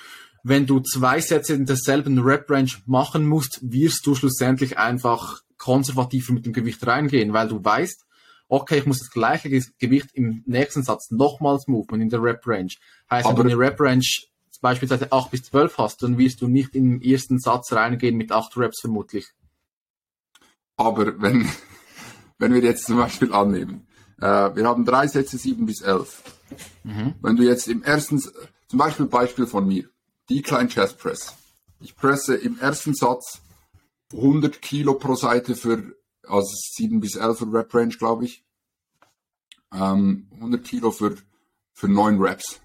wenn 0.48 0.66
du 0.66 0.80
zwei 0.80 1.20
Sätze 1.20 1.54
in 1.54 1.66
derselben 1.66 2.18
Rep-Range 2.20 2.70
machen 2.86 3.26
musst, 3.26 3.58
wirst 3.62 4.06
du 4.06 4.14
schlussendlich 4.14 4.78
einfach 4.78 5.40
konservativer 5.58 6.32
mit 6.34 6.46
dem 6.46 6.52
Gewicht 6.52 6.86
reingehen, 6.86 7.32
weil 7.32 7.48
du 7.48 7.64
weißt, 7.64 8.04
okay, 8.48 8.78
ich 8.78 8.86
muss 8.86 9.00
das 9.00 9.10
gleiche 9.10 9.48
Ge- 9.50 9.64
Gewicht 9.78 10.10
im 10.12 10.42
nächsten 10.46 10.82
Satz 10.84 11.10
nochmals 11.10 11.66
moven 11.66 12.00
in 12.00 12.10
der 12.10 12.22
Rep-Range. 12.22 12.70
Heißt, 13.10 13.26
Aber- 13.26 13.38
wenn 13.38 13.48
du 13.48 13.54
eine 13.54 13.60
Rep-Range 13.70 14.04
beispielsweise 14.60 15.10
8 15.10 15.30
bis 15.32 15.42
12 15.44 15.78
hast, 15.78 16.02
dann 16.02 16.16
wirst 16.18 16.40
du 16.42 16.48
nicht 16.48 16.74
in 16.76 16.98
den 17.00 17.02
ersten 17.02 17.38
Satz 17.40 17.72
reingehen 17.72 18.16
mit 18.16 18.30
8 18.32 18.56
Reps 18.56 18.80
vermutlich. 18.80 19.26
Aber 20.76 21.20
wenn, 21.20 21.48
wenn 22.38 22.54
wir 22.54 22.62
jetzt 22.62 22.84
zum 22.86 22.98
Beispiel 22.98 23.32
annehmen, 23.32 23.86
äh, 24.20 24.54
wir 24.54 24.66
haben 24.66 24.84
drei 24.84 25.06
Sätze 25.08 25.38
sieben 25.38 25.66
bis 25.66 25.80
elf. 25.82 26.22
Wenn 26.84 27.34
du 27.36 27.42
jetzt 27.42 27.66
im 27.66 27.82
ersten, 27.82 28.20
zum 28.20 28.78
Beispiel 28.78 29.06
Beispiel 29.06 29.46
von 29.46 29.66
mir, 29.66 29.88
Decline 30.28 30.68
Chest 30.68 30.98
Press. 30.98 31.34
Ich 31.80 31.96
presse 31.96 32.36
im 32.36 32.58
ersten 32.58 32.94
Satz 32.94 33.40
100 34.12 34.60
Kilo 34.62 34.94
pro 34.94 35.14
Seite 35.14 35.54
für, 35.54 35.96
also 36.26 36.54
7 36.76 37.00
bis 37.00 37.16
11 37.16 37.42
Rep 37.52 37.74
Range, 37.74 37.94
glaube 37.96 38.24
ich. 38.24 38.44
Ähm, 39.72 40.28
100 40.34 40.64
Kilo 40.64 40.90
für, 40.90 41.16
für 41.72 41.88
9 41.88 42.18
Reps. 42.18 42.60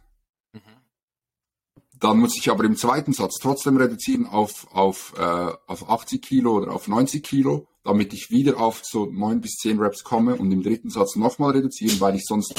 Dann 2.01 2.17
muss 2.17 2.35
ich 2.35 2.49
aber 2.49 2.63
im 2.63 2.75
zweiten 2.75 3.13
Satz 3.13 3.35
trotzdem 3.39 3.77
reduzieren 3.77 4.25
auf, 4.25 4.67
auf, 4.73 5.13
äh, 5.17 5.53
auf 5.67 5.87
80 5.87 6.19
Kilo 6.19 6.57
oder 6.57 6.73
auf 6.73 6.87
90 6.87 7.21
Kilo, 7.21 7.67
damit 7.83 8.11
ich 8.13 8.31
wieder 8.31 8.59
auf 8.59 8.81
so 8.83 9.05
9 9.05 9.39
bis 9.39 9.57
10 9.57 9.79
Reps 9.79 10.03
komme 10.03 10.35
und 10.35 10.51
im 10.51 10.63
dritten 10.63 10.89
Satz 10.89 11.15
nochmal 11.15 11.51
reduzieren, 11.51 11.99
weil 12.01 12.15
ich 12.15 12.25
sonst, 12.25 12.55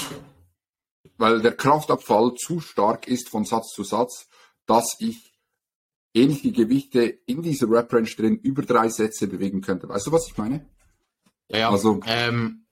weil 1.17 1.43
der 1.43 1.57
Kraftabfall 1.57 2.35
zu 2.35 2.61
stark 2.61 3.09
ist 3.09 3.31
von 3.31 3.45
Satz 3.45 3.73
zu 3.75 3.83
Satz, 3.83 4.29
dass 4.73 4.97
ich 5.01 5.33
ähnliche 6.15 6.53
Gewichte 6.53 7.03
in 7.03 7.43
dieser 7.43 7.69
Rep-Range 7.69 8.09
drin 8.09 8.37
über 8.37 8.63
drei 8.63 8.89
Sätze 8.89 9.27
bewegen 9.27 9.61
könnte. 9.61 9.89
Weißt 9.89 10.07
du, 10.07 10.13
was 10.13 10.29
ich 10.29 10.39
meine? 10.39 10.67
Ja, 11.49 11.59
ja. 11.59 11.71
Also, 11.71 12.01
ähm, 12.07 12.65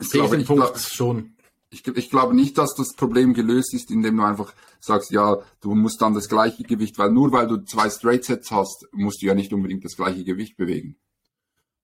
Ich 0.00 0.10
glaube, 0.10 0.36
ich, 0.36 0.46
Punkt 0.46 0.78
schon. 0.78 1.36
ich, 1.70 1.86
ich 1.86 2.10
glaube 2.10 2.34
nicht, 2.34 2.58
dass 2.58 2.74
das 2.74 2.94
Problem 2.94 3.32
gelöst 3.34 3.72
ist, 3.74 3.90
indem 3.90 4.18
du 4.18 4.24
einfach 4.24 4.52
sagst, 4.80 5.10
ja, 5.10 5.38
du 5.60 5.74
musst 5.74 6.00
dann 6.02 6.14
das 6.14 6.28
gleiche 6.28 6.62
Gewicht, 6.64 6.98
weil 6.98 7.10
nur 7.10 7.32
weil 7.32 7.46
du 7.48 7.64
zwei 7.64 7.88
Straight 7.90 8.24
Sets 8.24 8.50
hast, 8.50 8.86
musst 8.92 9.22
du 9.22 9.26
ja 9.26 9.34
nicht 9.34 9.52
unbedingt 9.52 9.84
das 9.84 9.96
gleiche 9.96 10.24
Gewicht 10.24 10.56
bewegen. 10.56 10.96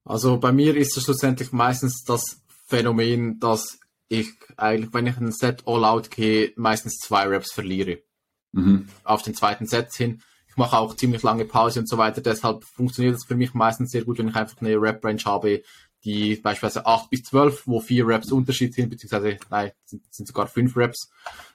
Also 0.03 0.37
bei 0.39 0.51
mir 0.51 0.77
ist 0.77 0.95
es 0.95 1.03
schlussendlich 1.03 1.51
meistens 1.51 2.03
das 2.03 2.41
Phänomen, 2.67 3.39
dass 3.39 3.79
ich 4.07 4.29
eigentlich, 4.57 4.93
wenn 4.93 5.07
ich 5.07 5.17
ein 5.17 5.31
Set 5.31 5.63
All-Out 5.65 6.11
gehe, 6.11 6.53
meistens 6.55 6.97
zwei 6.99 7.27
Reps 7.27 7.51
verliere. 7.51 8.03
Mhm. 8.55 8.87
Auf 9.03 9.21
den 9.21 9.35
zweiten 9.35 9.65
Set 9.65 9.93
hin. 9.93 10.21
Ich 10.47 10.57
mache 10.57 10.77
auch 10.77 10.95
ziemlich 10.95 11.21
lange 11.23 11.43
Pause 11.43 11.81
und 11.81 11.89
so 11.89 11.97
weiter. 11.97 12.21
Deshalb 12.21 12.63
funktioniert 12.63 13.15
es 13.15 13.25
für 13.25 13.35
mich 13.35 13.53
meistens 13.53 13.91
sehr 13.91 14.05
gut, 14.05 14.17
wenn 14.17 14.29
ich 14.29 14.35
einfach 14.35 14.61
eine 14.61 14.81
Rep-Range 14.81 15.21
habe, 15.25 15.61
die 16.05 16.35
beispielsweise 16.35 16.85
8 16.85 17.09
bis 17.09 17.23
12, 17.23 17.63
wo 17.65 17.81
vier 17.81 18.07
Reps 18.07 18.31
Unterschied 18.31 18.73
sind, 18.73 18.89
beziehungsweise 18.89 19.37
nein, 19.49 19.71
sind, 19.85 20.03
sind 20.13 20.27
sogar 20.27 20.47
fünf 20.47 20.77
Reps. 20.77 21.09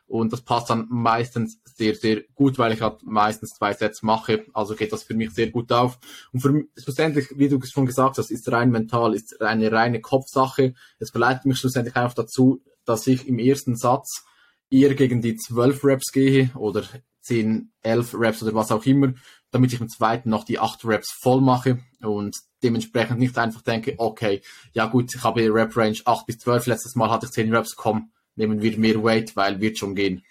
Und 0.07 0.32
das 0.32 0.42
passt 0.42 0.68
dann 0.68 0.86
meistens 0.90 1.61
sehr, 1.64 1.94
sehr 1.94 2.22
gut, 2.34 2.59
weil 2.59 2.72
ich 2.72 2.82
halt 2.82 3.03
meistens 3.05 3.51
zwei 3.51 3.72
Sets 3.72 4.03
mache. 4.03 4.44
Also 4.53 4.74
geht 4.74 4.92
das 4.92 5.05
für 5.05 5.14
mich 5.14 5.30
sehr 5.30 5.51
gut 5.51 5.70
auf. 5.72 5.98
Und 6.32 6.40
für 6.40 6.51
mich, 6.51 6.66
schlussendlich, 6.76 7.28
wie 7.36 7.48
du 7.48 7.59
schon 7.64 7.86
gesagt 7.86 8.18
hast, 8.18 8.30
ist 8.30 8.51
rein 8.51 8.70
mental, 8.70 9.14
ist 9.14 9.40
eine 9.40 9.70
reine 9.70 10.01
Kopfsache. 10.01 10.74
Es 10.98 11.11
verleitet 11.11 11.46
mich 11.46 11.59
schlussendlich 11.59 11.96
einfach 11.96 12.14
dazu, 12.14 12.61
dass 12.84 13.07
ich 13.07 13.28
im 13.28 13.38
ersten 13.38 13.76
Satz 13.76 14.24
eher 14.71 14.95
gegen 14.95 15.21
die 15.21 15.37
12 15.37 15.85
Reps 15.85 16.12
gehe 16.12 16.51
oder 16.55 16.85
10, 17.23 17.73
11 17.83 18.14
Reps 18.14 18.43
oder 18.43 18.55
was 18.55 18.73
auch 18.73 18.85
immer, 18.87 19.12
damit 19.51 19.73
ich 19.73 19.81
im 19.81 19.89
zweiten 19.89 20.31
noch 20.31 20.45
die 20.45 20.59
8 20.59 20.85
Reps 20.85 21.12
voll 21.21 21.41
mache 21.41 21.81
und 22.03 22.37
dementsprechend 22.62 23.18
nicht 23.18 23.37
einfach 23.37 23.62
denke, 23.62 23.95
okay, 23.99 24.43
ja 24.73 24.87
gut, 24.87 25.14
ich 25.14 25.23
habe 25.23 25.53
Rep 25.53 25.77
Range 25.77 25.99
8 26.05 26.27
bis 26.27 26.39
12, 26.39 26.66
letztes 26.66 26.95
Mal 26.95 27.11
hatte 27.11 27.27
ich 27.27 27.33
10 27.33 27.55
Reps, 27.55 27.77
komm, 27.77 28.11
nehmen 28.37 28.62
wir 28.62 28.79
mehr 28.79 29.03
Weight, 29.03 29.37
weil 29.37 29.61
wird 29.61 29.79
schon 29.79 29.95
gehen. 29.95 30.25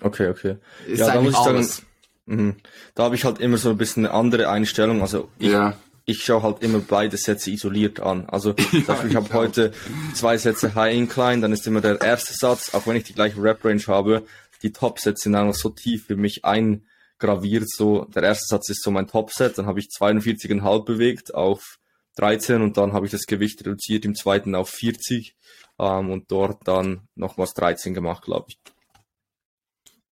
Okay, 0.00 0.28
okay. 0.28 0.56
Ist 0.86 1.00
Ja, 1.00 1.14
da 1.14 1.20
muss 1.20 1.32
ich 1.32 1.38
sagen, 1.38 1.56
alles. 1.56 1.82
Mhm. 2.26 2.56
Da 2.94 3.04
habe 3.04 3.14
ich 3.14 3.24
halt 3.24 3.40
immer 3.40 3.58
so 3.58 3.70
ein 3.70 3.76
bisschen 3.76 4.06
eine 4.06 4.14
andere 4.14 4.48
Einstellung. 4.48 5.02
Also 5.02 5.28
ich, 5.38 5.50
Ja, 5.50 5.76
ich 6.04 6.24
schaue 6.24 6.42
halt 6.42 6.62
immer 6.62 6.80
beide 6.80 7.16
Sätze 7.16 7.50
isoliert 7.50 8.00
an. 8.00 8.26
Also 8.28 8.54
Beispiel, 8.86 9.10
ich 9.10 9.16
habe 9.16 9.32
heute 9.32 9.72
zwei 10.14 10.36
Sätze 10.36 10.74
High 10.74 10.96
Incline, 10.96 11.40
dann 11.42 11.52
ist 11.52 11.66
immer 11.66 11.80
der 11.80 12.00
erste 12.00 12.34
Satz, 12.34 12.74
auch 12.74 12.86
wenn 12.86 12.96
ich 12.96 13.04
die 13.04 13.14
gleiche 13.14 13.42
Rep 13.42 13.64
Range 13.64 13.82
habe, 13.86 14.26
die 14.62 14.72
Top-Sätze 14.72 15.24
sind 15.24 15.34
einfach 15.34 15.54
so 15.54 15.70
tief 15.70 16.06
für 16.06 16.16
mich 16.16 16.44
eingraviert. 16.44 17.68
So 17.68 18.04
der 18.06 18.22
erste 18.24 18.46
Satz 18.46 18.68
ist 18.68 18.82
so 18.82 18.90
mein 18.90 19.06
Top-Set, 19.06 19.58
dann 19.58 19.66
habe 19.66 19.80
ich 19.80 19.88
42,5 19.96 20.84
bewegt 20.84 21.34
auf 21.34 21.78
13 22.16 22.62
und 22.62 22.76
dann 22.76 22.92
habe 22.92 23.06
ich 23.06 23.12
das 23.12 23.26
Gewicht 23.26 23.60
reduziert 23.60 24.04
im 24.04 24.14
zweiten 24.14 24.54
auf 24.54 24.70
40 24.70 25.34
ähm, 25.78 26.10
und 26.10 26.30
dort 26.30 26.66
dann 26.68 27.08
nochmals 27.14 27.54
13 27.54 27.94
gemacht, 27.94 28.24
glaube 28.24 28.46
ich. 28.48 28.58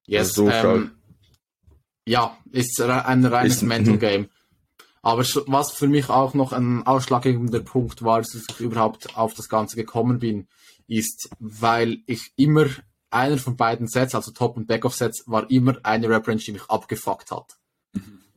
Yes, 0.06 0.32
so 0.32 0.48
ähm, 0.50 0.92
ja, 2.06 2.36
ist 2.50 2.80
ein 2.80 3.24
reines 3.24 3.56
Ist- 3.56 3.62
Mental. 3.62 3.98
Game. 3.98 4.28
Aber 5.02 5.24
was 5.46 5.72
für 5.72 5.88
mich 5.88 6.10
auch 6.10 6.34
noch 6.34 6.52
ein 6.52 6.86
ausschlaggebender 6.86 7.60
Punkt 7.60 8.02
war, 8.02 8.18
dass 8.20 8.34
ich 8.34 8.60
überhaupt 8.60 9.16
auf 9.16 9.32
das 9.34 9.48
Ganze 9.48 9.76
gekommen 9.76 10.18
bin, 10.18 10.46
ist, 10.88 11.30
weil 11.38 11.98
ich 12.06 12.32
immer 12.36 12.66
einer 13.10 13.38
von 13.38 13.56
beiden 13.56 13.88
Sets, 13.88 14.14
also 14.14 14.30
Top- 14.32 14.56
und 14.56 14.66
Back-Off-Sets, 14.66 15.24
war 15.26 15.50
immer 15.50 15.76
eine 15.84 16.08
Rep-Range, 16.08 16.40
die 16.40 16.52
mich 16.52 16.64
abgefuckt 16.68 17.30
hat. 17.30 17.56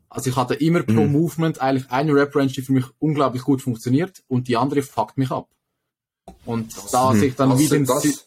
Also 0.10 0.30
ich 0.30 0.36
hatte 0.36 0.54
immer 0.54 0.84
pro 0.84 1.06
Mhm. 1.06 1.12
Movement 1.12 1.60
eigentlich 1.60 1.92
eine 1.92 2.14
Rep-Range, 2.14 2.52
die 2.52 2.62
für 2.62 2.72
mich 2.74 2.86
unglaublich 3.00 3.44
gut 3.44 3.62
funktioniert 3.62 4.24
und 4.28 4.48
die 4.48 4.56
andere 4.58 4.84
fuckt 4.84 5.18
mich 5.18 5.32
ab. 5.32 5.50
Und 6.46 6.74
da 6.94 7.12
Mhm. 7.12 7.20
sehe 7.20 7.28
ich 7.30 7.36
dann 7.36 7.50
das, 7.50 7.60
wieder 7.60 7.76
den 7.78 7.86
das, 7.86 8.26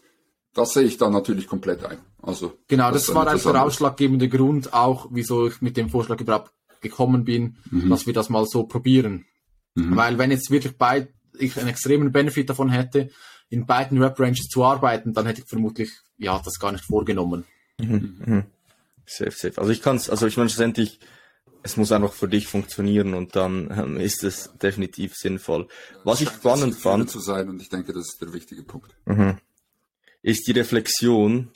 das 0.53 0.73
sehe 0.73 0.83
ich 0.83 0.99
dann 0.99 1.13
natürlich 1.13 1.47
komplett 1.47 1.85
ein. 1.85 1.99
Also, 2.23 2.53
Genau, 2.69 2.91
Das 2.91 3.07
das, 3.07 3.15
war 3.15 3.27
eigentlich 3.27 3.43
der 3.45 3.63
ausschlaggebende 3.63 4.29
Grund, 4.29 4.73
auch 4.75 5.07
wieso 5.11 5.47
ich 5.47 5.61
mit 5.63 5.77
dem 5.77 5.89
Vorschlag 5.89 6.21
überhaupt 6.21 6.53
gekommen 6.89 7.25
bin, 7.25 7.57
Mhm. 7.71 7.91
dass 7.91 8.07
wir 8.07 8.13
das 8.15 8.29
mal 8.29 8.47
so 8.47 8.65
probieren. 8.65 9.27
Mhm. 9.75 9.97
Weil 9.97 10.19
wenn 10.19 10.31
jetzt 10.31 10.51
wirklich 10.51 10.77
beid, 10.77 11.09
ich 11.39 11.59
einen 11.59 11.69
extremen 11.69 12.13
Benefit 12.13 12.49
davon 12.49 12.71
hätte, 12.71 13.11
in 13.51 13.67
beiden 13.67 14.03
Rep-Ranges 14.03 14.49
zu 14.49 14.65
arbeiten, 14.65 15.13
dann 15.13 15.27
hätte 15.27 15.43
ich 15.43 15.49
vermutlich 15.49 15.91
ja 16.19 16.41
das 16.45 16.59
gar 16.59 16.73
nicht 16.73 16.85
vorgenommen. 16.85 17.45
Mhm. 17.79 18.45
Safe, 19.05 19.31
safe. 19.31 19.59
Also 19.59 19.71
ich 19.71 19.83
kann 19.83 19.97
es, 19.97 20.11
also 20.11 20.27
ich 20.27 20.37
meine 20.37 20.49
schlussendlich, 20.49 20.99
es 21.63 21.77
muss 21.77 21.93
einfach 21.93 22.13
für 22.13 22.27
dich 22.29 22.47
funktionieren 22.49 23.15
und 23.15 23.37
dann 23.37 23.71
ähm, 23.71 23.97
ist 23.99 24.25
es 24.25 24.51
definitiv 24.63 25.15
sinnvoll. 25.15 25.69
Was 26.05 26.21
ich 26.21 26.29
spannend 26.31 26.75
fand, 26.75 27.11
zu 27.11 27.21
sein 27.21 27.49
und 27.49 27.61
ich 27.61 27.69
denke, 27.69 27.93
das 27.93 28.09
ist 28.09 28.23
der 28.23 28.33
wichtige 28.33 28.63
Punkt. 28.63 28.97
mhm, 29.05 29.39
ist 30.23 30.49
die 30.49 30.53
Reflexion, 30.53 31.51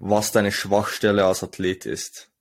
was 0.00 0.32
deine 0.32 0.50
Schwachstelle 0.50 1.24
als 1.26 1.44
Athlet 1.44 1.86
ist. 1.86 2.31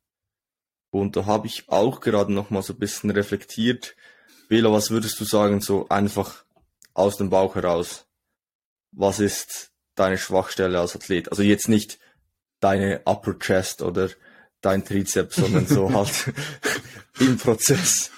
Und 0.91 1.15
da 1.15 1.25
habe 1.25 1.47
ich 1.47 1.69
auch 1.69 2.01
gerade 2.01 2.31
noch 2.33 2.49
mal 2.49 2.61
so 2.61 2.73
ein 2.73 2.79
bisschen 2.79 3.09
reflektiert. 3.09 3.95
Bela, 4.49 4.71
was 4.71 4.91
würdest 4.91 5.19
du 5.19 5.23
sagen, 5.23 5.61
so 5.61 5.87
einfach 5.89 6.43
aus 6.93 7.17
dem 7.17 7.29
Bauch 7.29 7.55
heraus? 7.55 8.05
Was 8.91 9.19
ist 9.19 9.71
deine 9.95 10.17
Schwachstelle 10.17 10.79
als 10.79 10.95
Athlet? 10.95 11.29
Also 11.31 11.41
jetzt 11.43 11.69
nicht 11.69 11.97
deine 12.59 13.01
Upper 13.05 13.39
Chest 13.39 13.81
oder 13.81 14.09
dein 14.59 14.83
Trizeps, 14.83 15.37
sondern 15.37 15.65
so 15.65 15.91
halt 15.93 16.33
im 17.19 17.37
Prozess. 17.37 18.11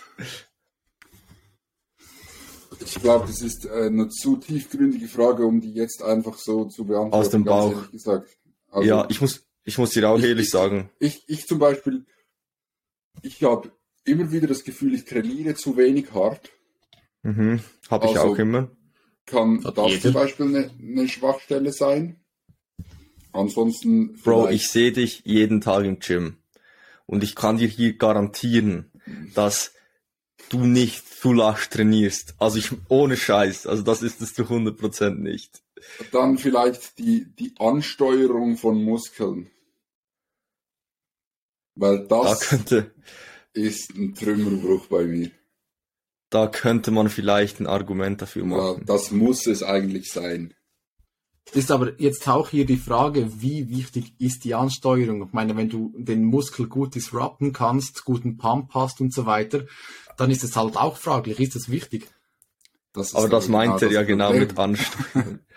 Ich 2.85 2.95
glaube, 2.95 3.27
das 3.27 3.41
ist 3.41 3.67
eine 3.67 4.09
zu 4.09 4.37
tiefgründige 4.37 5.07
Frage, 5.07 5.45
um 5.45 5.61
die 5.61 5.73
jetzt 5.73 6.01
einfach 6.01 6.37
so 6.37 6.65
zu 6.65 6.85
beantworten. 6.85 7.13
Aus 7.13 7.29
dem 7.29 7.43
Bauch. 7.43 7.83
Also, 7.91 8.23
ja, 8.81 9.05
ich 9.09 9.21
muss, 9.21 9.45
ich 9.63 9.77
muss 9.77 9.91
dir 9.91 10.09
auch 10.09 10.17
Ich- 10.17 10.25
ehrlich 10.25 10.45
ich- 10.47 10.51
sagen. 10.51 10.89
ich, 10.99 11.23
ich 11.27 11.45
zum 11.47 11.59
Beispiel, 11.59 12.05
ich 13.21 13.43
habe 13.43 13.71
immer 14.05 14.31
wieder 14.31 14.47
das 14.47 14.63
Gefühl, 14.63 14.93
ich 14.95 15.05
trainiere 15.05 15.55
zu 15.55 15.77
wenig 15.77 16.11
hart. 16.13 16.49
Mhm, 17.23 17.61
habe 17.89 18.07
ich 18.07 18.17
Also, 18.17 18.33
auch 18.33 18.37
immer. 18.37 18.69
Kann 19.25 19.63
Hat 19.63 19.77
das 19.77 19.91
jeder. 19.91 20.01
zum 20.01 20.13
Beispiel 20.13 20.45
eine, 20.47 20.71
eine 20.79 21.07
Schwachstelle 21.07 21.71
sein? 21.71 22.19
Ansonsten 23.31 24.13
Bro, 24.23 24.49
ich 24.49 24.69
sehe 24.69 24.91
dich 24.91 25.21
jeden 25.25 25.61
Tag 25.61 25.85
im 25.85 25.99
Gym. 25.99 26.37
Und 27.05 27.23
ich 27.23 27.35
kann 27.35 27.57
dir 27.57 27.67
hier 27.67 27.97
garantieren, 27.97 28.91
dass 29.33 29.73
du 30.49 30.65
nicht 30.65 31.07
zu 31.07 31.33
lasch 31.33 31.69
trainierst. 31.69 32.35
Also 32.37 32.57
ich, 32.59 32.71
ohne 32.89 33.17
Scheiß. 33.17 33.65
Also 33.67 33.81
das 33.83 34.03
ist 34.03 34.21
es 34.21 34.33
zu 34.33 34.43
100% 34.43 35.15
nicht. 35.15 35.63
Dann 36.11 36.37
vielleicht 36.37 36.97
die, 36.99 37.25
die 37.39 37.53
Ansteuerung 37.59 38.57
von 38.57 38.83
Muskeln. 38.83 39.49
Weil 41.75 42.07
Da 42.07 42.23
das 42.23 42.39
könnte, 42.41 42.91
ist 43.53 43.91
ein 43.95 44.13
Trümmerbruch 44.15 44.87
bei 44.87 45.05
mir. 45.05 45.31
da 46.29 46.47
könnte 46.47 46.91
man 46.91 47.09
vielleicht 47.09 47.59
ein 47.59 47.67
Argument 47.67 48.21
dafür 48.21 48.43
Ja, 48.43 48.47
machen. 48.47 48.83
das 48.85 49.11
muss 49.11 49.45
es 49.47 49.63
eigentlich 49.63 50.11
sein. 50.11 50.53
Ist 51.53 51.71
aber 51.71 51.99
jetzt 52.01 52.27
auch 52.27 52.49
hier 52.49 52.65
die 52.65 52.77
Frage, 52.77 53.41
wie 53.41 53.69
wichtig 53.69 54.13
ist 54.17 54.43
die 54.45 54.55
Ansteuerung? 54.55 55.25
Ich 55.27 55.33
meine, 55.33 55.57
wenn 55.57 55.69
du 55.69 55.93
den 55.97 56.23
Muskel 56.23 56.67
gut 56.67 56.95
disrupten 56.95 57.51
kannst, 57.53 58.05
guten 58.05 58.37
Pump 58.37 58.73
hast 58.73 59.01
und 59.01 59.13
so 59.13 59.25
weiter, 59.25 59.65
dann 60.17 60.31
ist 60.31 60.43
es 60.43 60.55
halt 60.55 60.77
auch 60.77 60.97
fraglich. 60.97 61.39
Ist 61.39 61.55
das 61.55 61.69
wichtig? 61.69 62.07
Das 62.93 63.07
ist 63.07 63.15
Aber 63.15 63.27
das 63.27 63.49
meint 63.49 63.81
er 63.81 63.91
ja 63.91 64.03
genau 64.03 64.27
Problem. 64.27 64.47
mit 64.47 64.57
Ansteuerung. 64.57 65.39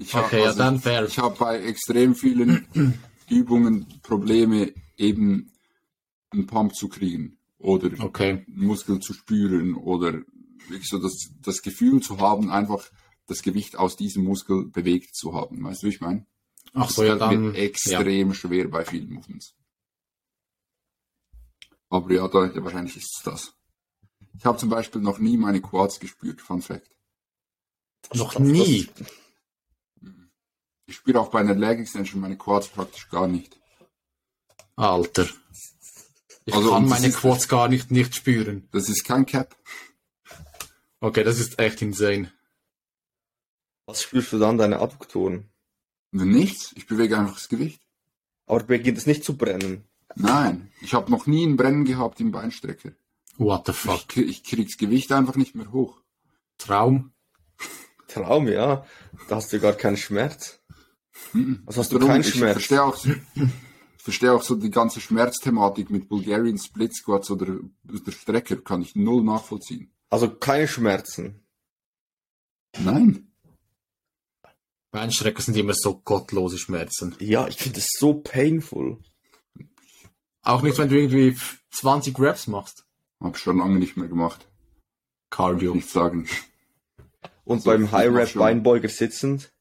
Ich 0.00 0.14
hab, 0.14 0.26
Okay, 0.26 0.38
ja, 0.40 0.46
also, 0.46 0.58
dann 0.58 0.78
fair. 0.80 1.04
Ich 1.06 1.18
habe 1.18 1.36
bei 1.36 1.58
extrem 1.60 2.14
vielen 2.14 2.66
Übungen 3.28 3.86
Probleme, 4.02 4.72
eben 4.96 5.52
einen 6.30 6.46
Pump 6.46 6.74
zu 6.74 6.88
kriegen 6.88 7.38
oder 7.58 7.90
Okay. 8.02 8.44
Muskel 8.48 9.00
zu 9.00 9.12
spüren 9.12 9.74
oder 9.74 10.12
wirklich 10.68 10.88
so 10.88 10.98
das, 10.98 11.30
das 11.40 11.62
Gefühl 11.62 12.00
zu 12.02 12.18
haben, 12.18 12.50
einfach 12.50 12.90
das 13.26 13.42
Gewicht 13.42 13.76
aus 13.76 13.96
diesem 13.96 14.24
Muskel 14.24 14.66
bewegt 14.66 15.14
zu 15.14 15.34
haben. 15.34 15.62
Weißt 15.62 15.82
du, 15.82 15.86
wie 15.86 15.90
ich 15.90 16.00
meine? 16.00 16.26
Ach 16.74 16.90
so, 16.90 17.04
ja, 17.04 17.16
dann. 17.16 17.44
wird 17.44 17.56
extrem 17.56 18.34
schwer 18.34 18.68
bei 18.68 18.84
vielen 18.84 19.12
Movements. 19.12 19.54
Aber 21.88 22.12
ja, 22.12 22.28
da, 22.28 22.50
wahrscheinlich 22.62 22.96
ist 22.96 23.16
es 23.16 23.22
das. 23.22 23.54
Ich 24.38 24.44
habe 24.44 24.58
zum 24.58 24.68
Beispiel 24.68 25.00
noch 25.00 25.18
nie 25.18 25.36
meine 25.36 25.60
Quads 25.60 26.00
gespürt, 26.00 26.40
Fun 26.40 26.60
Fact. 26.60 26.90
Ja. 28.12 28.18
Noch 28.18 28.38
nie. 28.38 28.88
Ich 30.88 30.96
spüre 30.96 31.20
auch 31.20 31.28
bei 31.30 31.40
einer 31.40 31.54
Leg 31.54 31.78
Extension 31.80 32.20
meine 32.20 32.36
Quads 32.38 32.68
praktisch 32.68 33.08
gar 33.10 33.28
nicht. 33.28 33.58
Alter. 34.74 35.26
Ich 36.46 36.54
Also, 36.54 36.70
kann 36.70 36.88
meine 36.88 37.08
ist- 37.08 37.18
Quads 37.18 37.46
gar 37.48 37.68
nicht, 37.68 37.90
nicht 37.90 38.14
spüren. 38.14 38.66
Das 38.72 38.88
ist 38.88 39.04
kein 39.04 39.26
Cap. 39.26 39.54
Okay, 41.00 41.22
das 41.24 41.38
ist 41.38 41.58
echt 41.58 41.82
insane. 41.82 42.32
Was 43.86 44.02
spürst 44.02 44.32
du 44.32 44.38
dann 44.38 44.56
deine 44.56 44.80
Adduktoren? 44.80 45.50
Nichts. 46.10 46.72
Ich 46.74 46.86
bewege 46.86 47.18
einfach 47.18 47.34
das 47.34 47.48
Gewicht. 47.48 47.82
Aber 48.46 48.64
beginnt 48.64 48.96
es 48.96 49.06
nicht 49.06 49.24
zu 49.24 49.36
brennen. 49.36 49.84
Nein, 50.14 50.72
ich 50.80 50.94
habe 50.94 51.10
noch 51.10 51.26
nie 51.26 51.44
ein 51.46 51.58
Brennen 51.58 51.84
gehabt 51.84 52.18
im 52.20 52.32
Beinstrecker. 52.32 52.92
What 53.36 53.66
the 53.66 53.72
fuck? 53.74 53.96
Ich, 53.96 54.08
krieg- 54.08 54.28
ich 54.28 54.42
krieg's 54.42 54.78
Gewicht 54.78 55.12
einfach 55.12 55.36
nicht 55.36 55.54
mehr 55.54 55.70
hoch. 55.70 56.00
Traum? 56.56 57.12
Traum, 58.08 58.48
ja. 58.48 58.86
Da 59.28 59.36
hast 59.36 59.52
du 59.52 59.60
gar 59.60 59.74
keinen 59.74 59.98
Schmerz. 59.98 60.57
Mhm. 61.32 61.62
Also 61.66 61.80
hast 61.80 61.92
du 61.92 61.98
keinen 61.98 62.20
ich 62.22 62.30
Schmerz? 62.34 62.52
verstehe 62.52 62.82
auch, 62.82 62.96
ich 63.04 63.16
verstehe 63.98 64.32
auch 64.32 64.42
so 64.42 64.54
die 64.54 64.70
ganze 64.70 65.00
Schmerzthematik 65.00 65.90
mit 65.90 66.08
Bulgarian 66.08 66.58
Split 66.58 66.94
Squats 66.94 67.30
oder 67.30 67.58
der 67.84 68.12
Strecker, 68.12 68.56
kann 68.56 68.82
ich 68.82 68.94
null 68.96 69.22
nachvollziehen. 69.22 69.90
Also 70.10 70.30
keine 70.34 70.68
Schmerzen. 70.68 71.44
Nein. 72.78 73.30
Beinstrecker 74.90 75.42
sind 75.42 75.56
immer 75.56 75.74
so 75.74 75.98
gottlose 75.98 76.58
Schmerzen. 76.58 77.14
Ja, 77.20 77.46
ich 77.46 77.56
finde 77.58 77.78
es 77.78 77.90
so 77.98 78.14
painful. 78.14 78.98
Auch 80.42 80.62
nicht, 80.62 80.78
wenn 80.78 80.88
du 80.88 80.98
irgendwie 80.98 81.36
20 81.72 82.18
Reps 82.18 82.46
machst. 82.46 82.86
Hab 83.20 83.36
schon 83.36 83.58
lange 83.58 83.78
nicht 83.78 83.96
mehr 83.98 84.08
gemacht. 84.08 84.48
Cardio. 85.30 85.74
Nicht 85.74 85.90
sagen. 85.90 86.26
Und 87.44 87.62
So, 87.62 87.70
beim 87.70 87.84
ich 87.84 87.92
High 87.92 88.30
schon. 88.30 88.40
Beinbeuger 88.40 88.88
sitzend. 88.88 89.52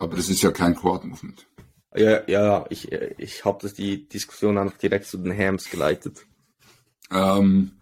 Aber 0.00 0.16
das 0.16 0.28
ist 0.28 0.42
ja 0.42 0.50
kein 0.50 0.74
Quad 0.74 1.04
Movement. 1.04 1.46
Ja, 1.94 2.28
ja, 2.28 2.66
ich, 2.70 2.90
ich 2.90 3.44
habe 3.44 3.58
das 3.62 3.74
die 3.74 4.08
Diskussion 4.08 4.58
einfach 4.58 4.78
direkt 4.78 5.06
zu 5.06 5.18
den 5.18 5.36
Hams 5.36 5.70
geleitet. 5.70 6.24
Ähm, 7.10 7.72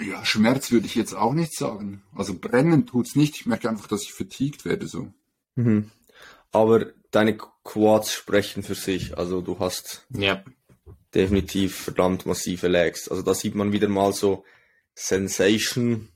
ja, 0.00 0.24
Schmerz 0.24 0.70
würde 0.70 0.86
ich 0.86 0.94
jetzt 0.94 1.14
auch 1.14 1.32
nicht 1.32 1.54
sagen. 1.56 2.02
Also 2.14 2.34
brennen 2.38 2.86
tut's 2.86 3.16
nicht. 3.16 3.34
Ich 3.36 3.46
merke 3.46 3.68
einfach, 3.68 3.88
dass 3.88 4.02
ich 4.02 4.12
fatigued 4.12 4.64
werde 4.64 4.86
so. 4.86 5.12
Mhm. 5.54 5.90
Aber 6.52 6.86
deine 7.10 7.36
Quads 7.64 8.12
sprechen 8.12 8.62
für 8.62 8.74
sich. 8.74 9.16
Also 9.16 9.40
du 9.40 9.58
hast 9.58 10.06
Ja. 10.10 10.44
definitiv 11.14 11.74
verdammt 11.74 12.26
massive 12.26 12.68
Legs. 12.68 13.08
Also 13.08 13.22
da 13.22 13.34
sieht 13.34 13.54
man 13.54 13.72
wieder 13.72 13.88
mal 13.88 14.12
so 14.12 14.44
Sensation. 14.94 16.08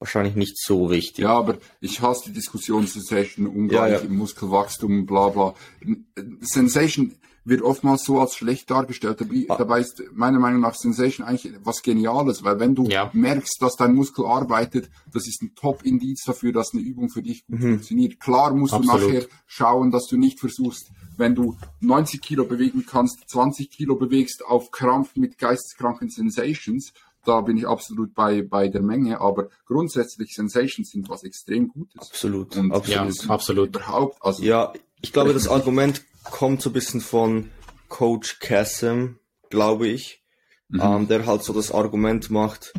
Wahrscheinlich 0.00 0.34
nicht 0.34 0.58
so 0.58 0.90
wichtig. 0.90 1.18
Ja, 1.18 1.34
aber 1.38 1.58
ich 1.80 2.00
hasse 2.00 2.24
die 2.26 2.32
Diskussion 2.32 2.86
Sensation, 2.86 3.46
ungleich 3.46 3.92
Ja, 3.92 3.98
ja. 3.98 4.04
im 4.04 4.16
Muskelwachstum, 4.16 5.04
bla 5.06 5.28
bla. 5.28 5.54
Sensation 6.40 7.14
wird 7.44 7.62
oftmals 7.62 8.04
so 8.04 8.20
als 8.20 8.34
schlecht 8.36 8.70
dargestellt. 8.70 9.20
Dabei, 9.20 9.46
Ah. 9.48 9.56
dabei 9.56 9.80
ist 9.80 10.02
meiner 10.12 10.38
Meinung 10.38 10.60
nach 10.60 10.74
Sensation 10.74 11.26
eigentlich 11.26 11.52
was 11.64 11.82
Geniales, 11.82 12.44
weil 12.44 12.60
wenn 12.60 12.74
du 12.74 12.84
Ja. 12.84 13.10
merkst, 13.14 13.56
dass 13.60 13.76
dein 13.76 13.94
Muskel 13.94 14.26
arbeitet, 14.26 14.90
das 15.12 15.26
ist 15.26 15.42
ein 15.42 15.54
Top-Indiz 15.54 16.22
dafür, 16.24 16.52
dass 16.52 16.72
eine 16.74 16.82
Übung 16.82 17.08
für 17.08 17.22
dich 17.22 17.46
gut 17.46 17.58
Mhm. 17.60 17.62
funktioniert. 17.74 18.20
Klar 18.20 18.54
musst 18.54 18.74
Absolut. 18.74 19.02
du 19.02 19.06
nachher 19.14 19.26
schauen, 19.46 19.90
dass 19.90 20.06
du 20.06 20.16
nicht 20.18 20.38
versuchst, 20.38 20.90
wenn 21.16 21.34
du 21.34 21.56
90 21.80 22.20
Kilo 22.20 22.44
bewegen 22.44 22.84
kannst, 22.86 23.28
20 23.28 23.70
Kilo 23.70 23.96
bewegst 23.96 24.44
auf 24.44 24.70
Krampf 24.70 25.16
mit 25.16 25.38
geisteskranken 25.38 26.08
Sensations. 26.10 26.92
Da 27.24 27.42
bin 27.42 27.56
ich 27.58 27.66
absolut 27.66 28.14
bei, 28.14 28.42
bei 28.42 28.68
der 28.68 28.80
Menge, 28.82 29.20
aber 29.20 29.50
grundsätzlich 29.66 30.34
Sensations 30.34 30.90
sind 30.90 31.08
was 31.10 31.22
extrem 31.22 31.68
Gutes. 31.68 32.00
Absolut, 32.10 32.56
Und 32.56 32.70
Ja, 32.88 33.02
absolut. 33.02 33.30
absolut. 33.30 33.68
Überhaupt, 33.76 34.22
also 34.22 34.42
Ja, 34.42 34.72
ich 35.02 35.12
glaube, 35.12 35.34
das 35.34 35.48
Argument 35.48 36.02
kommt 36.24 36.62
so 36.62 36.70
ein 36.70 36.72
bisschen 36.72 37.00
von 37.00 37.50
Coach 37.88 38.38
Kassem, 38.40 39.18
glaube 39.50 39.88
ich, 39.88 40.22
Mhm. 40.68 40.80
ähm, 40.80 41.08
der 41.08 41.26
halt 41.26 41.42
so 41.42 41.52
das 41.52 41.72
Argument 41.72 42.30
macht, 42.30 42.72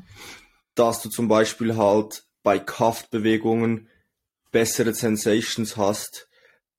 dass 0.75 1.01
du 1.01 1.09
zum 1.09 1.27
Beispiel 1.27 1.75
halt 1.75 2.23
bei 2.41 2.57
Kraftbewegungen 2.57 3.89
bessere 4.51 4.93
Sensations 4.93 5.75
hast, 5.77 6.29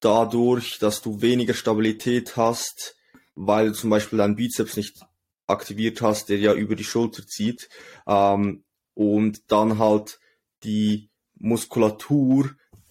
dadurch, 0.00 0.78
dass 0.78 1.02
du 1.02 1.20
weniger 1.20 1.54
Stabilität 1.54 2.36
hast, 2.36 2.96
weil 3.34 3.68
du 3.68 3.74
zum 3.74 3.90
Beispiel 3.90 4.18
deinen 4.18 4.36
Bizeps 4.36 4.76
nicht 4.76 5.00
aktiviert 5.46 6.02
hast, 6.02 6.28
der 6.28 6.38
ja 6.38 6.54
über 6.54 6.76
die 6.76 6.84
Schulter 6.84 7.26
zieht, 7.26 7.68
ähm, 8.06 8.64
und 8.94 9.50
dann 9.50 9.78
halt 9.78 10.20
die 10.64 11.10
Muskulatur, 11.38 12.50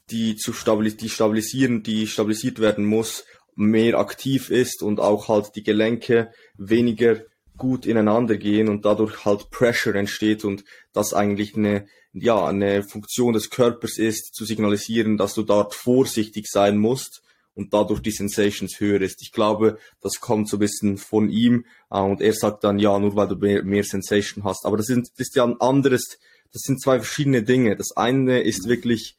die 0.10 0.36
zu 0.36 0.52
stabilis 0.54 0.97
die 0.97 1.10
stabilisieren, 1.10 1.84
die 1.84 2.08
stabilisiert 2.08 2.60
werden 2.60 2.86
muss, 2.86 3.24
mehr 3.56 3.99
aktiv 3.99 4.49
ist 4.49 4.82
und 4.82 4.99
auch 4.99 5.28
halt 5.28 5.56
die 5.56 5.64
Gelenke 5.64 6.32
weniger 6.58 7.22
gut 7.58 7.86
ineinander 7.86 8.38
gehen 8.38 8.70
und 8.70 8.86
dadurch 8.86 9.24
halt 9.24 9.52
Pressure 9.52 9.95
entsteht 9.95 10.43
und 10.43 10.64
das 10.93 11.14
eigentlich 11.14 11.56
eine, 11.56 11.86
ja, 12.12 12.45
eine 12.45 12.84
Funktion 12.84 13.34
des 13.34 13.49
Körpers 13.49 13.97
ist, 13.97 14.34
zu 14.34 14.45
signalisieren, 14.45 15.18
dass 15.18 15.36
du 15.36 15.43
dort 15.43 15.76
vorsichtig 15.76 16.47
sein 16.47 16.78
musst 16.78 17.22
und 17.56 17.74
dadurch 17.74 17.99
die 18.02 18.12
Sensations 18.12 18.80
höher 18.80 19.02
ist. 19.02 19.22
Ich 19.22 19.32
glaube, 19.32 19.78
das 20.02 20.20
kommt 20.20 20.47
so 20.49 20.58
ein 20.58 20.62
bisschen 20.62 20.97
von 20.97 21.30
ihm 21.30 21.66
äh, 21.89 21.99
und 21.99 22.22
er 22.22 22.34
sagt 22.34 22.64
dann, 22.64 22.80
ja, 22.80 22.97
nur 22.97 23.16
weil 23.16 23.28
du 23.28 23.36
mehr, 23.36 23.64
mehr 23.64 23.84
Sensation 23.84 24.43
hast. 24.43 24.66
Aber 24.66 24.78
das, 24.78 24.86
sind, 24.88 25.10
das 25.18 25.28
ist 25.28 25.36
ja 25.36 25.43
ein 25.43 25.60
anderes, 25.60 26.18
das 26.54 26.62
sind 26.64 26.82
zwei 26.82 26.97
verschiedene 26.99 27.43
Dinge. 27.43 27.76
Das 27.76 27.95
eine 27.95 28.41
ist 28.41 28.68
wirklich 28.68 29.18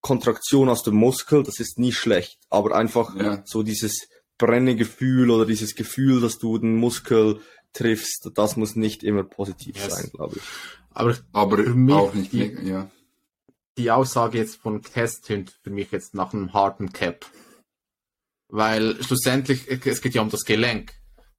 Kontraktion 0.00 0.68
aus 0.68 0.82
dem 0.82 0.94
Muskel, 0.94 1.42
das 1.42 1.58
ist 1.60 1.78
nie 1.78 1.92
schlecht, 1.92 2.38
aber 2.50 2.74
einfach 2.76 3.14
Ja. 3.16 3.42
so 3.44 3.62
dieses 3.62 4.08
Brennegefühl 4.38 5.30
oder 5.30 5.46
dieses 5.46 5.74
Gefühl, 5.74 6.20
dass 6.20 6.38
du 6.38 6.58
den 6.58 6.76
Muskel 6.76 7.40
triffst, 7.72 8.30
das 8.34 8.56
muss 8.56 8.76
nicht 8.76 9.02
immer 9.02 9.24
positiv 9.24 9.76
Yes. 9.76 9.94
sein, 9.96 10.10
glaube 10.12 10.36
ich. 10.36 10.42
Aber 10.90 11.16
aber 11.32 11.58
für 11.58 11.74
mich 11.74 11.94
auch 11.94 12.14
nicht, 12.14 12.32
die- 12.32 12.56
ja. 12.64 12.90
die 13.76 13.90
Aussage 13.90 14.38
jetzt 14.38 14.56
von 14.56 14.82
Test 14.82 15.26
tönt 15.26 15.58
für 15.62 15.70
mich 15.70 15.90
jetzt 15.90 16.14
nach 16.14 16.32
einem 16.32 16.52
harten 16.54 16.92
Cap. 16.92 17.26
Weil 18.48 19.02
schlussendlich, 19.02 19.68
es 19.86 20.00
geht 20.00 20.14
ja 20.14 20.22
um 20.22 20.30
das 20.30 20.44
Gelenk. 20.44 20.92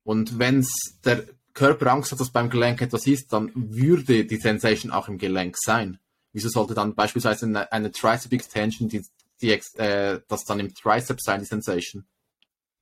Und 0.04 0.40
wenn 0.40 0.66
der 1.06 1.26
Körper 1.54 1.92
Angst 1.92 2.12
hat, 2.12 2.20
dass 2.20 2.32
beim 2.32 2.50
Gelenk 2.50 2.82
etwas 2.82 3.08
ist, 3.08 3.32
dann 3.34 3.52
würde 3.56 4.26
die 4.26 4.38
Sensation 4.38 4.92
auch 4.92 5.08
im 5.08 5.18
Gelenk 5.18 5.56
sein. 5.58 6.00
Wieso 6.34 6.50
sollte 6.50 6.74
dann 6.74 6.94
beispielsweise 6.96 7.46
eine, 7.46 7.72
eine 7.72 7.92
Tricep 7.92 8.32
Extension, 8.34 8.90
die, 8.90 9.04
die, 9.42 9.52
äh, 9.78 10.20
das 10.28 10.44
dann 10.46 10.60
im 10.60 10.74
Tricep 10.76 11.20
sein, 11.22 11.40
die 11.40 11.46
Sensation? 11.48 12.06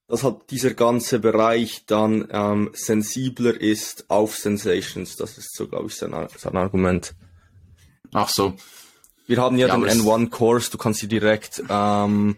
Dass 0.08 0.24
halt 0.24 0.52
dieser 0.52 0.74
ganze 0.74 1.20
Bereich 1.20 1.86
dann 1.88 2.28
ähm, 2.32 2.70
sensibler 2.74 3.60
ist 3.60 4.10
auf 4.10 4.36
Sensations, 4.38 5.16
das 5.16 5.38
ist 5.38 5.56
so, 5.56 5.68
glaube 5.68 5.88
ich, 5.88 5.96
sein, 5.96 6.14
Ar- 6.14 6.30
sein 6.38 6.56
Argument. 6.58 7.16
Ach 8.14 8.30
so. 8.30 8.56
Wir 9.26 9.38
haben 9.38 9.58
ja, 9.58 9.68
Ja, 9.68 9.76
den 9.76 9.84
aber 9.84 9.92
es- 9.92 9.98
N1-Course, 10.00 10.70
du 10.72 10.78
kannst 10.78 11.00
sie 11.00 11.08
direkt 11.08 11.64
ähm, 11.70 12.36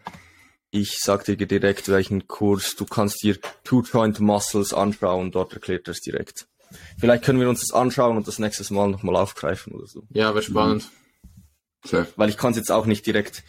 ich 0.82 1.00
sag 1.00 1.26
dir 1.26 1.36
direkt, 1.38 1.90
welchen 1.90 2.28
Kurs. 2.28 2.76
Du 2.76 2.86
kannst 2.86 3.24
dir 3.24 3.38
Two 3.64 3.82
Joint 3.82 4.20
Muscles 4.20 4.74
anschauen, 4.74 5.32
dort 5.32 5.54
erklärt 5.54 5.88
er 5.88 5.92
es 5.92 6.02
direkt. 6.02 6.48
Vielleicht 7.00 7.24
können 7.24 7.40
wir 7.40 7.50
uns 7.50 7.62
das 7.62 7.74
anschauen 7.74 8.18
und 8.18 8.28
das 8.28 8.40
nächstes 8.40 8.72
Mal 8.72 8.90
nochmal 8.90 9.16
aufgreifen 9.16 9.74
oder 9.74 9.88
so. 9.88 10.04
Ja, 10.10 10.34
wäre 10.34 10.44
spannend. 10.44 10.90
Mhm. 11.92 12.06
Weil 12.16 12.30
ich 12.30 12.38
kann 12.38 12.52
es 12.52 12.58
jetzt 12.58 12.72
auch 12.72 12.86
nicht 12.86 13.06
direkt 13.06 13.44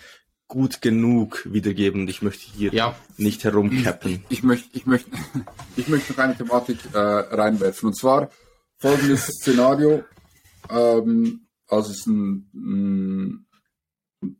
gut 0.46 0.80
genug 0.80 1.42
wiedergeben 1.44 2.02
und 2.02 2.10
ich 2.10 2.22
möchte 2.22 2.44
hier 2.50 2.72
ja. 2.72 2.96
nicht 3.16 3.44
herumcappen. 3.44 4.24
Ich, 4.28 4.38
ich, 4.38 4.42
möchte, 4.42 4.68
ich 4.72 4.86
möchte, 4.86 5.10
ich 5.76 5.88
möchte 5.88 6.12
noch 6.12 6.18
eine 6.20 6.36
Thematik 6.36 6.78
äh, 6.92 6.98
reinwerfen 6.98 7.88
und 7.88 7.94
zwar 7.94 8.30
folgendes 8.78 9.26
Szenario. 9.26 10.04
Ähm, 10.70 11.48
also 11.66 11.90
es 11.90 11.98
ist 11.98 12.06
ein, 12.06 12.50
ein 12.54 13.46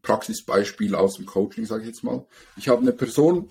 Praxisbeispiel 0.02 0.94
aus 0.94 1.16
dem 1.16 1.26
Coaching, 1.26 1.64
sage 1.64 1.82
ich 1.82 1.88
jetzt 1.88 2.04
mal. 2.04 2.26
Ich 2.56 2.68
habe 2.68 2.82
eine 2.82 2.92
Person 2.92 3.48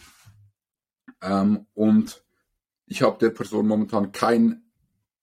ähm, 1.22 1.66
und 1.74 2.24
ich 2.86 3.02
habe 3.02 3.18
der 3.20 3.30
Person 3.30 3.68
momentan 3.68 4.12
kein 4.12 4.64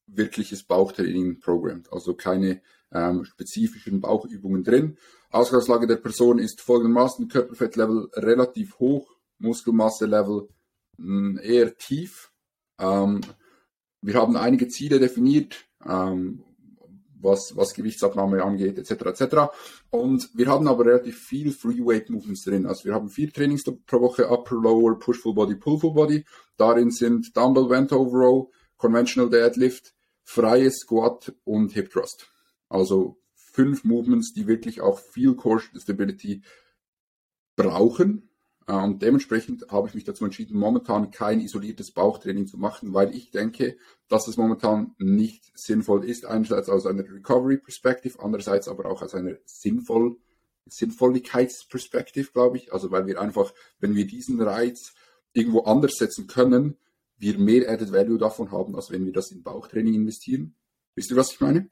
wirkliches 0.07 0.63
Bauchtraining 0.63 1.41
programmt, 1.41 1.93
also 1.93 2.15
keine 2.15 2.63
ähm, 2.93 3.25
spezifischen 3.25 4.01
Bauchübungen 4.01 4.63
drin. 4.63 4.99
Ausgangslage 5.31 5.87
der 5.87 5.97
Person 5.97 6.39
ist 6.39 6.61
folgendermaßen, 6.61 7.29
Körperfettlevel 7.29 8.11
relativ 8.15 8.79
hoch, 8.79 9.17
Muskelmasse-Level 9.39 10.49
hm, 10.97 11.41
eher 11.43 11.77
tief. 11.77 12.31
Ähm, 12.79 13.21
wir 14.01 14.15
haben 14.15 14.37
einige 14.37 14.69
Ziele 14.69 15.01
definiert, 15.01 15.65
ähm, 15.85 16.45
was, 17.25 17.57
was 17.57 17.75
Gewichtsabnahme 17.75 18.43
angeht, 18.43 18.79
etc. 18.79 19.07
etc. 19.07 19.37
Und 19.91 20.31
wir 20.35 20.47
haben 20.47 20.69
aber 20.69 20.87
relativ 20.87 21.19
viel 21.19 21.51
Freeweight 21.53 22.11
Movements 22.11 22.45
drin. 22.45 22.67
Also 22.67 22.85
wir 22.85 22.95
haben 22.95 23.09
vier 23.09 23.33
Trainings 23.33 23.65
pro 23.65 24.01
Woche, 24.01 24.29
Upper, 24.29 24.57
Lower, 24.57 24.99
Push 24.99 25.21
Full 25.21 25.35
Body, 25.35 25.57
Pull 25.57 25.81
Full 25.81 25.95
Body. 25.95 26.25
Darin 26.57 26.91
sind 26.91 27.37
Dumbbell 27.37 27.67
Bent 27.67 27.93
Over 27.93 28.19
Row, 28.19 28.53
Conventional 28.77 29.31
Deadlift, 29.31 29.95
freies 30.23 30.77
Squat 30.81 31.35
und 31.45 31.73
Hip 31.73 31.91
Thrust. 31.91 32.31
Also 32.69 33.19
fünf 33.35 33.85
Movements, 33.85 34.33
die 34.33 34.47
wirklich 34.47 34.81
auch 34.81 34.99
viel 34.99 35.35
Core 35.35 35.63
Stability 35.77 36.43
brauchen. 37.57 38.29
Und 38.67 39.03
dementsprechend 39.03 39.71
habe 39.71 39.89
ich 39.89 39.95
mich 39.95 40.05
dazu 40.05 40.25
entschieden, 40.25 40.59
momentan 40.59 41.11
kein 41.11 41.41
isoliertes 41.41 41.93
Bauchtraining 41.93 42.47
zu 42.47 42.57
machen, 42.57 42.95
weil 42.95 43.15
ich 43.15 43.31
denke, 43.31 43.77
dass 44.09 44.27
es 44.27 44.37
momentan 44.37 44.95
nicht 44.99 45.53
sinnvoll 45.55 46.05
ist, 46.05 46.25
einerseits 46.25 46.69
aus 46.69 46.87
einer 46.87 47.03
Recovery 47.03 47.59
Perspective, 47.59 48.19
andererseits 48.21 48.69
aber 48.69 48.87
auch 48.87 49.03
aus 49.03 49.15
einer 49.15 49.37
sinnvoll 49.45 50.17
Sinnvolligkeitsperspektive, 50.67 52.31
glaube 52.33 52.57
ich. 52.57 52.73
Also 52.73 52.91
weil 52.91 53.07
wir 53.07 53.21
einfach, 53.21 53.53
wenn 53.81 53.95
wir 53.95 54.07
diesen 54.07 54.41
Reiz 54.41 54.95
irgendwo 55.33 55.65
anders 55.65 55.95
setzen 55.97 56.27
können, 56.27 56.77
wir 57.19 57.39
mehr 57.39 57.71
Added 57.71 57.93
Value 57.93 58.19
davon 58.19 58.51
haben, 58.51 58.75
als 58.75 58.91
wenn 58.91 59.05
wir 59.05 59.13
das 59.13 59.31
in 59.31 59.43
Bauchtraining 59.43 59.95
investieren. 59.95 60.55
Wisst 60.95 61.11
ihr, 61.11 61.17
was 61.17 61.33
ich 61.33 61.41
meine? 61.41 61.69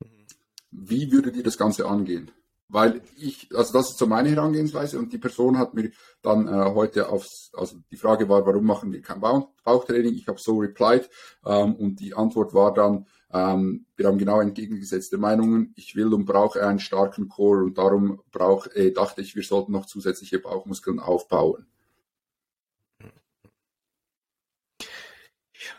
Mhm. 0.00 0.26
Wie 0.70 1.12
würdet 1.12 1.36
ihr 1.36 1.42
das 1.42 1.58
Ganze 1.58 1.86
angehen? 1.86 2.30
Weil 2.74 3.02
ich, 3.16 3.48
also 3.54 3.72
das 3.72 3.90
ist 3.90 3.98
so 3.98 4.06
meine 4.08 4.30
Herangehensweise 4.30 4.98
und 4.98 5.12
die 5.12 5.18
Person 5.18 5.58
hat 5.58 5.74
mir 5.74 5.92
dann 6.22 6.48
äh, 6.48 6.74
heute 6.74 7.08
aufs, 7.08 7.52
also 7.54 7.76
die 7.92 7.96
Frage 7.96 8.28
war, 8.28 8.44
warum 8.46 8.64
machen 8.66 8.92
wir 8.92 9.00
kein 9.00 9.20
Bauchtraining? 9.20 10.12
Ich 10.14 10.26
habe 10.26 10.40
so 10.40 10.58
replied 10.58 11.08
ähm, 11.46 11.76
und 11.76 12.00
die 12.00 12.14
Antwort 12.14 12.52
war 12.52 12.74
dann, 12.74 13.06
ähm, 13.32 13.86
wir 13.94 14.08
haben 14.08 14.18
genau 14.18 14.40
entgegengesetzte 14.40 15.18
Meinungen. 15.18 15.72
Ich 15.76 15.94
will 15.94 16.12
und 16.12 16.24
brauche 16.24 16.66
einen 16.66 16.80
starken 16.80 17.28
Core 17.28 17.62
und 17.62 17.78
darum 17.78 18.20
brauch, 18.32 18.66
äh, 18.74 18.90
dachte 18.90 19.22
ich, 19.22 19.36
wir 19.36 19.44
sollten 19.44 19.70
noch 19.70 19.86
zusätzliche 19.86 20.40
Bauchmuskeln 20.40 20.98
aufbauen. 20.98 21.68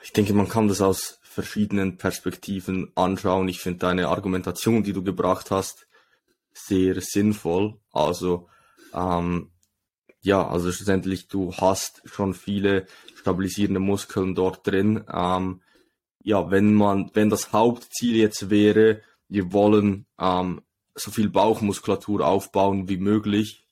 Ich 0.02 0.14
denke, 0.14 0.34
man 0.34 0.48
kann 0.48 0.70
das 0.70 0.80
aus 0.80 1.20
verschiedenen 1.24 1.98
Perspektiven 1.98 2.94
anschauen. 2.96 3.50
Ich 3.50 3.60
finde 3.60 3.80
deine 3.80 4.08
Argumentation, 4.08 4.84
die 4.84 4.94
du 4.94 5.04
gebracht 5.04 5.52
hast, 5.52 5.88
sehr 6.56 7.02
sinnvoll. 7.02 7.78
Also 7.92 8.48
ähm, 8.94 9.52
ja, 10.22 10.48
also 10.48 10.72
schlussendlich 10.72 11.28
du 11.28 11.54
hast 11.54 12.02
schon 12.06 12.34
viele 12.34 12.88
stabilisierende 13.16 13.80
Muskeln 13.80 14.34
dort 14.34 14.66
drin. 14.66 15.04
Ähm, 15.12 15.62
ja, 16.24 16.50
wenn 16.50 16.74
man, 16.74 17.12
wenn 17.14 17.30
das 17.30 17.54
Hauptziel 17.54 18.16
jetzt 18.16 18.50
wäre, 18.50 19.02
wir 19.28 19.54
wollen 19.54 20.08
ähm, 20.20 20.62
so 20.96 21.12
viel 21.12 21.30
Bauchmuskulatur 21.30 22.26
aufbauen 22.26 22.90
wie 22.90 22.98
möglich, 22.98 23.68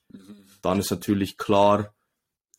dann 0.62 0.78
ist 0.78 0.90
natürlich 0.90 1.36
klar, 1.36 1.92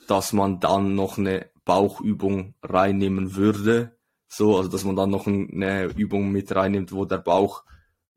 dass 0.07 0.33
man 0.33 0.59
dann 0.59 0.95
noch 0.95 1.17
eine 1.17 1.49
Bauchübung 1.63 2.55
reinnehmen 2.61 3.35
würde. 3.35 3.97
So, 4.27 4.57
also 4.57 4.69
dass 4.69 4.83
man 4.83 4.95
dann 4.95 5.09
noch 5.09 5.27
eine 5.27 5.85
Übung 5.85 6.31
mit 6.31 6.53
reinnimmt, 6.53 6.91
wo 6.91 7.05
der 7.05 7.19
Bauch 7.19 7.63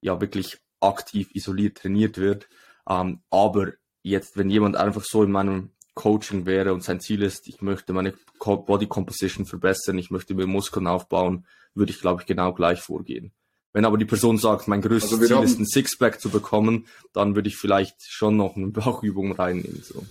ja 0.00 0.20
wirklich 0.20 0.58
aktiv 0.80 1.30
isoliert 1.34 1.78
trainiert 1.78 2.18
wird. 2.18 2.48
Ähm, 2.88 3.20
aber 3.30 3.72
jetzt, 4.02 4.36
wenn 4.36 4.50
jemand 4.50 4.76
einfach 4.76 5.04
so 5.04 5.22
in 5.22 5.30
meinem 5.30 5.70
Coaching 5.94 6.46
wäre 6.46 6.72
und 6.74 6.84
sein 6.84 7.00
Ziel 7.00 7.22
ist, 7.22 7.48
ich 7.48 7.60
möchte 7.60 7.92
meine 7.92 8.14
Body 8.38 8.86
Composition 8.86 9.46
verbessern, 9.46 9.98
ich 9.98 10.10
möchte 10.10 10.34
mir 10.34 10.46
Muskeln 10.46 10.86
aufbauen, 10.86 11.46
würde 11.74 11.90
ich, 11.90 12.00
glaube 12.00 12.22
ich, 12.22 12.26
genau 12.26 12.52
gleich 12.52 12.80
vorgehen. 12.80 13.32
Wenn 13.72 13.84
aber 13.84 13.98
die 13.98 14.04
Person 14.04 14.38
sagt, 14.38 14.68
mein 14.68 14.80
größtes 14.80 15.12
also 15.12 15.26
Ziel 15.26 15.36
haben... 15.36 15.44
ist, 15.44 15.58
ein 15.58 15.66
Sixpack 15.66 16.20
zu 16.20 16.30
bekommen, 16.30 16.86
dann 17.12 17.34
würde 17.34 17.48
ich 17.48 17.56
vielleicht 17.56 17.96
schon 18.02 18.36
noch 18.36 18.56
eine 18.56 18.68
Bauchübung 18.68 19.32
reinnehmen. 19.32 19.82
So. 19.82 20.04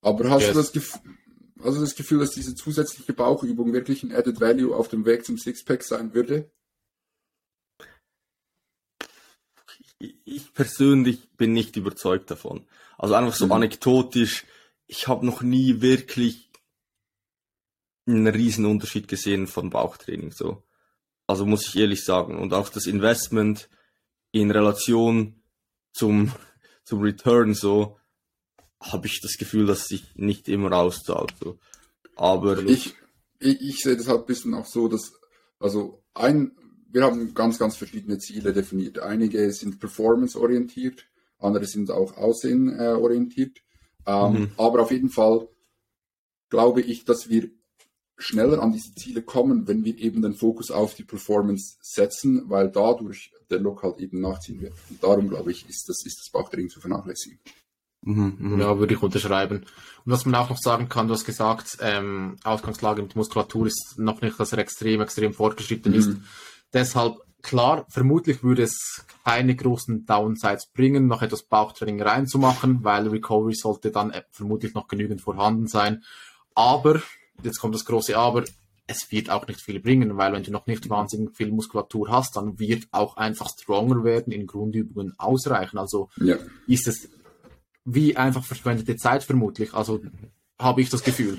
Aber 0.00 0.30
hast 0.30 0.42
yes. 0.42 0.52
du 0.52 0.58
das 0.58 0.72
Gefühl, 0.72 1.00
also 1.62 1.80
das 1.80 1.94
Gefühl, 1.94 2.20
dass 2.20 2.30
diese 2.30 2.54
zusätzliche 2.54 3.12
Bauchübung 3.12 3.72
wirklich 3.72 4.02
ein 4.02 4.14
Added 4.14 4.40
Value 4.40 4.74
auf 4.74 4.88
dem 4.88 5.04
Weg 5.04 5.26
zum 5.26 5.36
Sixpack 5.36 5.82
sein 5.82 6.14
würde? 6.14 6.50
Ich 10.00 10.52
persönlich 10.54 11.30
bin 11.36 11.52
nicht 11.52 11.76
überzeugt 11.76 12.30
davon. 12.30 12.66
Also 12.98 13.14
einfach 13.14 13.34
so 13.34 13.46
mhm. 13.46 13.52
anekdotisch, 13.52 14.44
ich 14.86 15.06
habe 15.06 15.24
noch 15.24 15.42
nie 15.42 15.80
wirklich 15.80 16.50
einen 18.06 18.26
riesen 18.26 18.66
Unterschied 18.66 19.08
gesehen 19.08 19.46
von 19.46 19.70
Bauchtraining 19.70 20.32
so. 20.32 20.62
Also 21.26 21.46
muss 21.46 21.68
ich 21.68 21.76
ehrlich 21.76 22.04
sagen. 22.04 22.38
Und 22.38 22.52
auch 22.54 22.70
das 22.70 22.86
Investment 22.86 23.68
in 24.32 24.50
Relation 24.50 25.42
zum, 25.92 26.32
zum 26.84 27.00
Return 27.02 27.54
so, 27.54 27.98
habe 28.80 29.06
ich 29.06 29.20
das 29.20 29.36
Gefühl, 29.36 29.66
dass 29.66 29.86
sich 29.86 30.14
nicht 30.16 30.48
immer 30.48 30.72
auszahlt. 30.72 31.34
So. 31.38 31.58
Aber 32.16 32.58
ich, 32.58 32.94
ich, 33.38 33.60
ich 33.60 33.78
sehe 33.78 33.96
das 33.96 34.08
halt 34.08 34.20
ein 34.20 34.26
bisschen 34.26 34.54
auch 34.54 34.66
so, 34.66 34.88
dass 34.88 35.12
also 35.58 36.02
ein 36.14 36.56
wir 36.92 37.02
haben 37.02 37.34
ganz, 37.34 37.58
ganz 37.58 37.76
verschiedene 37.76 38.18
Ziele 38.18 38.52
definiert. 38.52 38.98
Einige 38.98 39.50
sind 39.52 39.80
performance-orientiert, 39.80 41.06
andere 41.38 41.66
sind 41.66 41.90
auch 41.90 42.16
aussehen-orientiert. 42.16 43.58
Ähm, 44.06 44.32
mhm. 44.32 44.50
Aber 44.56 44.82
auf 44.82 44.90
jeden 44.90 45.10
Fall 45.10 45.48
glaube 46.48 46.80
ich, 46.80 47.04
dass 47.04 47.28
wir 47.28 47.50
schneller 48.18 48.62
an 48.62 48.72
diese 48.72 48.94
Ziele 48.94 49.22
kommen, 49.22 49.66
wenn 49.66 49.84
wir 49.84 49.96
eben 49.98 50.22
den 50.22 50.34
Fokus 50.34 50.70
auf 50.70 50.94
die 50.94 51.04
Performance 51.04 51.76
setzen, 51.80 52.44
weil 52.48 52.70
dadurch 52.70 53.32
der 53.48 53.60
Look 53.60 53.82
halt 53.82 53.98
eben 53.98 54.20
nachziehen 54.20 54.60
wird. 54.60 54.74
Und 54.90 55.02
darum 55.02 55.28
glaube 55.28 55.50
ich, 55.50 55.68
ist 55.68 55.88
das, 55.88 56.04
ist 56.04 56.18
das 56.20 56.30
Bauchdring 56.30 56.68
zu 56.68 56.80
vernachlässigen. 56.80 57.38
Mhm, 58.02 58.36
mhm, 58.38 58.60
ja, 58.60 58.78
würde 58.78 58.94
ich 58.94 59.02
unterschreiben. 59.02 59.58
Und 59.58 60.12
was 60.12 60.24
man 60.24 60.34
auch 60.34 60.48
noch 60.48 60.58
sagen 60.58 60.88
kann, 60.88 61.06
du 61.06 61.14
hast 61.14 61.26
gesagt, 61.26 61.78
ähm, 61.80 62.36
Ausgangslage 62.44 63.02
mit 63.02 63.14
Muskulatur 63.14 63.66
ist 63.66 63.98
noch 63.98 64.22
nicht, 64.22 64.40
dass 64.40 64.52
er 64.52 64.58
extrem, 64.58 65.02
extrem 65.02 65.34
fortgeschritten 65.34 65.92
mhm. 65.92 65.98
ist. 65.98 66.10
Deshalb, 66.72 67.16
klar, 67.42 67.86
vermutlich 67.88 68.42
würde 68.42 68.62
es 68.62 69.04
keine 69.24 69.54
großen 69.54 70.06
Downsides 70.06 70.66
bringen, 70.72 71.06
noch 71.06 71.22
etwas 71.22 71.42
Bauchtraining 71.42 72.00
reinzumachen, 72.02 72.84
weil 72.84 73.08
Recovery 73.08 73.54
sollte 73.54 73.90
dann 73.90 74.10
äh, 74.10 74.22
vermutlich 74.30 74.74
noch 74.74 74.88
genügend 74.88 75.20
vorhanden 75.20 75.66
sein. 75.66 76.02
Aber, 76.54 77.02
jetzt 77.42 77.58
kommt 77.58 77.74
das 77.74 77.84
große 77.84 78.16
Aber, 78.16 78.44
es 78.90 79.10
wird 79.12 79.30
auch 79.30 79.46
nicht 79.46 79.60
viel 79.60 79.78
bringen, 79.78 80.16
weil 80.16 80.32
wenn 80.32 80.42
du 80.42 80.50
noch 80.50 80.66
nicht 80.66 80.90
wahnsinnig 80.90 81.36
viel 81.36 81.52
Muskulatur 81.52 82.10
hast, 82.10 82.36
dann 82.36 82.58
wird 82.58 82.88
auch 82.90 83.16
einfach 83.16 83.48
stronger 83.48 84.02
werden, 84.02 84.32
in 84.32 84.46
Grundübungen 84.46 85.14
ausreichen. 85.16 85.78
Also 85.78 86.10
ja. 86.16 86.36
ist 86.66 86.88
es 86.88 87.08
wie 87.84 88.16
einfach 88.16 88.44
verschwendete 88.44 88.96
Zeit 88.96 89.22
vermutlich. 89.22 89.74
Also 89.74 90.00
habe 90.58 90.82
ich 90.82 90.90
das 90.90 91.04
Gefühl. 91.04 91.38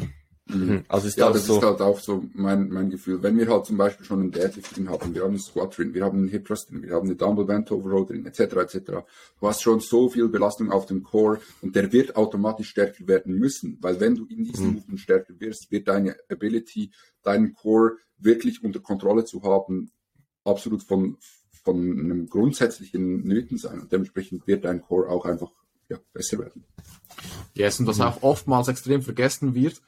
Mhm. 0.53 0.85
Also 0.87 1.07
ist 1.07 1.17
ja, 1.17 1.31
das 1.31 1.45
so 1.45 1.57
ist 1.57 1.63
halt 1.63 1.81
auch 1.81 1.99
so 1.99 2.23
mein, 2.33 2.69
mein 2.69 2.89
Gefühl. 2.89 3.21
Wenn 3.23 3.37
wir 3.37 3.47
halt 3.47 3.65
zum 3.65 3.77
Beispiel 3.77 4.05
schon 4.05 4.19
einen 4.19 4.31
Deadlift 4.31 4.75
drin 4.75 4.89
haben, 4.89 5.13
wir 5.13 5.21
haben 5.21 5.31
einen 5.31 5.39
Squat 5.39 5.77
drin, 5.77 5.93
wir 5.93 6.03
haben 6.03 6.19
einen 6.19 6.27
Hip 6.27 6.45
Thrust 6.45 6.69
drin, 6.69 6.83
wir 6.83 6.95
haben 6.95 7.07
eine 7.07 7.15
Dumbbell 7.15 7.45
Bent 7.45 7.71
Overall 7.71 8.05
drin, 8.05 8.25
etc., 8.25 8.39
etc. 8.39 8.77
Du 9.39 9.47
hast 9.47 9.61
schon 9.61 9.79
so 9.79 10.09
viel 10.09 10.27
Belastung 10.27 10.71
auf 10.71 10.85
dem 10.85 11.03
Core 11.03 11.39
und 11.61 11.75
der 11.75 11.91
wird 11.91 12.15
automatisch 12.15 12.69
stärker 12.69 13.07
werden 13.07 13.35
müssen, 13.35 13.77
weil 13.81 13.99
wenn 13.99 14.15
du 14.15 14.25
in 14.25 14.43
diesen 14.43 14.67
mhm. 14.67 14.73
Movement 14.75 14.99
stärker 14.99 15.33
wirst, 15.39 15.71
wird 15.71 15.87
deine 15.87 16.15
Ability, 16.29 16.91
deinen 17.23 17.53
Core 17.53 17.97
wirklich 18.17 18.63
unter 18.63 18.79
Kontrolle 18.79 19.25
zu 19.25 19.43
haben, 19.43 19.91
absolut 20.43 20.83
von, 20.83 21.17
von 21.63 21.77
einem 21.77 22.27
grundsätzlichen 22.27 23.23
Nöten 23.23 23.57
sein 23.57 23.79
und 23.79 23.91
dementsprechend 23.91 24.47
wird 24.47 24.65
dein 24.65 24.81
Core 24.81 25.09
auch 25.09 25.25
einfach 25.25 25.51
ja, 25.89 25.97
besser 26.13 26.39
werden. 26.39 26.63
Yes, 27.53 27.79
und 27.79 27.87
was 27.87 27.97
mhm. 27.97 28.05
auch 28.05 28.23
oftmals 28.23 28.67
extrem 28.67 29.01
vergessen 29.01 29.53
wird, 29.53 29.81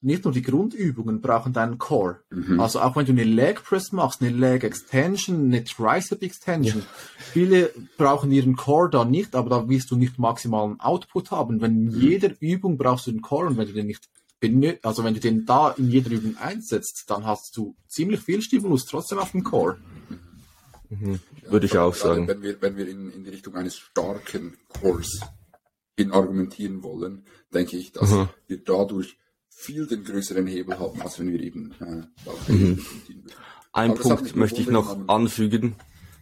nicht 0.00 0.24
nur 0.24 0.32
die 0.32 0.42
Grundübungen 0.42 1.20
brauchen 1.20 1.52
deinen 1.52 1.78
Core. 1.78 2.20
Mhm. 2.30 2.60
Also 2.60 2.80
auch 2.80 2.94
wenn 2.94 3.06
du 3.06 3.12
eine 3.12 3.24
Leg 3.24 3.64
Press 3.64 3.90
machst, 3.90 4.22
eine 4.22 4.30
Leg 4.30 4.62
Extension, 4.62 5.46
eine 5.46 5.64
Tricep 5.64 6.22
Extension, 6.22 6.80
ja. 6.80 6.86
viele 7.18 7.72
brauchen 7.96 8.30
ihren 8.30 8.56
Core 8.56 8.90
da 8.90 9.04
nicht, 9.04 9.34
aber 9.34 9.50
da 9.50 9.68
wirst 9.68 9.90
du 9.90 9.96
nicht 9.96 10.18
maximalen 10.18 10.78
Output 10.80 11.30
haben. 11.30 11.60
Wenn 11.60 11.72
in 11.72 11.84
mhm. 11.86 12.00
jeder 12.00 12.30
Übung 12.40 12.78
brauchst 12.78 13.06
du 13.06 13.12
den 13.12 13.22
Core 13.22 13.48
und 13.48 13.56
wenn 13.56 13.66
du 13.66 13.72
den 13.72 13.86
nicht 13.86 14.08
also 14.82 15.02
wenn 15.02 15.14
du 15.14 15.20
den 15.20 15.46
da 15.46 15.70
in 15.72 15.90
jeder 15.90 16.12
Übung 16.12 16.36
einsetzt, 16.36 17.06
dann 17.08 17.26
hast 17.26 17.56
du 17.56 17.74
ziemlich 17.88 18.20
viel 18.20 18.40
Stimulus 18.40 18.84
trotzdem 18.84 19.18
auf 19.18 19.32
dem 19.32 19.42
Core. 19.42 19.78
Mhm. 20.90 21.18
Ja, 21.42 21.50
Würde 21.50 21.66
ich 21.66 21.76
auch 21.76 21.94
sagen. 21.94 22.28
Wenn 22.28 22.42
wir, 22.42 22.62
wenn 22.62 22.76
wir 22.76 22.88
in, 22.88 23.10
in 23.10 23.24
die 23.24 23.30
Richtung 23.30 23.56
eines 23.56 23.76
starken 23.76 24.56
Cores 24.68 25.20
hin 25.96 26.12
argumentieren 26.12 26.84
wollen, 26.84 27.24
denke 27.52 27.76
ich, 27.76 27.90
dass 27.90 28.12
mhm. 28.12 28.28
wir 28.46 28.62
dadurch 28.62 29.18
viel 29.58 29.86
den 29.86 30.04
größeren 30.04 30.46
Hebel 30.46 30.78
haben, 30.78 31.02
als 31.02 31.18
wenn 31.18 31.32
wir 31.32 31.40
eben 31.40 31.74
äh, 31.80 32.52
mhm. 32.52 32.84
Ein 33.72 33.94
Punkt 33.94 34.34
möchte 34.36 34.60
ich 34.60 34.68
noch 34.68 35.08
anfügen, 35.08 35.74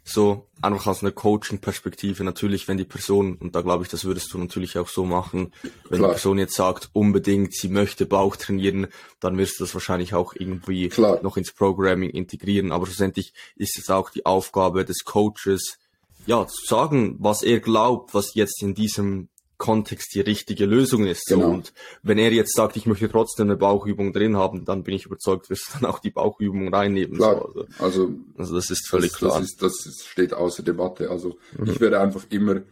so 0.04 0.46
einfach 0.62 0.86
aus 0.86 1.02
einer 1.02 1.12
Coaching-Perspektive. 1.12 2.24
Natürlich, 2.24 2.66
wenn 2.66 2.76
die 2.76 2.84
Person, 2.84 3.36
und 3.36 3.54
da 3.54 3.60
glaube 3.60 3.84
ich, 3.84 3.90
das 3.90 4.04
würdest 4.04 4.32
du 4.32 4.38
natürlich 4.38 4.78
auch 4.78 4.88
so 4.88 5.04
machen, 5.04 5.52
wenn 5.88 5.98
Klar. 5.98 6.10
die 6.10 6.14
Person 6.14 6.38
jetzt 6.38 6.54
sagt, 6.54 6.90
unbedingt, 6.92 7.54
sie 7.54 7.68
möchte 7.68 8.06
Bauch 8.06 8.36
trainieren, 8.36 8.86
dann 9.20 9.36
wirst 9.36 9.60
du 9.60 9.64
das 9.64 9.74
wahrscheinlich 9.74 10.14
auch 10.14 10.34
irgendwie 10.34 10.88
Klar. 10.88 11.20
noch 11.22 11.36
ins 11.36 11.52
Programming 11.52 12.10
integrieren. 12.10 12.72
Aber 12.72 12.86
schlussendlich 12.86 13.32
ist 13.56 13.78
es 13.78 13.90
auch 13.90 14.10
die 14.10 14.24
Aufgabe 14.24 14.84
des 14.84 15.04
Coaches, 15.04 15.78
ja, 16.26 16.46
zu 16.46 16.64
sagen, 16.66 17.16
was 17.18 17.42
er 17.42 17.60
glaubt, 17.60 18.14
was 18.14 18.34
jetzt 18.34 18.62
in 18.62 18.74
diesem 18.74 19.28
Kontext 19.58 20.14
die 20.14 20.20
richtige 20.20 20.66
Lösung 20.66 21.06
ist. 21.06 21.26
Genau. 21.26 21.50
Und 21.50 21.72
wenn 22.02 22.18
er 22.18 22.32
jetzt 22.32 22.54
sagt, 22.54 22.76
ich 22.76 22.86
möchte 22.86 23.08
trotzdem 23.08 23.48
eine 23.48 23.56
Bauchübung 23.56 24.12
drin 24.12 24.36
haben, 24.36 24.64
dann 24.64 24.82
bin 24.82 24.94
ich 24.94 25.06
überzeugt, 25.06 25.50
wirst 25.50 25.68
du 25.68 25.78
dann 25.80 25.90
auch 25.90 25.98
die 25.98 26.10
Bauchübung 26.10 26.72
reinnehmen. 26.72 27.16
Klar. 27.16 27.48
So. 27.54 27.60
Also, 27.60 27.66
also, 27.78 28.14
also, 28.36 28.54
das 28.54 28.70
ist 28.70 28.88
völlig 28.88 29.12
das, 29.12 29.18
klar. 29.18 29.40
Das, 29.40 29.50
ist, 29.50 29.62
das 29.62 30.04
steht 30.06 30.34
außer 30.34 30.62
Debatte. 30.62 31.10
Also 31.10 31.38
mhm. 31.56 31.70
ich 31.70 31.80
werde 31.80 32.00
einfach 32.00 32.24
immer 32.30 32.62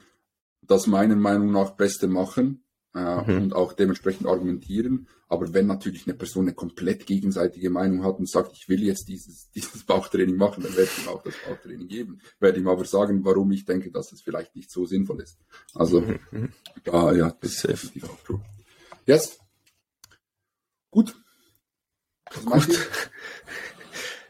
das 0.63 0.87
meiner 0.87 1.17
Meinung 1.17 1.53
nach 1.53 1.71
Beste 1.71 2.09
machen 2.09 2.64
äh, 2.95 3.31
mhm. 3.31 3.43
und 3.43 3.53
auch 3.55 3.73
dementsprechend 3.73 4.27
argumentieren. 4.27 5.09
Aber 5.29 5.53
wenn 5.53 5.67
natürlich 5.67 6.07
eine 6.07 6.15
Person 6.15 6.45
eine 6.45 6.55
komplett 6.55 7.07
gegenseitige 7.07 7.71
Meinung 7.71 8.05
hat 8.05 8.19
und 8.19 8.29
sagt, 8.29 8.53
ich 8.53 8.69
will 8.69 8.83
jetzt 8.83 9.09
dieses, 9.09 9.51
dieses 9.55 9.85
Bauchtraining 9.85 10.37
machen, 10.37 10.63
dann 10.63 10.77
werde 10.77 10.91
ich 10.97 11.05
ihm 11.05 11.09
auch 11.09 11.23
das 11.23 11.35
Bauchtraining 11.49 11.89
geben. 11.89 12.21
Werde 12.39 12.61
ihm 12.61 12.69
aber 12.69 12.85
sagen, 12.85 13.25
warum 13.25 13.51
ich 13.53 13.65
denke, 13.65 13.91
dass 13.91 14.13
es 14.13 14.21
vielleicht 14.21 14.55
nicht 14.55 14.71
so 14.71 14.87
sinnvoll 14.87 15.21
ist. 15.21 15.39
Also, 15.75 16.01
mhm. 16.01 16.19
mhm. 16.31 16.53
da, 16.85 17.13
ja, 17.13 17.37
das 17.41 17.53
ist 17.53 17.69
definitiv 17.69 18.05
auch 18.05 18.21
true. 18.21 18.41
Yes. 19.07 19.39
Gut. 20.91 21.15
Gut. 22.45 22.69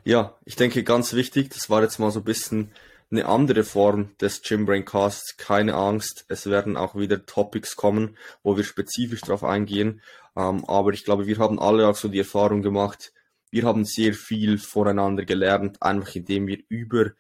Ja, 0.07 0.39
ich 0.45 0.55
denke 0.57 0.85
ganz 0.85 1.15
wichtig, 1.15 1.49
das 1.49 1.71
war 1.71 1.83
jetzt 1.83 1.99
mal 1.99 2.11
so 2.11 2.21
ein 2.21 2.25
bisschen 2.25 2.71
eine 3.15 3.27
andere 3.27 3.65
Form 3.65 4.11
des 4.21 4.43
Gymbrain 4.43 4.85
Casts. 4.85 5.37
Keine 5.37 5.75
Angst, 5.75 6.25
es 6.29 6.47
werden 6.47 6.77
auch 6.77 6.97
wieder 6.97 7.25
Topics 7.27 7.77
kommen, 7.77 8.17
wo 8.43 8.57
wir 8.57 8.65
spezifisch 8.65 9.21
darauf 9.21 9.45
eingehen. 9.45 10.03
Ähm, 10.37 10.65
aber 10.67 10.93
ich 10.93 11.05
glaube, 11.05 11.27
wir 11.27 11.39
haben 11.39 11.59
alle 11.59 11.89
auch 11.89 11.97
so 11.97 12.09
die 12.09 12.19
Erfahrung 12.19 12.63
gemacht, 12.63 13.13
wir 13.51 13.63
haben 13.63 13.85
sehr 13.85 14.15
viel 14.15 14.59
voneinander 14.59 15.25
gelernt, 15.25 15.81
einfach 15.81 16.13
indem 16.17 16.49
wir 16.49 16.59
über 16.69 17.13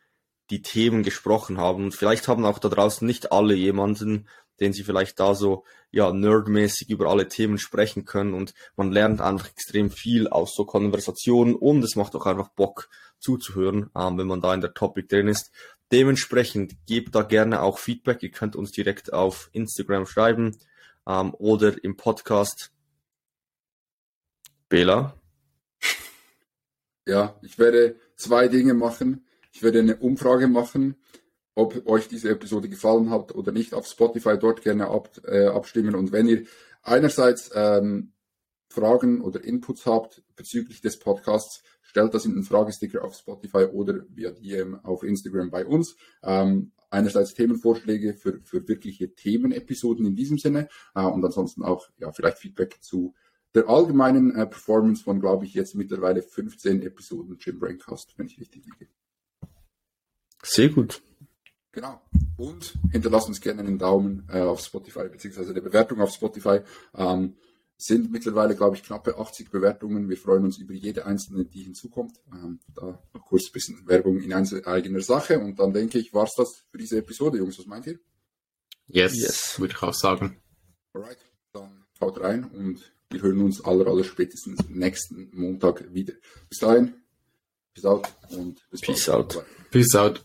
die 0.50 0.62
Themen 0.62 1.04
gesprochen 1.04 1.58
haben. 1.58 1.84
Und 1.84 1.94
vielleicht 1.94 2.26
haben 2.26 2.44
auch 2.44 2.58
da 2.58 2.68
draußen 2.68 3.06
nicht 3.06 3.30
alle 3.30 3.54
jemanden, 3.54 4.28
den 4.58 4.72
sie 4.72 4.82
vielleicht 4.82 5.20
da 5.20 5.34
so 5.34 5.64
ja 5.90 6.12
nerdmäßig 6.12 6.90
über 6.90 7.08
alle 7.08 7.28
Themen 7.28 7.58
sprechen 7.58 8.04
können 8.04 8.34
und 8.34 8.52
man 8.76 8.90
lernt 8.90 9.20
einfach 9.20 9.48
extrem 9.48 9.90
viel 9.90 10.28
aus 10.28 10.54
so 10.54 10.64
Konversationen 10.64 11.54
und 11.54 11.84
es 11.84 11.96
macht 11.96 12.14
auch 12.16 12.26
einfach 12.26 12.48
Bock 12.48 12.88
zuzuhören, 13.18 13.90
ähm, 13.96 14.18
wenn 14.18 14.26
man 14.26 14.40
da 14.40 14.52
in 14.54 14.60
der 14.60 14.74
Topic 14.74 15.08
drin 15.08 15.28
ist. 15.28 15.50
Dementsprechend 15.92 16.74
gebt 16.86 17.14
da 17.14 17.22
gerne 17.22 17.62
auch 17.62 17.78
Feedback. 17.78 18.22
Ihr 18.22 18.30
könnt 18.30 18.56
uns 18.56 18.72
direkt 18.72 19.12
auf 19.12 19.50
Instagram 19.52 20.06
schreiben 20.06 20.56
ähm, 21.06 21.34
oder 21.34 21.82
im 21.84 21.96
Podcast. 21.96 22.72
Bela? 24.68 25.14
Ja, 27.06 27.38
ich 27.42 27.58
werde 27.58 27.96
zwei 28.16 28.48
Dinge 28.48 28.74
machen. 28.74 29.26
Ich 29.52 29.62
werde 29.62 29.80
eine 29.80 29.96
Umfrage 29.96 30.48
machen, 30.48 30.96
ob 31.54 31.86
euch 31.86 32.08
diese 32.08 32.30
Episode 32.30 32.68
gefallen 32.68 33.10
hat 33.10 33.34
oder 33.34 33.52
nicht. 33.52 33.74
Auf 33.74 33.86
Spotify 33.86 34.38
dort 34.38 34.62
gerne 34.62 34.88
ab, 34.88 35.20
äh, 35.24 35.46
abstimmen. 35.46 35.94
Und 35.94 36.12
wenn 36.12 36.26
ihr 36.26 36.44
einerseits 36.82 37.50
ähm, 37.54 38.14
Fragen 38.68 39.20
oder 39.20 39.44
Inputs 39.44 39.86
habt 39.86 40.22
bezüglich 40.34 40.80
des 40.80 40.98
Podcasts, 40.98 41.62
stellt 41.94 42.12
das 42.12 42.24
in 42.24 42.34
den 42.34 42.42
Fragesticker 42.42 43.04
auf 43.04 43.14
Spotify 43.14 43.66
oder 43.66 44.04
via 44.08 44.32
DM 44.32 44.80
auf 44.82 45.04
Instagram 45.04 45.48
bei 45.48 45.64
uns. 45.64 45.94
Ähm, 46.24 46.72
einerseits 46.90 47.34
Themenvorschläge 47.34 48.14
für, 48.14 48.40
für 48.42 48.66
wirkliche 48.66 49.14
Themenepisoden 49.14 50.04
in 50.04 50.16
diesem 50.16 50.38
Sinne 50.38 50.68
äh, 50.96 51.04
und 51.04 51.24
ansonsten 51.24 51.62
auch 51.62 51.88
ja 51.98 52.10
vielleicht 52.10 52.38
Feedback 52.38 52.78
zu 52.80 53.14
der 53.54 53.68
allgemeinen 53.68 54.34
äh, 54.34 54.44
Performance 54.44 55.04
von, 55.04 55.20
glaube 55.20 55.44
ich, 55.44 55.54
jetzt 55.54 55.76
mittlerweile 55.76 56.20
15 56.20 56.82
Episoden 56.82 57.36
Jim 57.38 57.60
Braincast, 57.60 58.18
wenn 58.18 58.26
ich 58.26 58.40
richtig 58.40 58.64
liege. 58.64 58.90
Sehr 60.42 60.70
gut. 60.70 61.00
Genau. 61.70 62.00
Und 62.36 62.74
hinterlasst 62.90 63.28
uns 63.28 63.40
gerne 63.40 63.60
einen 63.60 63.78
Daumen 63.78 64.26
äh, 64.28 64.40
auf 64.40 64.58
Spotify, 64.58 65.08
beziehungsweise 65.08 65.52
eine 65.52 65.62
Bewertung 65.62 66.00
auf 66.00 66.10
Spotify. 66.10 66.58
Ähm, 66.96 67.36
sind 67.86 68.10
mittlerweile, 68.10 68.56
glaube 68.56 68.76
ich, 68.76 68.82
knappe 68.82 69.18
80 69.18 69.50
Bewertungen. 69.50 70.08
Wir 70.08 70.16
freuen 70.16 70.44
uns 70.44 70.58
über 70.58 70.72
jede 70.72 71.04
einzelne, 71.04 71.44
die 71.44 71.64
hinzukommt. 71.64 72.18
Ähm, 72.32 72.58
da 72.74 72.98
noch 73.12 73.26
kurz 73.26 73.48
ein 73.48 73.52
bisschen 73.52 73.86
Werbung 73.86 74.20
in 74.20 74.32
eigener 74.32 75.02
Sache. 75.02 75.38
Und 75.38 75.58
dann 75.58 75.74
denke 75.74 75.98
ich, 75.98 76.14
war 76.14 76.24
es 76.24 76.34
das 76.34 76.64
für 76.70 76.78
diese 76.78 76.96
Episode, 76.96 77.36
Jungs. 77.36 77.58
Was 77.58 77.66
meint 77.66 77.86
ihr? 77.86 77.98
Yes, 78.86 79.14
yes. 79.16 79.60
würde 79.60 79.74
ich 79.76 79.82
auch 79.82 79.92
sagen. 79.92 80.40
Alright, 80.94 81.18
dann 81.52 81.84
haut 82.00 82.20
rein 82.20 82.44
und 82.44 82.80
wir 83.10 83.20
hören 83.20 83.42
uns 83.42 83.62
aller, 83.62 83.86
aller 83.86 84.04
spätestens 84.04 84.58
nächsten 84.70 85.30
Montag 85.32 85.92
wieder. 85.92 86.14
Bis 86.48 86.60
dahin, 86.60 86.94
peace 87.74 87.84
out 87.84 88.08
und 88.30 88.66
bis 88.70 88.80
Peace 88.80 89.06
bald. 89.06 89.36
out. 89.36 89.46
Peace 89.70 89.94
out. 89.94 90.24